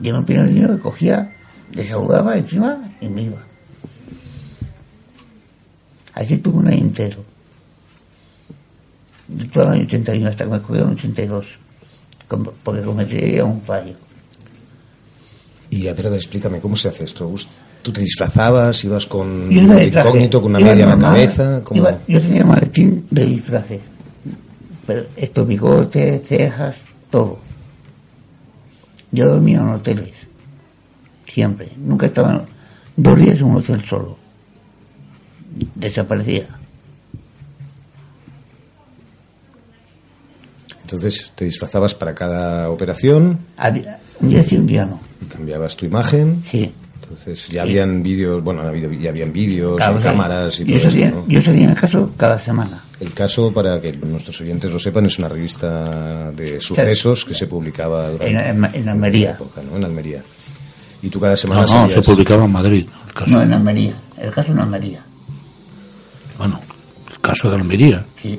Yo 0.00 0.14
me 0.18 0.22
pedía 0.24 0.42
el 0.42 0.54
dinero, 0.54 0.80
cogía, 0.80 1.32
le 1.72 1.86
saludaba 1.86 2.36
encima 2.36 2.92
y 3.00 3.08
me 3.08 3.22
iba. 3.22 3.38
Así 6.14 6.36
tuve 6.38 6.58
un 6.58 6.66
año 6.68 6.78
entero. 6.78 7.24
De 9.28 9.44
todo 9.46 9.64
el 9.64 9.70
año 9.70 9.82
81 9.84 10.28
hasta 10.28 10.44
que 10.44 10.50
me 10.50 10.60
cogieron 10.60 10.90
en 10.90 10.94
82. 10.96 11.46
com- 12.28 12.44
Porque 12.62 12.82
cometí 12.82 13.40
un 13.40 13.62
fallo. 13.62 13.94
Y 15.70 15.88
a 15.88 15.94
ver, 15.94 16.06
a 16.06 16.10
ver, 16.10 16.18
explícame, 16.18 16.60
¿cómo 16.60 16.76
se 16.76 16.88
hace 16.88 17.04
esto? 17.04 17.30
¿Tú 17.82 17.92
te 17.92 18.00
disfrazabas, 18.02 18.84
ibas 18.84 19.06
con 19.06 19.50
iba 19.50 19.74
de 19.74 19.86
incógnito, 19.86 20.40
con 20.42 20.50
una 20.50 20.60
iba 20.60 20.70
media 20.70 20.84
en 20.84 20.90
la 20.90 20.98
cabeza? 20.98 21.60
¿Cómo? 21.64 21.80
iba- 21.80 21.98
yo 22.06 22.20
tenía 22.20 22.44
maletín 22.44 23.06
de 23.10 23.24
disfraces. 23.26 23.80
Pero 24.86 25.06
estos 25.16 25.46
bigotes, 25.46 26.22
cejas, 26.28 26.76
todo. 27.10 27.38
Yo 29.12 29.26
dormía 29.28 29.58
en 29.58 29.68
hoteles. 29.68 30.10
Siempre. 31.26 31.68
Nunca 31.76 32.06
estaba 32.06 32.32
en- 32.32 32.42
dos 32.96 33.18
días 33.18 33.36
en 33.38 33.44
un 33.44 33.56
hotel 33.56 33.84
solo. 33.84 34.16
Desaparecía. 35.74 36.46
Entonces 40.82 41.32
te 41.34 41.44
disfrazabas 41.44 41.94
para 41.94 42.14
cada 42.14 42.68
operación 42.70 43.38
Un 44.20 44.28
día 44.28 44.42
sí, 44.44 44.56
un 44.56 44.66
día 44.66 44.84
no. 44.84 45.00
y 45.20 45.24
cambiabas 45.26 45.76
tu 45.76 45.86
imagen. 45.86 46.42
Sí. 46.50 46.72
Entonces 47.02 47.48
ya 47.48 47.62
habían 47.62 48.02
vídeos, 48.02 48.42
bueno, 48.42 48.62
ya 48.74 49.10
habían 49.10 49.32
vídeos, 49.32 49.76
Claro, 49.76 50.00
cámaras 50.00 50.58
y 50.60 50.64
yo 50.64 50.78
todo 50.78 50.90
salía, 50.90 51.06
esto, 51.08 51.20
¿no? 51.20 51.28
yo 51.28 51.42
salía 51.42 51.64
en 51.64 51.70
el 51.70 51.76
caso 51.76 52.10
cada 52.16 52.38
semana. 52.38 52.84
El 53.02 53.12
caso, 53.14 53.52
para 53.52 53.80
que 53.80 53.92
nuestros 53.94 54.40
oyentes 54.42 54.70
lo 54.70 54.78
sepan, 54.78 55.06
es 55.06 55.18
una 55.18 55.26
revista 55.28 56.30
de 56.30 56.60
sucesos 56.60 57.24
que 57.24 57.34
se 57.34 57.48
publicaba 57.48 58.10
durante 58.10 58.30
En, 58.30 58.64
en, 58.64 58.74
en 58.74 58.88
Almería. 58.88 59.30
la 59.30 59.34
época, 59.34 59.60
¿no? 59.68 59.76
En 59.76 59.84
Almería. 59.84 60.22
Y 61.02 61.08
tú 61.08 61.18
cada 61.18 61.36
semana 61.36 61.62
No, 61.66 61.82
no, 61.82 61.90
se 61.90 62.00
publicaba 62.00 62.44
en 62.44 62.52
Madrid. 62.52 62.86
El 63.08 63.12
caso, 63.12 63.30
No, 63.32 63.42
en 63.42 63.52
Almería. 63.52 63.94
El 64.18 64.30
caso 64.30 64.52
en 64.52 64.58
Almería. 64.60 65.04
Bueno, 66.38 66.60
el 67.10 67.20
caso 67.20 67.50
de 67.50 67.56
Almería. 67.56 68.06
Sí. 68.22 68.38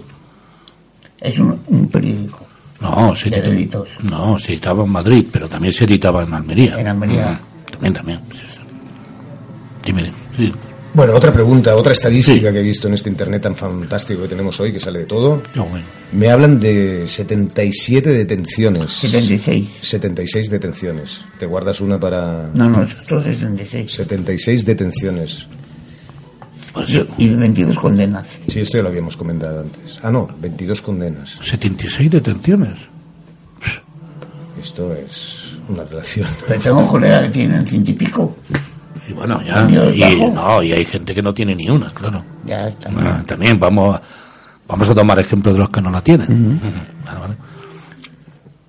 Es 1.20 1.38
un, 1.40 1.60
un 1.68 1.88
periódico. 1.90 2.40
No, 2.80 3.14
se 3.16 3.30
de 3.30 3.38
editaba, 3.38 3.54
delitos. 3.54 3.90
no, 4.04 4.40
se 4.40 4.54
editaba 4.54 4.84
en 4.86 4.92
Madrid, 4.92 5.26
pero 5.32 5.50
también 5.50 5.74
se 5.74 5.84
editaba 5.84 6.24
en 6.24 6.34
Almería. 6.34 6.80
En 6.80 6.88
Almería. 6.88 7.32
Mm, 7.34 7.72
También, 7.72 7.94
también. 7.94 8.20
sí, 8.32 8.40
sí. 8.54 8.60
Dime, 9.86 10.12
dime. 10.38 10.54
Bueno, 10.94 11.16
otra 11.16 11.34
pregunta, 11.34 11.76
otra 11.76 11.92
estadística 11.92 12.52
que 12.52 12.60
he 12.60 12.64
visto 12.64 12.88
en 12.88 12.94
este 12.94 13.10
internet 13.10 13.42
tan 13.42 13.56
fantástico 13.56 14.22
que 14.22 14.28
tenemos 14.28 14.60
hoy, 14.60 14.72
que 14.72 14.80
sale 14.80 15.00
de 15.00 15.06
todo. 15.06 15.42
Ah, 15.56 15.62
bueno. 15.62 15.86
Me 16.12 16.30
hablan 16.30 16.60
de 16.60 17.08
77 17.08 18.12
detenciones. 18.12 18.92
76. 18.92 19.70
76 19.82 20.50
detenciones. 20.52 21.26
¿Te 21.40 21.48
guardas 21.48 21.82
una 21.82 22.00
para...? 22.00 22.50
No, 22.54 22.70
no, 22.70 22.82
nosotros 22.82 23.24
76. 23.24 23.92
76 23.92 24.66
detenciones. 24.66 25.48
Pues, 26.74 26.88
Yo- 26.90 27.08
y 27.18 27.30
22 27.30 27.80
condenas. 27.80 28.28
Sí, 28.48 28.60
esto 28.60 28.78
ya 28.78 28.84
lo 28.84 28.90
habíamos 28.90 29.18
comentado 29.18 29.62
antes. 29.62 30.00
Ah, 30.04 30.12
no, 30.12 30.30
22 30.40 30.80
condenas. 30.82 31.40
76 31.42 32.12
detenciones. 32.12 32.78
Esto 34.62 34.94
es 34.94 35.58
una 35.68 35.84
relación. 35.86 36.28
Pero 36.48 36.60
tengo 36.62 36.88
colegas 36.88 37.24
que 37.24 37.30
tienen 37.32 37.66
ciento 37.66 37.90
y 37.92 37.94
pico. 37.96 38.38
Sí, 39.06 39.14
bueno, 39.14 39.42
ya. 39.42 39.68
Y, 39.70 40.16
no, 40.32 40.64
y 40.64 40.72
hay 40.72 40.86
gente 40.86 41.14
que 41.14 41.22
no 41.22 41.34
tiene 41.34 41.56
ni 41.56 41.70
una, 41.70 41.90
claro. 41.94 42.24
Ya 42.46 42.70
está. 42.70 42.90
Ah, 42.98 43.22
también 43.26 43.60
vamos 43.60 43.96
a, 43.96 44.02
vamos 44.68 44.90
a 44.90 44.96
tomar 44.96 45.20
ejemplo 45.20 45.52
de 45.52 45.60
los 45.60 45.70
que 45.70 45.82
no 45.82 45.90
la 45.90 46.02
tienen. 46.02 46.58
Ujú. 46.58 46.68
Vale, 47.06 47.20
vale. 47.20 47.36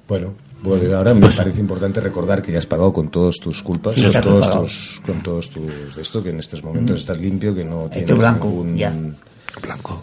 Bueno, 0.08 0.34
pues 0.62 0.92
ahora 0.92 1.14
me 1.14 1.28
parece 1.28 1.60
importante 1.60 2.00
recordar 2.00 2.42
que 2.42 2.50
ya 2.52 2.58
has 2.58 2.66
pagado 2.66 2.92
con 2.92 3.10
todos 3.10 3.36
tus 3.36 3.62
culpas, 3.62 3.94
Sí, 3.94 4.02
con, 4.02 4.22
todos 4.22 4.52
tus, 4.52 5.00
con 5.06 5.22
todos 5.22 5.50
tus 5.50 5.94
de 5.96 6.02
esto, 6.02 6.22
que 6.22 6.30
en 6.30 6.40
estos 6.40 6.62
momentos 6.64 7.00
estás 7.00 7.18
limpio, 7.18 7.54
que 7.54 7.64
no 7.64 7.88
tienes 7.88 8.16
blanco, 8.16 8.46
ningún... 8.46 8.76
ya. 8.76 8.92
Blanco. 9.62 10.02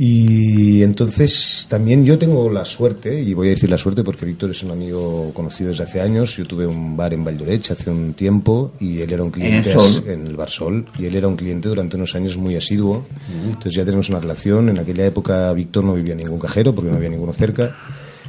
Y 0.00 0.84
entonces 0.84 1.66
también 1.68 2.04
yo 2.04 2.16
tengo 2.18 2.48
la 2.52 2.64
suerte, 2.64 3.20
y 3.20 3.34
voy 3.34 3.48
a 3.48 3.50
decir 3.50 3.68
la 3.68 3.76
suerte 3.76 4.04
porque 4.04 4.24
Víctor 4.26 4.50
es 4.52 4.62
un 4.62 4.70
amigo 4.70 5.32
conocido 5.34 5.70
desde 5.70 5.82
hace 5.82 6.00
años. 6.00 6.36
Yo 6.36 6.44
tuve 6.46 6.68
un 6.68 6.96
bar 6.96 7.12
en 7.14 7.24
Valldorech 7.24 7.68
hace 7.72 7.90
un 7.90 8.14
tiempo 8.14 8.72
y 8.78 9.00
él 9.00 9.12
era 9.12 9.24
un 9.24 9.32
cliente 9.32 9.72
el 9.72 9.78
Sol. 9.78 9.90
as- 10.04 10.08
en 10.08 10.26
el 10.28 10.36
Bar 10.36 10.50
Sol 10.50 10.84
y 11.00 11.06
él 11.06 11.16
era 11.16 11.26
un 11.26 11.34
cliente 11.34 11.68
durante 11.68 11.96
unos 11.96 12.14
años 12.14 12.36
muy 12.36 12.54
asiduo. 12.54 13.06
Entonces 13.48 13.74
ya 13.74 13.84
tenemos 13.84 14.08
una 14.08 14.20
relación. 14.20 14.68
En 14.68 14.78
aquella 14.78 15.04
época 15.04 15.52
Víctor 15.52 15.82
no 15.82 15.94
vivía 15.94 16.12
en 16.12 16.18
ningún 16.18 16.38
cajero 16.38 16.72
porque 16.72 16.90
no 16.92 16.96
había 16.96 17.08
ninguno 17.08 17.32
cerca. 17.32 17.76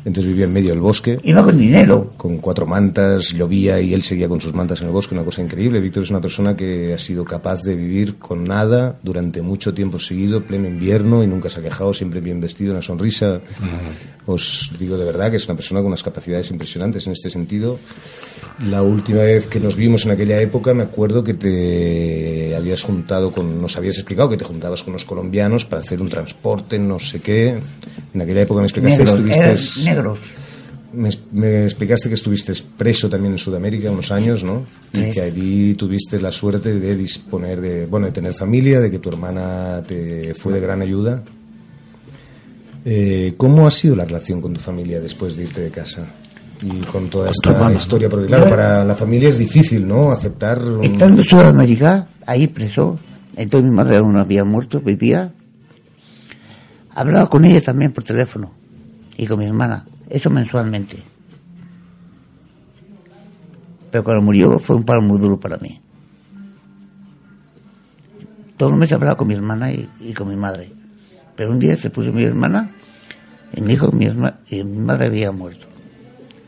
Entonces 0.05 0.25
vivía 0.25 0.45
en 0.45 0.53
medio 0.53 0.69
del 0.69 0.79
bosque 0.79 1.19
Iba 1.23 1.43
con 1.43 1.57
dinero. 1.57 2.13
con 2.17 2.37
cuatro 2.37 2.65
mantas, 2.65 3.29
llovía 3.29 3.79
y 3.81 3.93
él 3.93 4.03
seguía 4.03 4.27
con 4.27 4.39
sus 4.39 4.53
mantas 4.53 4.81
en 4.81 4.87
el 4.87 4.93
bosque, 4.93 5.15
una 5.15 5.23
cosa 5.23 5.41
increíble. 5.41 5.79
Víctor 5.79 6.03
es 6.03 6.09
una 6.09 6.21
persona 6.21 6.55
que 6.55 6.93
ha 6.93 6.97
sido 6.97 7.25
capaz 7.25 7.63
de 7.63 7.75
vivir 7.75 8.17
con 8.17 8.43
nada 8.43 8.97
durante 9.03 9.41
mucho 9.41 9.73
tiempo 9.73 9.99
seguido, 9.99 10.43
pleno 10.43 10.67
invierno, 10.67 11.23
y 11.23 11.27
nunca 11.27 11.49
se 11.49 11.59
ha 11.59 11.63
quejado, 11.63 11.93
siempre 11.93 12.21
bien 12.21 12.39
vestido, 12.39 12.71
una 12.71 12.81
sonrisa. 12.81 13.41
Os 14.29 14.71
digo 14.77 14.95
de 14.95 15.05
verdad 15.05 15.31
que 15.31 15.37
es 15.37 15.45
una 15.47 15.55
persona 15.55 15.79
con 15.79 15.87
unas 15.87 16.03
capacidades 16.03 16.51
impresionantes 16.51 17.07
en 17.07 17.13
este 17.13 17.31
sentido. 17.31 17.79
La 18.59 18.83
última 18.83 19.21
vez 19.21 19.47
que 19.47 19.59
nos 19.59 19.75
vimos 19.75 20.05
en 20.05 20.11
aquella 20.11 20.39
época, 20.39 20.75
me 20.75 20.83
acuerdo 20.83 21.23
que 21.23 21.33
te 21.33 22.55
habías 22.55 22.83
juntado 22.83 23.31
con, 23.31 23.59
nos 23.59 23.75
habías 23.75 23.95
explicado 23.95 24.29
que 24.29 24.37
te 24.37 24.45
juntabas 24.45 24.83
con 24.83 24.93
los 24.93 25.03
colombianos 25.03 25.65
para 25.65 25.81
hacer 25.81 25.99
un 25.99 26.09
transporte, 26.09 26.77
no 26.77 26.99
sé 26.99 27.21
qué. 27.21 27.57
En 28.13 28.21
aquella 28.21 28.41
época 28.41 28.59
me 28.59 28.67
explicaste 28.67 29.03
que 29.03 29.09
estuviste... 29.09 29.83
negros. 29.83 30.19
Me, 30.93 31.09
me 31.31 31.63
explicaste 31.63 32.09
que 32.09 32.15
estuviste 32.15 32.53
preso 32.77 33.09
también 33.09 33.33
en 33.33 33.39
Sudamérica 33.39 33.89
unos 33.89 34.11
años, 34.11 34.43
¿no? 34.43 34.65
Y 34.93 35.09
que 35.09 35.21
allí 35.21 35.73
tuviste 35.73 36.21
la 36.21 36.31
suerte 36.31 36.79
de 36.79 36.95
disponer 36.95 37.61
de, 37.61 37.87
bueno, 37.87 38.05
de 38.05 38.11
tener 38.11 38.35
familia, 38.35 38.79
de 38.79 38.91
que 38.91 38.99
tu 38.99 39.09
hermana 39.09 39.81
te 39.87 40.35
fue 40.35 40.53
de 40.53 40.59
gran 40.59 40.83
ayuda. 40.83 41.23
Eh, 42.85 43.33
¿Cómo 43.37 43.67
ha 43.67 43.71
sido 43.71 43.95
la 43.95 44.05
relación 44.05 44.41
con 44.41 44.53
tu 44.53 44.59
familia 44.59 44.99
después 44.99 45.35
de 45.35 45.43
irte 45.43 45.61
de 45.61 45.69
casa? 45.71 46.05
Y 46.61 46.81
con 46.81 47.09
toda 47.09 47.25
tu 47.31 47.31
esta 47.31 47.71
historia, 47.73 48.09
porque 48.09 48.27
claro, 48.27 48.49
para 48.49 48.83
la 48.83 48.95
familia 48.95 49.29
es 49.29 49.37
difícil, 49.37 49.87
¿no? 49.87 50.11
Aceptar... 50.11 50.61
un- 50.63 50.83
Estando 50.83 51.21
en 51.21 51.27
Sudamérica, 51.27 52.09
ahí 52.25 52.47
preso, 52.47 52.99
entonces 53.35 53.69
mi 53.69 53.75
madre 53.75 53.97
aún 53.97 54.13
no 54.13 54.19
había 54.19 54.43
muerto, 54.43 54.81
vivía. 54.81 55.33
Hablaba 56.95 57.29
con 57.29 57.45
ella 57.45 57.61
también 57.61 57.91
por 57.93 58.03
teléfono 58.03 58.51
y 59.15 59.25
con 59.25 59.39
mi 59.39 59.45
hermana, 59.45 59.85
eso 60.09 60.29
mensualmente. 60.29 60.97
Pero 63.91 64.03
cuando 64.03 64.21
murió 64.21 64.59
fue 64.59 64.75
un 64.75 64.83
palo 64.83 65.01
muy 65.01 65.17
duro 65.19 65.39
para 65.39 65.57
mí. 65.57 65.79
Todos 68.57 68.71
los 68.73 68.79
meses 68.79 68.93
hablaba 68.95 69.15
con 69.15 69.27
mi 69.29 69.33
hermana 69.35 69.71
y, 69.71 69.89
y 70.01 70.13
con 70.13 70.27
mi 70.27 70.35
madre. 70.35 70.71
Pero 71.39 71.51
un 71.51 71.59
día 71.59 71.77
se 71.77 71.89
puso 71.89 72.11
mi 72.11 72.23
hermana 72.23 72.69
y 73.55 73.61
me 73.61 73.69
dijo 73.69 73.89
mi, 73.93 74.05
herma- 74.05 74.39
que 74.45 74.61
mi 74.61 74.77
madre 74.79 75.05
había 75.07 75.31
muerto. 75.31 75.67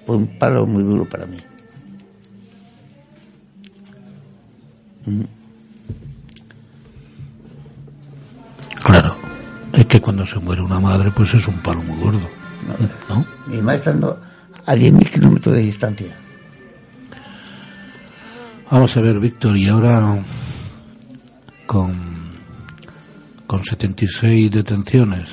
Fue 0.06 0.18
un 0.18 0.28
palo 0.38 0.68
muy 0.68 0.84
duro 0.84 1.08
para 1.08 1.26
mí. 1.26 1.38
Claro. 8.84 9.16
Es 9.74 9.86
que 9.86 10.02
cuando 10.02 10.26
se 10.26 10.40
muere 10.40 10.62
una 10.62 10.80
madre, 10.80 11.12
pues 11.12 11.34
es 11.34 11.48
un 11.48 11.60
palo 11.60 11.82
muy 11.84 11.98
gordo. 12.00 12.30
¿No? 13.10 13.26
Mi 13.48 13.62
madre 13.62 13.78
estando 13.80 14.20
a 14.66 14.76
10.000 14.76 15.12
kilómetros 15.12 15.56
de 15.56 15.62
distancia. 15.62 16.08
Vamos 18.70 18.96
a 18.96 19.02
ver, 19.02 19.20
Víctor, 19.20 19.58
y 19.58 19.68
ahora 19.68 20.18
con, 21.66 22.11
con 23.52 23.62
76 23.66 24.50
detenciones 24.50 25.28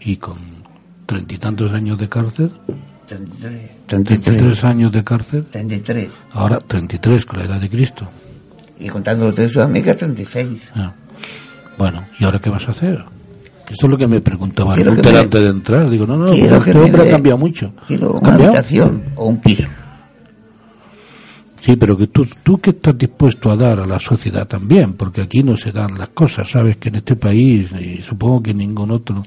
y 0.00 0.16
con 0.16 0.34
treinta 1.06 1.34
y 1.36 1.38
tantos 1.38 1.72
años 1.72 1.96
de 1.98 2.08
cárcel, 2.08 2.50
33. 3.06 3.70
33 3.86 4.64
años 4.64 4.90
de 4.90 5.04
cárcel, 5.04 5.44
33. 5.52 6.08
ahora 6.32 6.58
33 6.58 7.26
con 7.26 7.38
la 7.38 7.44
edad 7.44 7.60
de 7.60 7.70
Cristo. 7.70 8.08
Y 8.80 8.88
contando 8.88 9.26
los 9.26 9.36
de 9.36 9.48
Sudamérica, 9.48 9.96
36. 9.96 10.60
Ah. 10.74 10.92
Bueno, 11.78 12.02
¿y 12.18 12.24
ahora 12.24 12.40
qué 12.40 12.50
vas 12.50 12.66
a 12.66 12.72
hacer? 12.72 13.04
Eso 13.70 13.86
es 13.86 13.88
lo 13.88 13.96
que 13.96 14.08
me 14.08 14.20
preguntaba 14.20 14.76
Luther 14.76 15.12
me- 15.12 15.20
antes 15.20 15.42
de 15.42 15.48
entrar. 15.48 15.88
Digo, 15.88 16.08
no, 16.08 16.16
no, 16.16 16.32
este 16.32 16.76
hombre 16.76 17.02
ha 17.02 17.04
dé- 17.04 17.10
cambiado 17.12 17.38
mucho. 17.38 17.72
Quiero 17.86 18.08
¿Ha 18.08 18.18
una 18.18 18.28
cambiado? 18.30 18.52
habitación 18.54 19.04
o 19.14 19.26
un 19.26 19.40
piso. 19.40 19.62
Sí, 21.64 21.76
pero 21.76 21.96
que 21.96 22.08
tú, 22.08 22.26
tú 22.42 22.58
que 22.58 22.70
estás 22.70 22.98
dispuesto 22.98 23.48
a 23.48 23.56
dar 23.56 23.78
a 23.78 23.86
la 23.86 24.00
sociedad 24.00 24.48
también, 24.48 24.94
porque 24.94 25.22
aquí 25.22 25.44
no 25.44 25.56
se 25.56 25.70
dan 25.70 25.96
las 25.96 26.08
cosas, 26.08 26.50
sabes 26.50 26.76
que 26.78 26.88
en 26.88 26.96
este 26.96 27.14
país, 27.14 27.70
y 27.80 28.02
supongo 28.02 28.42
que 28.42 28.50
en 28.50 28.56
ningún 28.58 28.90
otro, 28.90 29.22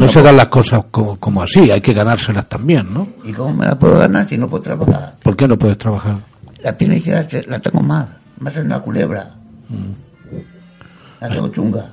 no 0.00 0.08
se 0.08 0.22
dan 0.22 0.34
las 0.38 0.46
cosas 0.46 0.86
como, 0.90 1.16
como 1.20 1.42
así, 1.42 1.70
hay 1.70 1.82
que 1.82 1.92
ganárselas 1.92 2.48
también, 2.48 2.86
¿no? 2.94 3.06
¿Y 3.22 3.32
cómo 3.34 3.52
me 3.52 3.66
la 3.66 3.78
puedo 3.78 3.98
ganar 3.98 4.26
si 4.26 4.38
no 4.38 4.46
puedo 4.46 4.62
trabajar? 4.62 5.16
¿Por 5.22 5.36
qué 5.36 5.46
no 5.46 5.58
puedes 5.58 5.76
trabajar? 5.76 6.20
La 6.62 6.74
piel 6.74 6.94
izquierda 6.94 7.28
te- 7.28 7.46
la 7.46 7.58
tengo 7.60 7.82
mal. 7.82 8.16
Más 8.40 8.56
en 8.56 8.64
una 8.64 8.80
culebra. 8.80 9.34
La 11.20 11.28
tengo 11.28 11.48
chunga. 11.48 11.92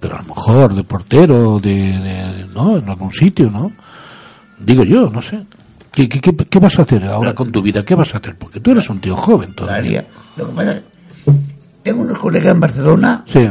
Pero 0.00 0.16
a 0.16 0.22
lo 0.22 0.28
mejor 0.28 0.74
de 0.74 0.84
portero, 0.84 1.58
de, 1.60 1.74
de- 1.74 2.46
¿no? 2.54 2.78
En 2.78 2.88
algún 2.88 3.12
sitio, 3.12 3.50
¿no? 3.50 3.70
Digo 4.58 4.82
yo, 4.84 5.10
no 5.10 5.20
sé. 5.20 5.40
¿Qué, 5.92 6.08
qué, 6.08 6.20
qué, 6.20 6.58
vas 6.60 6.78
a 6.78 6.82
hacer 6.82 7.04
ahora 7.06 7.34
con 7.34 7.50
tu 7.50 7.60
vida? 7.60 7.84
¿Qué 7.84 7.94
vas 7.94 8.14
a 8.14 8.18
hacer? 8.18 8.36
Porque 8.38 8.60
tú 8.60 8.70
eres 8.70 8.88
un 8.88 9.00
tío 9.00 9.16
joven 9.16 9.54
todavía. 9.54 10.06
Lo 10.36 10.46
que 10.48 10.52
pasa 10.54 10.72
es 10.72 10.80
que 11.24 11.32
tengo 11.82 12.02
unos 12.02 12.18
colegas 12.20 12.52
en 12.54 12.60
Barcelona 12.60 13.24
Sí, 13.26 13.48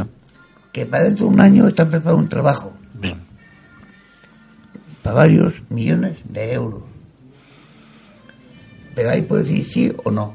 que 0.72 0.86
para 0.86 1.04
dentro 1.04 1.26
de 1.26 1.34
un 1.34 1.40
año 1.40 1.68
están 1.68 1.90
preparados 1.90 2.20
un 2.22 2.28
trabajo 2.28 2.72
bien. 2.94 3.18
para 5.02 5.16
varios 5.16 5.54
millones 5.68 6.16
de 6.24 6.52
euros. 6.54 6.82
Pero 8.94 9.10
ahí 9.10 9.22
puedo 9.22 9.42
decir 9.42 9.64
sí 9.66 9.92
o 10.04 10.10
no. 10.10 10.34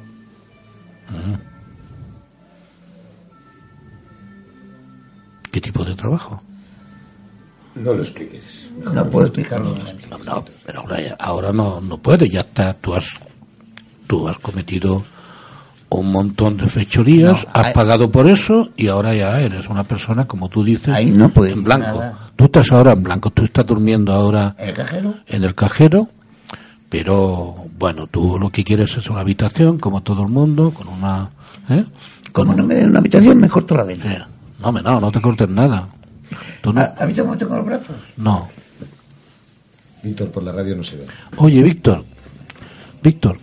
¿Qué 5.52 5.62
tipo 5.62 5.84
de 5.86 5.96
trabajo? 5.96 6.42
No 7.76 7.94
lo 7.94 8.02
expliques. 8.02 8.70
No 8.94 9.10
puedo 9.10 9.28
explicarlo. 9.28 9.76
No, 10.10 10.18
no, 10.20 10.44
pero 10.66 10.84
ahora, 11.20 11.52
no, 11.52 11.82
no 11.82 11.98
puedes, 11.98 12.30
ya 12.32 12.42
está, 12.42 12.74
tú 12.74 12.94
has, 12.94 13.08
tú 14.08 14.28
has 14.28 14.38
cometido 14.38 15.04
un 15.90 16.12
montón 16.12 16.58
de 16.58 16.68
fechorías, 16.68 17.46
No, 17.46 17.50
has 17.54 17.74
pagado 17.74 18.10
por 18.12 18.28
eso 18.30 18.70
y 18.76 18.88
ahora 18.88 19.14
ya 19.14 19.40
eres 19.40 19.70
una 19.70 19.84
persona, 19.84 20.26
como 20.26 20.50
tú 20.50 20.64
dices, 20.64 20.90
Ahí 20.94 21.12
no 21.12 21.30
puedes 21.30 21.54
en 21.54 21.64
blanco. 21.64 21.86
nada. 22.00 22.18
Tú 22.36 22.46
estás 22.46 22.72
ahora 22.72 22.94
en 22.94 23.04
blanco, 23.04 23.30
tú 23.30 23.46
estás 23.46 23.66
durmiendo 23.66 24.12
ahora 24.12 24.56
¿El 24.58 24.74
cajero? 24.74 25.14
en 25.28 25.44
el 25.44 25.54
cajero, 25.54 26.10
pero 26.90 27.56
bueno, 27.78 28.08
tú 28.08 28.38
lo 28.40 28.50
que 28.50 28.64
quieres 28.64 28.96
es 28.98 29.10
una 29.10 29.22
habitación, 29.22 29.78
como 29.80 30.02
todo 30.02 30.24
el 30.24 30.30
mundo, 30.30 30.72
con 30.72 30.88
una... 30.88 31.30
¿eh? 31.70 31.86
Con 32.32 32.48
Como 32.48 32.56
no 32.58 32.64
me 32.64 32.74
den 32.76 32.90
una 32.90 33.00
habitación, 33.00 33.38
mejor 33.40 33.64
toda 33.66 33.82
la 33.82 33.88
vez. 33.88 34.00
Sí. 34.02 34.10
No, 34.62 34.72
no, 34.72 35.00
no 35.00 35.12
te 35.12 35.22
cortes 35.22 35.50
nada. 35.50 35.88
Tú 36.64 36.72
no, 36.72 36.80
¿Has 36.82 37.08
visto 37.08 37.26
tengo 37.36 37.58
los 37.58 37.66
brazos? 37.66 37.96
no. 38.16 38.48
Víctor, 40.02 40.32
por 40.32 40.44
la 40.44 40.54
radio 40.54 40.78
no 40.78 40.84
se 40.84 40.96
ve. 40.98 41.08
Oye, 41.38 41.62
Víctor, 41.62 42.06
Víctor, 43.02 43.38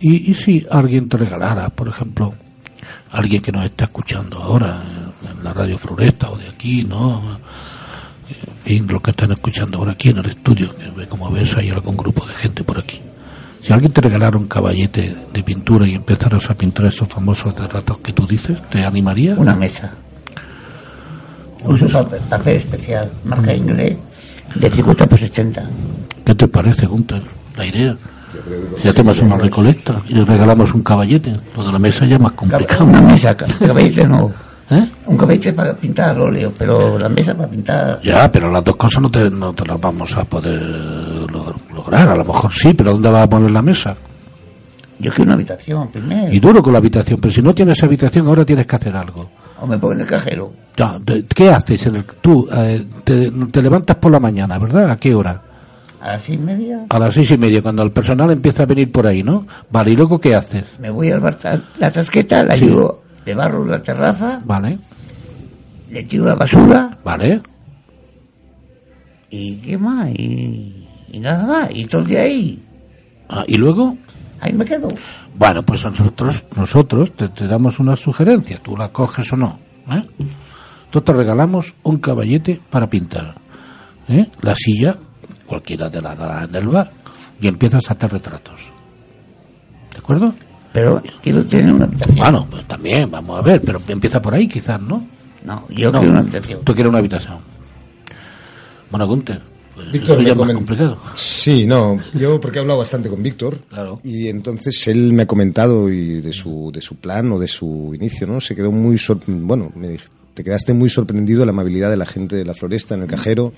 ¿y, 0.00 0.30
y 0.30 0.34
si 0.34 0.66
alguien 0.70 1.08
te 1.08 1.16
regalara, 1.16 1.70
por 1.70 1.88
ejemplo, 1.88 2.34
alguien 3.10 3.40
que 3.40 3.52
nos 3.52 3.64
está 3.64 3.84
escuchando 3.84 4.36
ahora 4.36 4.82
en, 4.84 5.38
en 5.38 5.44
la 5.44 5.54
radio 5.54 5.78
Floresta 5.78 6.30
o 6.30 6.36
de 6.36 6.48
aquí, 6.48 6.84
¿no? 6.84 7.40
y 8.66 8.80
los 8.80 9.00
que 9.00 9.12
están 9.12 9.32
escuchando 9.32 9.78
por 9.78 9.88
aquí 9.88 10.10
en 10.10 10.18
el 10.18 10.26
estudio, 10.26 10.76
que 10.76 10.90
ve 10.90 11.06
como 11.06 11.30
ves 11.30 11.56
hay 11.56 11.70
algún 11.70 11.96
grupo 11.96 12.26
de 12.26 12.34
gente 12.34 12.64
por 12.64 12.78
aquí. 12.78 13.00
Si 13.62 13.72
alguien 13.72 13.92
te 13.92 14.02
regalara 14.02 14.36
un 14.36 14.46
caballete 14.46 15.16
de 15.32 15.42
pintura 15.42 15.86
y 15.86 15.94
empezaras 15.94 16.50
a 16.50 16.54
pintar 16.54 16.86
esos 16.86 17.08
famosos 17.08 17.54
retratos 17.58 17.98
que 17.98 18.12
tú 18.12 18.26
dices, 18.26 18.58
¿te 18.68 18.84
animaría? 18.84 19.34
Una 19.36 19.56
mesa. 19.56 19.94
Un 21.64 21.78
papel, 22.28 22.56
especial, 22.56 23.10
marca 23.24 23.52
inglés, 23.54 23.96
de 24.54 24.70
50 24.70 25.06
por 25.06 25.18
60. 25.18 25.62
¿Qué 26.24 26.34
te 26.34 26.48
parece, 26.48 26.86
Gunter? 26.86 27.22
La 27.56 27.66
idea. 27.66 27.96
Si 28.76 28.88
hacemos 28.88 29.18
una 29.20 29.38
recolecta 29.38 30.02
y 30.08 30.14
le 30.14 30.24
regalamos 30.24 30.72
un 30.74 30.82
caballete, 30.82 31.34
lo 31.56 31.64
de 31.64 31.72
la 31.72 31.78
mesa 31.78 32.04
ya 32.04 32.16
es 32.16 32.20
más 32.22 32.32
complicado. 32.32 32.84
Una 32.84 33.00
mesa, 33.00 33.34
ca- 33.36 33.46
caballete 33.58 34.06
no. 34.06 34.30
¿Eh? 34.70 34.84
Un 35.06 35.16
caballete 35.16 35.52
para 35.52 35.74
pintar 35.74 36.18
óleo, 36.20 36.52
pero 36.58 36.98
la 36.98 37.08
mesa 37.08 37.34
para 37.36 37.48
pintar. 37.48 38.00
Ya, 38.02 38.30
pero 38.30 38.50
las 38.50 38.62
dos 38.64 38.76
cosas 38.76 39.00
no 39.00 39.10
te, 39.10 39.30
no 39.30 39.52
te 39.54 39.64
las 39.64 39.80
vamos 39.80 40.16
a 40.16 40.24
poder 40.24 40.60
lo- 40.60 41.54
lograr. 41.74 42.08
A 42.08 42.16
lo 42.16 42.24
mejor 42.24 42.52
sí, 42.52 42.74
pero 42.74 42.92
¿dónde 42.92 43.08
vas 43.10 43.22
a 43.24 43.30
poner 43.30 43.50
la 43.52 43.62
mesa? 43.62 43.96
Yo 44.98 45.10
quiero 45.10 45.24
una 45.24 45.34
habitación 45.34 45.88
primero. 45.90 46.32
Y 46.32 46.40
duro 46.40 46.62
con 46.62 46.72
la 46.72 46.78
habitación, 46.78 47.20
pero 47.20 47.32
si 47.32 47.42
no 47.42 47.54
tienes 47.54 47.82
habitación 47.82 48.26
ahora 48.28 48.44
tienes 48.46 48.66
que 48.66 48.76
hacer 48.76 48.96
algo. 48.96 49.28
O 49.60 49.66
me 49.66 49.76
pongo 49.78 49.92
en 49.94 50.00
el 50.00 50.06
cajero. 50.06 50.52
Ya, 50.76 50.98
de- 50.98 51.24
¿Qué 51.26 51.48
haces? 51.50 51.86
en 51.86 51.96
el- 51.96 52.04
Tú 52.04 52.48
eh, 52.54 52.84
te, 53.04 53.30
te 53.50 53.62
levantas 53.62 53.96
por 53.96 54.10
la 54.12 54.20
mañana, 54.20 54.58
¿verdad? 54.58 54.90
¿A 54.90 54.96
qué 54.96 55.14
hora? 55.14 55.42
A 56.00 56.12
las 56.12 56.22
seis 56.22 56.38
y 56.38 56.42
media 56.42 56.84
A 56.88 56.98
las 56.98 57.14
seis 57.14 57.30
y 57.30 57.38
media, 57.38 57.62
cuando 57.62 57.82
el 57.82 57.90
personal 57.90 58.30
empieza 58.30 58.62
a 58.62 58.66
venir 58.66 58.92
por 58.92 59.06
ahí, 59.06 59.22
¿no? 59.22 59.46
Vale, 59.70 59.90
¿y 59.90 59.96
luego 59.96 60.18
qué 60.20 60.34
haces? 60.34 60.64
me 60.78 60.90
voy 60.90 61.10
al 61.10 61.20
bar 61.20 61.38
la 61.78 61.90
tasqueta, 61.90 62.44
la 62.44 62.54
Sí. 62.56 62.64
ayudo, 62.66 63.02
le 63.24 63.34
barro 63.34 63.64
la 63.64 63.80
terraza, 63.82 64.40
Vale, 64.44 64.78
le 65.90 66.02
tiro 66.04 66.26
la 66.26 66.34
basura 66.36 66.98
vale. 67.04 67.40
y 69.30 69.56
qué 69.56 69.78
más, 69.78 70.08
y, 70.10 70.86
y 71.12 71.18
nada 71.18 71.46
más, 71.46 71.70
y 71.74 71.84
todo 71.86 72.02
el 72.02 72.06
día 72.08 72.20
ahí, 72.22 72.62
Ah, 73.28 73.42
¿Y 73.48 73.56
luego? 73.56 73.96
Ahí 74.46 74.52
me 74.52 74.64
quedo. 74.64 74.88
Bueno, 75.34 75.62
pues 75.64 75.84
nosotros, 75.84 76.44
nosotros 76.56 77.12
te, 77.16 77.28
te 77.28 77.46
damos 77.46 77.78
una 77.78 77.96
sugerencia, 77.96 78.58
tú 78.62 78.76
la 78.76 78.88
coges 78.88 79.32
o 79.32 79.36
no. 79.36 79.58
¿eh? 79.90 80.02
Nosotros 80.86 81.04
te 81.04 81.12
regalamos 81.12 81.74
un 81.82 81.98
caballete 81.98 82.60
para 82.70 82.88
pintar. 82.88 83.34
¿eh? 84.08 84.26
La 84.40 84.54
silla, 84.54 84.96
cualquiera 85.46 85.88
de 85.88 86.00
las 86.00 86.48
en 86.48 86.54
el 86.54 86.68
bar, 86.68 86.90
y 87.40 87.48
empiezas 87.48 87.82
a 87.88 87.94
hacer 87.94 88.12
retratos. 88.12 88.60
¿De 89.92 89.98
acuerdo? 89.98 90.34
Pero 90.72 91.02
quiero 91.22 91.44
tener 91.46 91.72
una 91.72 91.84
habitación. 91.86 92.16
Bueno, 92.18 92.46
pues 92.50 92.66
también, 92.66 93.10
vamos 93.10 93.38
a 93.38 93.42
ver, 93.42 93.62
pero 93.64 93.80
empieza 93.88 94.20
por 94.20 94.34
ahí 94.34 94.46
quizás, 94.46 94.80
¿no? 94.80 95.06
No, 95.44 95.66
yo 95.70 95.90
No, 95.90 96.00
quiero 96.00 96.12
una 96.12 96.20
habitación. 96.20 96.60
Tú 96.64 96.74
quieres 96.74 96.90
una 96.90 96.98
habitación. 96.98 97.38
Bueno, 98.90 99.06
Gunter, 99.06 99.40
pues 99.40 99.55
Víctor, 99.92 100.20
eso 100.20 100.22
ya 100.22 100.24
me 100.24 100.30
es 100.30 100.36
más 100.36 100.48
comen- 100.48 100.54
complicado. 100.54 100.98
Sí, 101.14 101.66
no, 101.66 101.98
yo 102.14 102.40
porque 102.40 102.58
he 102.58 102.60
hablado 102.62 102.78
bastante 102.78 103.08
con 103.08 103.22
Víctor 103.22 103.58
Claro. 103.68 103.98
y 104.02 104.28
entonces 104.28 104.88
él 104.88 105.12
me 105.12 105.22
ha 105.22 105.26
comentado 105.26 105.90
y 105.90 106.20
de 106.20 106.32
su 106.32 106.70
de 106.72 106.80
su 106.80 106.96
plan 106.96 107.30
o 107.32 107.38
de 107.38 107.48
su 107.48 107.92
inicio, 107.94 108.26
¿no? 108.26 108.40
Se 108.40 108.54
quedó 108.56 108.72
muy 108.72 108.98
sor- 108.98 109.20
bueno, 109.26 109.70
me 109.74 109.88
dij- 109.94 110.08
te 110.34 110.42
quedaste 110.44 110.74
muy 110.74 110.88
sorprendido 110.90 111.40
de 111.40 111.46
la 111.46 111.52
amabilidad 111.52 111.90
de 111.90 111.96
la 111.96 112.06
gente 112.06 112.36
de 112.36 112.44
la 112.44 112.54
floresta 112.54 112.94
en 112.94 113.02
el 113.02 113.06
cajero 113.08 113.52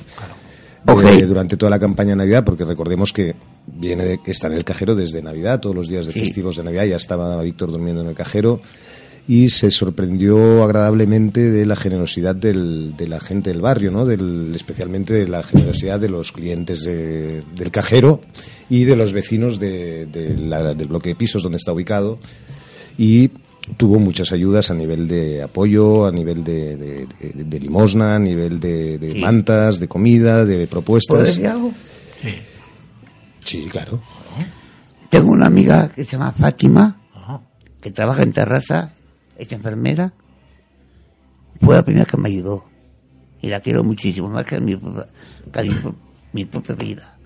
durante 1.27 1.57
toda 1.57 1.71
la 1.71 1.79
campaña 1.79 2.11
de 2.11 2.17
Navidad, 2.17 2.45
porque 2.45 2.65
recordemos 2.65 3.13
que 3.13 3.35
viene 3.67 4.05
de, 4.05 4.21
está 4.27 4.47
en 4.47 4.55
el 4.55 4.65
cajero 4.65 4.95
desde 4.95 5.21
Navidad, 5.23 5.61
todos 5.61 5.75
los 5.77 5.89
días 5.89 6.07
de 6.07 6.13
Sí. 6.13 6.21
festivos 6.21 6.57
de 6.57 6.65
Navidad 6.65 6.85
ya 6.87 6.97
estaba 6.97 7.43
Víctor 7.43 7.71
durmiendo 7.71 8.03
en 8.03 8.09
el 8.09 8.15
cajero 8.15 8.61
y 9.29 9.51
se 9.51 9.71
sorprendió 9.71 10.65
agradablemente 10.65 11.51
de 11.51 11.67
la 11.67 11.77
generosidad 11.77 12.35
del- 12.35 12.97
de 12.97 13.07
la 13.07 13.21
gente 13.21 13.51
del 13.51 13.61
barrio, 13.61 13.91
¿no? 13.91 14.07
Del, 14.07 14.53
especialmente 14.55 15.13
de 15.13 15.29
la 15.29 15.43
generosidad 15.43 16.01
de 16.01 16.09
los 16.09 16.33
clientes 16.33 16.83
de- 16.85 17.45
del 17.55 17.71
cajero 17.71 18.23
y 18.71 18.85
de 18.85 18.97
los 18.97 19.13
vecinos 19.13 19.61
de- 19.61 20.07
de 20.07 20.35
la- 20.37 20.73
del 20.75 20.89
bloque 20.89 21.11
de 21.11 21.15
pisos 21.15 21.43
donde 21.43 21.59
está 21.59 21.73
ubicado 21.75 22.19
y 22.97 23.31
tuvo 23.77 23.99
muchas 23.99 24.33
ayudas 24.33 24.71
a 24.71 24.75
nivel 24.75 25.07
de 25.07 25.43
apoyo, 25.43 26.07
a 26.07 26.11
nivel 26.11 26.43
de, 26.43 26.77
de- 26.77 27.07
de- 27.21 27.45
de 27.45 27.61
limosna, 27.61 28.17
a 28.17 28.19
nivel 28.19 28.59
de, 28.59 28.97
de 28.97 29.13
Sí. 29.13 29.19
mantas, 29.21 29.79
de 29.79 29.89
comida, 29.89 30.47
de 30.47 30.55
¿Puedo 30.57 30.69
propuestas. 30.71 31.27
decir 31.27 31.49
algo? 31.49 31.71
Sí, 33.45 33.67
claro. 33.71 34.01
Tengo 35.11 35.31
una 35.33 35.47
amiga 35.47 35.89
que 35.95 36.05
se 36.05 36.13
llama 36.13 36.33
Fátima, 36.33 37.01
Ajá. 37.15 37.41
que 37.81 37.91
trabaja 37.91 38.23
en 38.23 38.33
terraza, 38.33 38.93
es 39.39 39.51
enfermera. 39.53 40.13
Fue 41.61 41.75
la 41.75 41.85
primera 41.85 42.05
que 42.05 42.17
me 42.17 42.29
ayudó. 42.29 42.65
Y 43.41 43.49
la 43.49 43.61
quiero 43.61 43.85
muchísimo, 43.85 44.29
más 44.29 44.45
que 44.45 44.61
mi 44.61 44.77
propia, 44.77 45.07
casi 45.53 45.71
mi 46.33 46.45
propia 46.45 46.75
vida. 46.75 47.17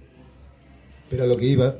Pero 1.09 1.25
a 1.25 1.27
lo 1.27 1.37
que 1.37 1.47
iba, 1.47 1.75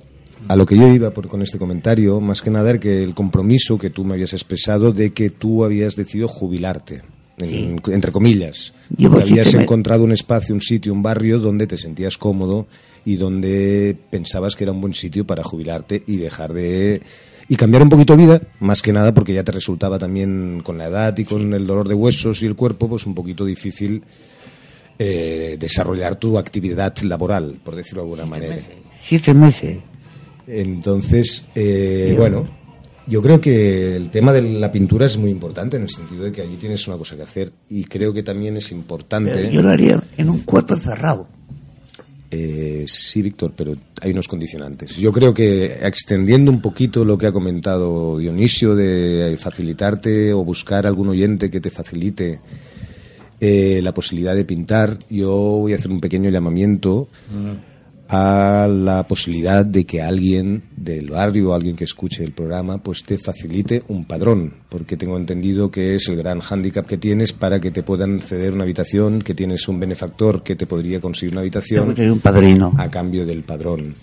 a 0.49 0.57
lo 0.57 0.67
que 0.67 0.77
yo 0.77 0.89
iba 0.93 1.11
por, 1.11 1.29
con 1.29 1.43
este 1.43 1.59
comentario, 1.59 2.21
más 2.21 2.41
que 2.43 2.51
nada 2.51 2.71
era 2.71 2.81
que 2.81 3.03
el 3.03 3.15
compromiso 3.15 3.79
que 3.79 3.91
tú 3.91 4.05
me 4.05 4.15
habías 4.15 4.33
expresado 4.33 4.93
de 4.93 5.13
que 5.13 5.31
tú 5.31 5.65
habías 5.65 5.97
decidido 5.97 6.29
jubilarte, 6.29 7.03
en- 7.39 7.81
entre 7.87 8.11
comillas. 8.13 8.73
Yo 8.97 9.11
sí 9.15 9.21
habías 9.21 9.51
que 9.51 9.57
me- 9.59 9.63
encontrado 9.65 10.05
un 10.05 10.13
espacio, 10.13 10.55
un 10.55 10.61
sitio, 10.61 10.93
un 10.93 11.03
barrio 11.03 11.39
donde 11.39 11.67
te 11.67 11.77
sentías 11.77 12.17
cómodo 12.17 12.67
y 13.05 13.17
donde 13.17 13.97
pensabas 14.11 14.55
que 14.57 14.65
era 14.65 14.73
un 14.73 14.81
buen 14.81 14.95
sitio 14.95 15.27
para 15.27 15.43
jubilarte 15.45 16.03
y 16.07 16.17
dejar 16.17 16.53
de 16.55 17.03
y 17.49 17.57
cambiar 17.57 17.83
un 17.83 17.89
poquito 17.89 18.17
de 18.17 18.25
vida, 18.25 18.41
más 18.61 18.83
que 18.83 18.93
nada 18.93 19.13
porque 19.13 19.35
ya 19.35 19.45
te 19.45 19.53
resultaba 19.53 19.99
también 19.99 20.61
con 20.63 20.79
la 20.79 20.87
edad 20.87 21.17
y 21.19 21.25
con 21.25 21.53
el 21.53 21.67
dolor 21.67 21.89
de 21.89 21.95
huesos 21.95 22.43
y 22.43 22.47
el 22.47 22.57
cuerpo, 22.57 22.89
pues 22.89 23.07
un 23.07 23.15
poquito 23.15 23.45
difícil 23.45 24.03
eh, 24.99 25.57
desarrollar 25.59 26.17
tu 26.17 26.39
actividad 26.39 26.97
laboral, 27.03 27.59
por 27.63 27.75
decirlo 27.75 28.03
de 28.03 28.11
alguna 28.11 28.27
manera. 28.27 28.59
Siete 29.01 29.35
meses. 29.35 29.79
Entonces, 30.47 31.45
eh, 31.55 32.15
bueno, 32.17 32.45
yo 33.07 33.21
creo 33.23 33.41
que 33.41 33.97
el 33.97 34.11
tema 34.11 34.33
de 34.33 34.43
la 34.43 34.71
pintura 34.71 35.07
es 35.07 35.17
muy 35.17 35.31
importante 35.31 35.77
en 35.77 35.85
el 35.85 35.91
sentido 35.91 36.25
de 36.25 36.33
que 36.33 36.43
allí 36.43 36.57
tienes 36.57 36.87
una 36.87 36.97
cosa 36.97 37.17
que 37.17 37.23
hacer 37.23 37.53
y 37.69 37.85
creo 37.85 38.13
que 38.13 38.23
también 38.23 38.57
es 38.57 38.71
importante. 38.71 39.33
Pero 39.33 39.51
yo 39.51 39.63
lo 39.63 39.71
haría 39.71 40.03
en 40.17 40.29
un 40.29 40.41
cuarto 40.41 40.77
cerrado. 40.77 41.27
Eh, 42.35 42.87
sí, 42.89 43.21
Víctor, 43.21 43.53
pero 43.55 43.77
hay 44.01 44.11
unos 44.11 44.27
condicionantes. 44.27 44.97
Yo 44.97 45.13
creo 45.13 45.35
que 45.35 45.87
extendiendo 45.87 46.51
un 46.51 46.63
poquito 46.63 47.05
lo 47.05 47.19
que 47.19 47.27
ha 47.27 47.33
comentado 47.33 48.17
Dionisio 48.17 48.75
de 48.75 49.37
facilitarte 49.39 50.33
o 50.33 50.43
buscar 50.43 50.87
algún 50.87 51.11
oyente 51.11 51.51
que 51.51 51.61
te 51.61 51.69
facilite 51.69 52.41
eh, 53.39 53.81
la 53.83 53.93
posibilidad 53.93 54.35
de 54.35 54.47
pintar, 54.47 54.99
yo 55.11 55.33
voy 55.33 55.73
a 55.73 55.77
hacer 55.77 55.91
un 55.91 56.01
pequeño 56.01 56.31
llamamiento 56.31 57.09
a 58.15 58.69
la 58.69 59.09
posibilidad 59.09 59.65
de 59.65 59.87
que 59.87 60.03
alguien 60.03 60.65
del 60.77 61.09
barrio 61.09 61.51
o 61.51 61.55
alguien 61.55 61.75
que 61.77 61.85
escuche 61.85 62.23
el 62.23 62.33
programa 62.33 62.83
pues 62.83 63.03
te 63.05 63.17
facilite 63.17 63.83
un 63.89 64.05
padrón, 64.05 64.53
porque 64.69 64.99
tengo 64.99 65.17
entendido 65.17 65.71
que 65.71 65.95
es 65.95 66.09
el 66.09 66.17
gran 66.17 66.41
hándicap 66.41 66.85
que 66.87 66.99
tienes 66.99 67.33
para 67.33 67.59
que 67.59 67.71
te 67.71 67.83
puedan 67.83 68.21
ceder 68.21 68.53
una 68.53 68.65
habitación, 68.65 69.23
que 69.23 69.33
tienes 69.35 69.67
un 69.67 69.81
benefactor 69.81 70.43
que 70.43 70.57
te 70.57 70.67
podría 70.67 71.01
conseguir 71.01 71.33
una 71.33 71.41
habitación 71.41 71.95
que 71.95 72.11
un 72.11 72.21
padrino. 72.21 72.75
a 72.77 72.91
cambio 72.91 73.25
del 73.25 73.45
padrón. 73.45 73.95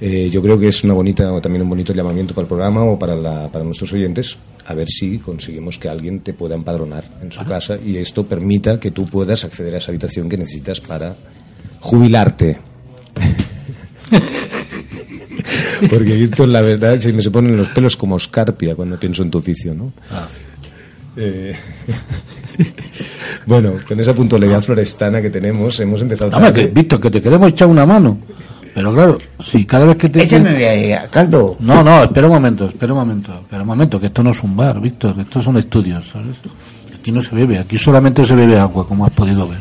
Eh, 0.00 0.28
yo 0.30 0.42
creo 0.42 0.58
que 0.58 0.68
es 0.68 0.84
una 0.84 0.92
bonita, 0.94 1.32
o 1.32 1.40
también 1.40 1.62
un 1.62 1.70
bonito 1.70 1.94
llamamiento 1.94 2.34
para 2.34 2.42
el 2.42 2.48
programa 2.48 2.84
o 2.84 2.98
para, 2.98 3.16
la- 3.16 3.48
para 3.48 3.64
nuestros 3.64 3.92
oyentes, 3.94 4.36
a 4.66 4.74
ver 4.74 4.88
si 4.88 5.18
conseguimos 5.18 5.78
que 5.78 5.88
alguien 5.88 6.20
te 6.20 6.34
pueda 6.34 6.54
empadronar 6.54 7.02
en 7.22 7.32
su 7.32 7.42
casa 7.46 7.78
y 7.82 7.96
esto 7.96 8.24
permita 8.26 8.78
que 8.78 8.90
tú 8.90 9.06
puedas 9.06 9.42
acceder 9.44 9.74
a 9.74 9.78
esa 9.78 9.90
habitación 9.90 10.28
que 10.28 10.36
necesitas 10.36 10.80
para 10.80 11.16
jubilarte. 11.80 12.58
Porque 15.90 16.22
esto, 16.24 16.46
la 16.46 16.60
verdad, 16.60 16.98
se 16.98 17.12
me 17.12 17.22
se 17.22 17.30
ponen 17.30 17.56
los 17.56 17.68
pelos 17.68 17.96
como 17.96 18.16
escarpia 18.16 18.74
cuando 18.74 18.98
pienso 18.98 19.22
en 19.22 19.30
tu 19.30 19.38
oficio, 19.38 19.74
¿no? 19.74 19.92
Eh, 21.16 21.54
bueno, 23.46 23.74
con 23.86 23.98
esa 24.00 24.14
puntualidad 24.14 24.60
florestana 24.62 25.22
que 25.22 25.30
tenemos, 25.30 25.78
hemos 25.80 26.00
empezado 26.02 26.30
Hombre, 26.36 26.52
tarde. 26.52 26.68
que, 26.68 26.74
Víctor, 26.74 27.00
que 27.00 27.10
te 27.10 27.20
queremos 27.22 27.48
echar 27.50 27.68
una 27.68 27.86
mano. 27.86 28.18
Pero 28.74 28.92
claro, 28.92 29.18
si 29.40 29.64
cada 29.64 29.86
vez 29.86 29.96
que 29.96 30.08
te... 30.08 30.22
Échame 30.22 30.64
ahí 30.66 30.94
caldo. 31.10 31.56
No, 31.60 31.82
no, 31.82 32.04
espera 32.04 32.28
un 32.28 32.34
momento, 32.34 32.66
espera 32.66 32.92
un 32.92 33.00
momento, 33.00 33.34
espera 33.40 33.62
un 33.62 33.68
momento, 33.68 33.98
que 33.98 34.06
esto 34.06 34.22
no 34.22 34.30
es 34.30 34.42
un 34.42 34.56
bar, 34.56 34.80
Víctor, 34.80 35.16
que 35.16 35.22
estos 35.22 35.42
son 35.42 35.56
estudios, 35.56 36.08
¿sabes? 36.08 36.36
Aquí 36.96 37.10
no 37.10 37.20
se 37.20 37.34
bebe, 37.34 37.58
aquí 37.58 37.78
solamente 37.78 38.24
se 38.24 38.34
bebe 38.34 38.58
agua, 38.58 38.86
como 38.86 39.04
has 39.06 39.12
podido 39.12 39.48
ver. 39.48 39.58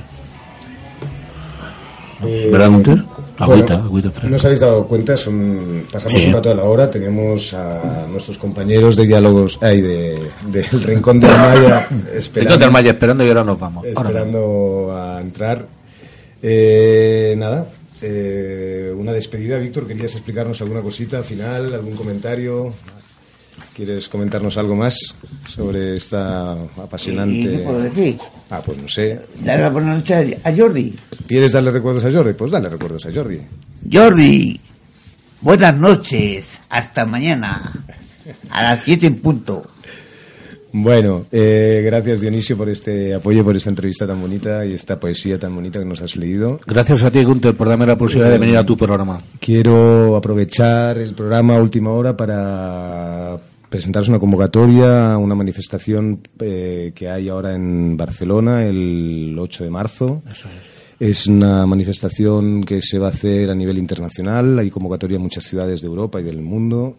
Eh, 2.24 2.50
¿Verdad, 2.52 2.70
Gunter? 2.70 3.04
Agüita, 3.40 3.74
bueno, 3.76 3.86
agüita 3.86 4.12
fresca. 4.12 4.30
No 4.30 4.36
os 4.36 4.46
habéis 4.46 4.60
dado 4.60 4.88
cuenta, 4.88 5.16
son, 5.18 5.84
pasamos 5.92 6.20
Sí. 6.22 6.28
un 6.28 6.34
rato 6.34 6.50
de 6.50 6.56
la 6.56 6.64
hora, 6.64 6.90
tenemos 6.90 7.54
a 7.54 8.08
nuestros 8.10 8.38
compañeros 8.38 8.96
de 8.96 9.06
diálogos, 9.06 9.60
ay, 9.62 9.82
de, 9.82 10.30
del 10.48 10.84
Rincón 10.84 11.20
del 11.20 11.30
Maya 11.32 11.88
Rincón 11.90 12.08
esperando, 12.16 12.58
del 12.58 12.72
Maya 12.72 12.92
esperando 12.92 13.24
y 13.24 13.28
ahora 13.28 13.44
nos 13.44 13.60
vamos. 13.60 13.86
Ahora 13.96 14.10
esperando 14.10 14.92
a 14.94 15.22
entrar. 15.22 15.66
Eh, 16.42 17.36
nada, 17.38 17.68
eh, 18.02 18.94
una 18.96 19.12
despedida, 19.14 19.58
Víctor, 19.58 19.88
¿querías 19.88 20.14
explicarnos 20.14 20.62
alguna 20.62 20.82
cosita 20.82 21.24
final, 21.24 21.74
algún 21.74 21.96
comentario? 21.96 22.74
¿Quieres 23.78 24.10
comentarnos 24.10 24.58
algo 24.58 24.76
más 24.76 24.98
sobre 25.48 25.96
esta 25.98 26.58
¿Y 26.76 26.80
apasionante... 26.82 27.42
qué 27.52 27.58
puedo 27.60 27.80
decir? 27.80 28.18
Ah, 28.50 28.60
pues 28.66 28.76
no 28.82 28.88
sé. 28.88 29.20
Dar 29.46 29.60
la 29.60 29.70
buena 29.70 29.94
noche 29.94 30.40
a- 30.44 30.52
Jordi. 30.56 30.96
¿Quieres 31.28 31.52
darle 31.52 31.70
recuerdos 31.70 32.04
a 32.04 32.12
Jordi? 32.12 32.34
Pues 32.34 32.50
dale 32.52 32.70
recuerdos 32.70 33.06
a 33.06 33.12
Jordi. 33.14 33.40
Jordi, 33.94 34.60
buenas 35.42 35.78
noches. 35.78 36.46
Hasta 36.70 37.06
mañana. 37.06 37.72
A 38.50 38.64
las 38.64 38.84
7 38.84 39.06
en 39.06 39.16
punto. 39.22 39.64
Bueno, 40.74 41.26
eh, 41.32 41.82
gracias 41.86 42.20
Dionisio 42.22 42.58
por 42.58 42.70
este 42.70 43.14
apoyo, 43.14 43.44
por 43.44 43.56
esta 43.56 43.70
entrevista 43.70 44.06
tan 44.08 44.20
bonita 44.20 44.66
y 44.66 44.74
esta 44.74 45.00
poesía 45.00 45.38
tan 45.40 45.54
bonita 45.56 45.78
que 45.80 45.86
nos 45.86 46.02
has 46.02 46.16
leído. 46.18 46.60
Gracias 46.66 47.04
a 47.04 47.12
ti, 47.12 47.24
Gunther, 47.24 47.56
por 47.56 47.70
darme 47.70 47.86
la 47.86 47.98
posibilidad 47.98 48.32
de 48.34 48.40
venir 48.40 48.58
a 48.58 48.66
tu 48.66 48.76
programa. 48.76 49.20
Quiero 49.40 50.16
aprovechar 50.16 50.98
el 50.98 51.14
programa 51.14 51.56
última 51.60 51.92
hora 51.92 52.18
para 52.18 53.38
presentaros 53.70 54.08
una 54.10 54.20
convocatoria 54.20 55.14
a 55.14 55.18
una 55.18 55.36
manifestación 55.36 56.22
eh, 56.40 56.92
que 56.96 57.10
hay 57.10 57.30
ahora 57.30 57.54
en 57.54 57.98
Barcelona 57.98 58.64
el 58.66 59.36
8 59.38 59.64
de 59.66 59.70
marzo. 59.70 60.22
es. 61.00 61.28
una 61.28 61.66
manifestación 61.66 62.64
que 62.64 62.82
se 62.82 62.98
va 62.98 63.08
a 63.08 63.10
hacer 63.10 63.50
a 63.52 63.56
nivel 63.56 63.78
internacional. 63.78 64.58
Hay 64.60 64.70
convocatoria 64.70 65.18
en 65.18 65.22
muchas 65.24 65.44
ciudades 65.44 65.82
de 65.82 65.88
Europa 65.88 66.20
y 66.20 66.24
del 66.24 66.42
mundo. 66.42 66.98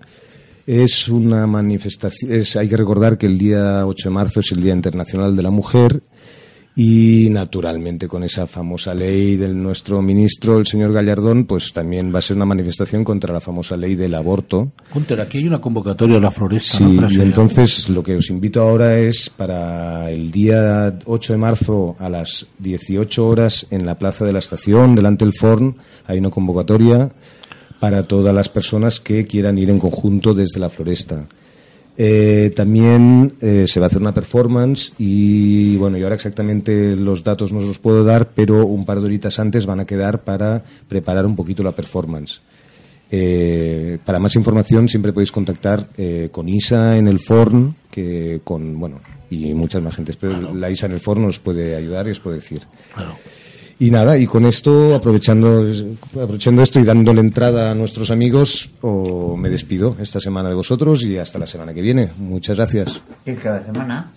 Es 0.66 1.08
una 1.08 1.46
manifestación. 1.46 2.32
es- 2.32 2.54
hay 2.56 2.68
que 2.68 2.76
recordar 2.76 3.16
que 3.16 3.26
el 3.26 3.38
día 3.38 3.86
8 3.86 4.08
de 4.10 4.14
marzo 4.14 4.40
es 4.40 4.52
el 4.52 4.60
Día 4.62 4.74
Internacional 4.74 5.34
de 5.34 5.42
la 5.42 5.50
Mujer 5.50 6.02
y 6.80 7.28
naturalmente 7.30 8.06
con 8.06 8.22
esa 8.22 8.46
famosa 8.46 8.94
ley 8.94 9.36
del 9.36 9.60
nuestro 9.60 10.00
ministro, 10.00 10.60
el 10.60 10.66
señor 10.68 10.92
Gallardón, 10.92 11.44
pues 11.44 11.72
también 11.72 12.14
va 12.14 12.20
a 12.20 12.22
ser 12.22 12.36
una 12.36 12.46
manifestación 12.46 13.02
contra 13.02 13.32
la 13.32 13.40
famosa 13.40 13.76
ley 13.76 13.96
del 13.96 14.14
aborto. 14.14 14.70
Gunther, 14.94 15.20
aquí 15.20 15.38
hay 15.38 15.48
una 15.48 15.60
convocatoria 15.60 16.18
a 16.18 16.20
la 16.20 16.30
floresta. 16.30 16.78
Sí, 16.78 17.00
y 17.10 17.20
entonces 17.20 17.88
lo 17.88 18.04
que 18.04 18.14
os 18.14 18.30
invito 18.30 18.62
ahora 18.62 18.96
es 18.96 19.28
para 19.28 20.08
el 20.12 20.30
día 20.30 20.96
8 21.04 21.32
de 21.32 21.36
marzo 21.36 21.96
a 21.98 22.08
las 22.08 22.46
18 22.60 23.26
horas 23.26 23.66
en 23.72 23.84
la 23.84 23.98
Plaza 23.98 24.24
de 24.24 24.34
la 24.34 24.38
Estación, 24.38 24.94
delante 24.94 25.24
del 25.24 25.34
Forn, 25.34 25.74
hay 26.06 26.20
una 26.20 26.30
convocatoria 26.30 27.10
para 27.80 28.04
todas 28.04 28.32
las 28.32 28.48
personas 28.48 29.00
que 29.00 29.26
quieran 29.26 29.58
ir 29.58 29.70
en 29.70 29.80
conjunto 29.80 30.32
desde 30.32 30.60
la 30.60 30.70
floresta. 30.70 31.26
Eh, 32.00 32.52
también 32.54 33.32
eh, 33.40 33.64
se 33.66 33.80
va 33.80 33.86
a 33.86 33.88
hacer 33.88 34.00
una 34.00 34.14
performance 34.14 34.92
y 34.98 35.76
bueno, 35.78 35.98
yo 35.98 36.04
ahora 36.04 36.14
exactamente 36.14 36.94
los 36.94 37.24
datos 37.24 37.52
no 37.52 37.58
os 37.58 37.64
los 37.64 37.80
puedo 37.80 38.04
dar, 38.04 38.28
pero 38.28 38.64
un 38.66 38.86
par 38.86 39.00
de 39.00 39.06
horitas 39.06 39.40
antes 39.40 39.66
van 39.66 39.80
a 39.80 39.84
quedar 39.84 40.20
para 40.22 40.62
preparar 40.86 41.26
un 41.26 41.34
poquito 41.34 41.64
la 41.64 41.72
performance. 41.72 42.40
Eh, 43.10 43.98
para 44.04 44.20
más 44.20 44.36
información 44.36 44.88
siempre 44.88 45.12
podéis 45.12 45.32
contactar 45.32 45.88
eh, 45.96 46.28
con 46.30 46.48
Isa 46.48 46.96
en 46.96 47.08
el 47.08 47.18
Forn, 47.18 47.74
que 47.90 48.42
con 48.44 48.78
bueno 48.78 49.00
y 49.30 49.52
muchas 49.54 49.82
más 49.82 49.96
gentes, 49.96 50.16
pero 50.16 50.54
la 50.54 50.70
Isa 50.70 50.86
en 50.86 50.92
el 50.92 51.00
Forn 51.00 51.24
os 51.24 51.40
puede 51.40 51.74
ayudar 51.74 52.06
y 52.06 52.12
os 52.12 52.20
puede 52.20 52.36
decir. 52.36 52.60
Claro. 52.94 53.10
Y 53.80 53.90
nada, 53.92 54.18
y 54.18 54.26
con 54.26 54.44
esto, 54.44 54.94
aprovechando, 54.94 55.64
aprovechando 56.14 56.62
esto 56.62 56.80
y 56.80 56.84
dándole 56.84 57.20
entrada 57.20 57.70
a 57.70 57.74
nuestros 57.74 58.10
amigos, 58.10 58.70
o 58.80 59.36
me 59.36 59.50
despido 59.50 59.96
esta 60.00 60.18
semana 60.18 60.48
de 60.48 60.56
vosotros 60.56 61.04
y 61.04 61.16
hasta 61.16 61.38
la 61.38 61.46
semana 61.46 61.72
que 61.72 61.80
viene. 61.80 62.10
Muchas 62.18 62.56
gracias. 62.56 63.02
Cada 63.40 63.64
semana. 63.64 64.10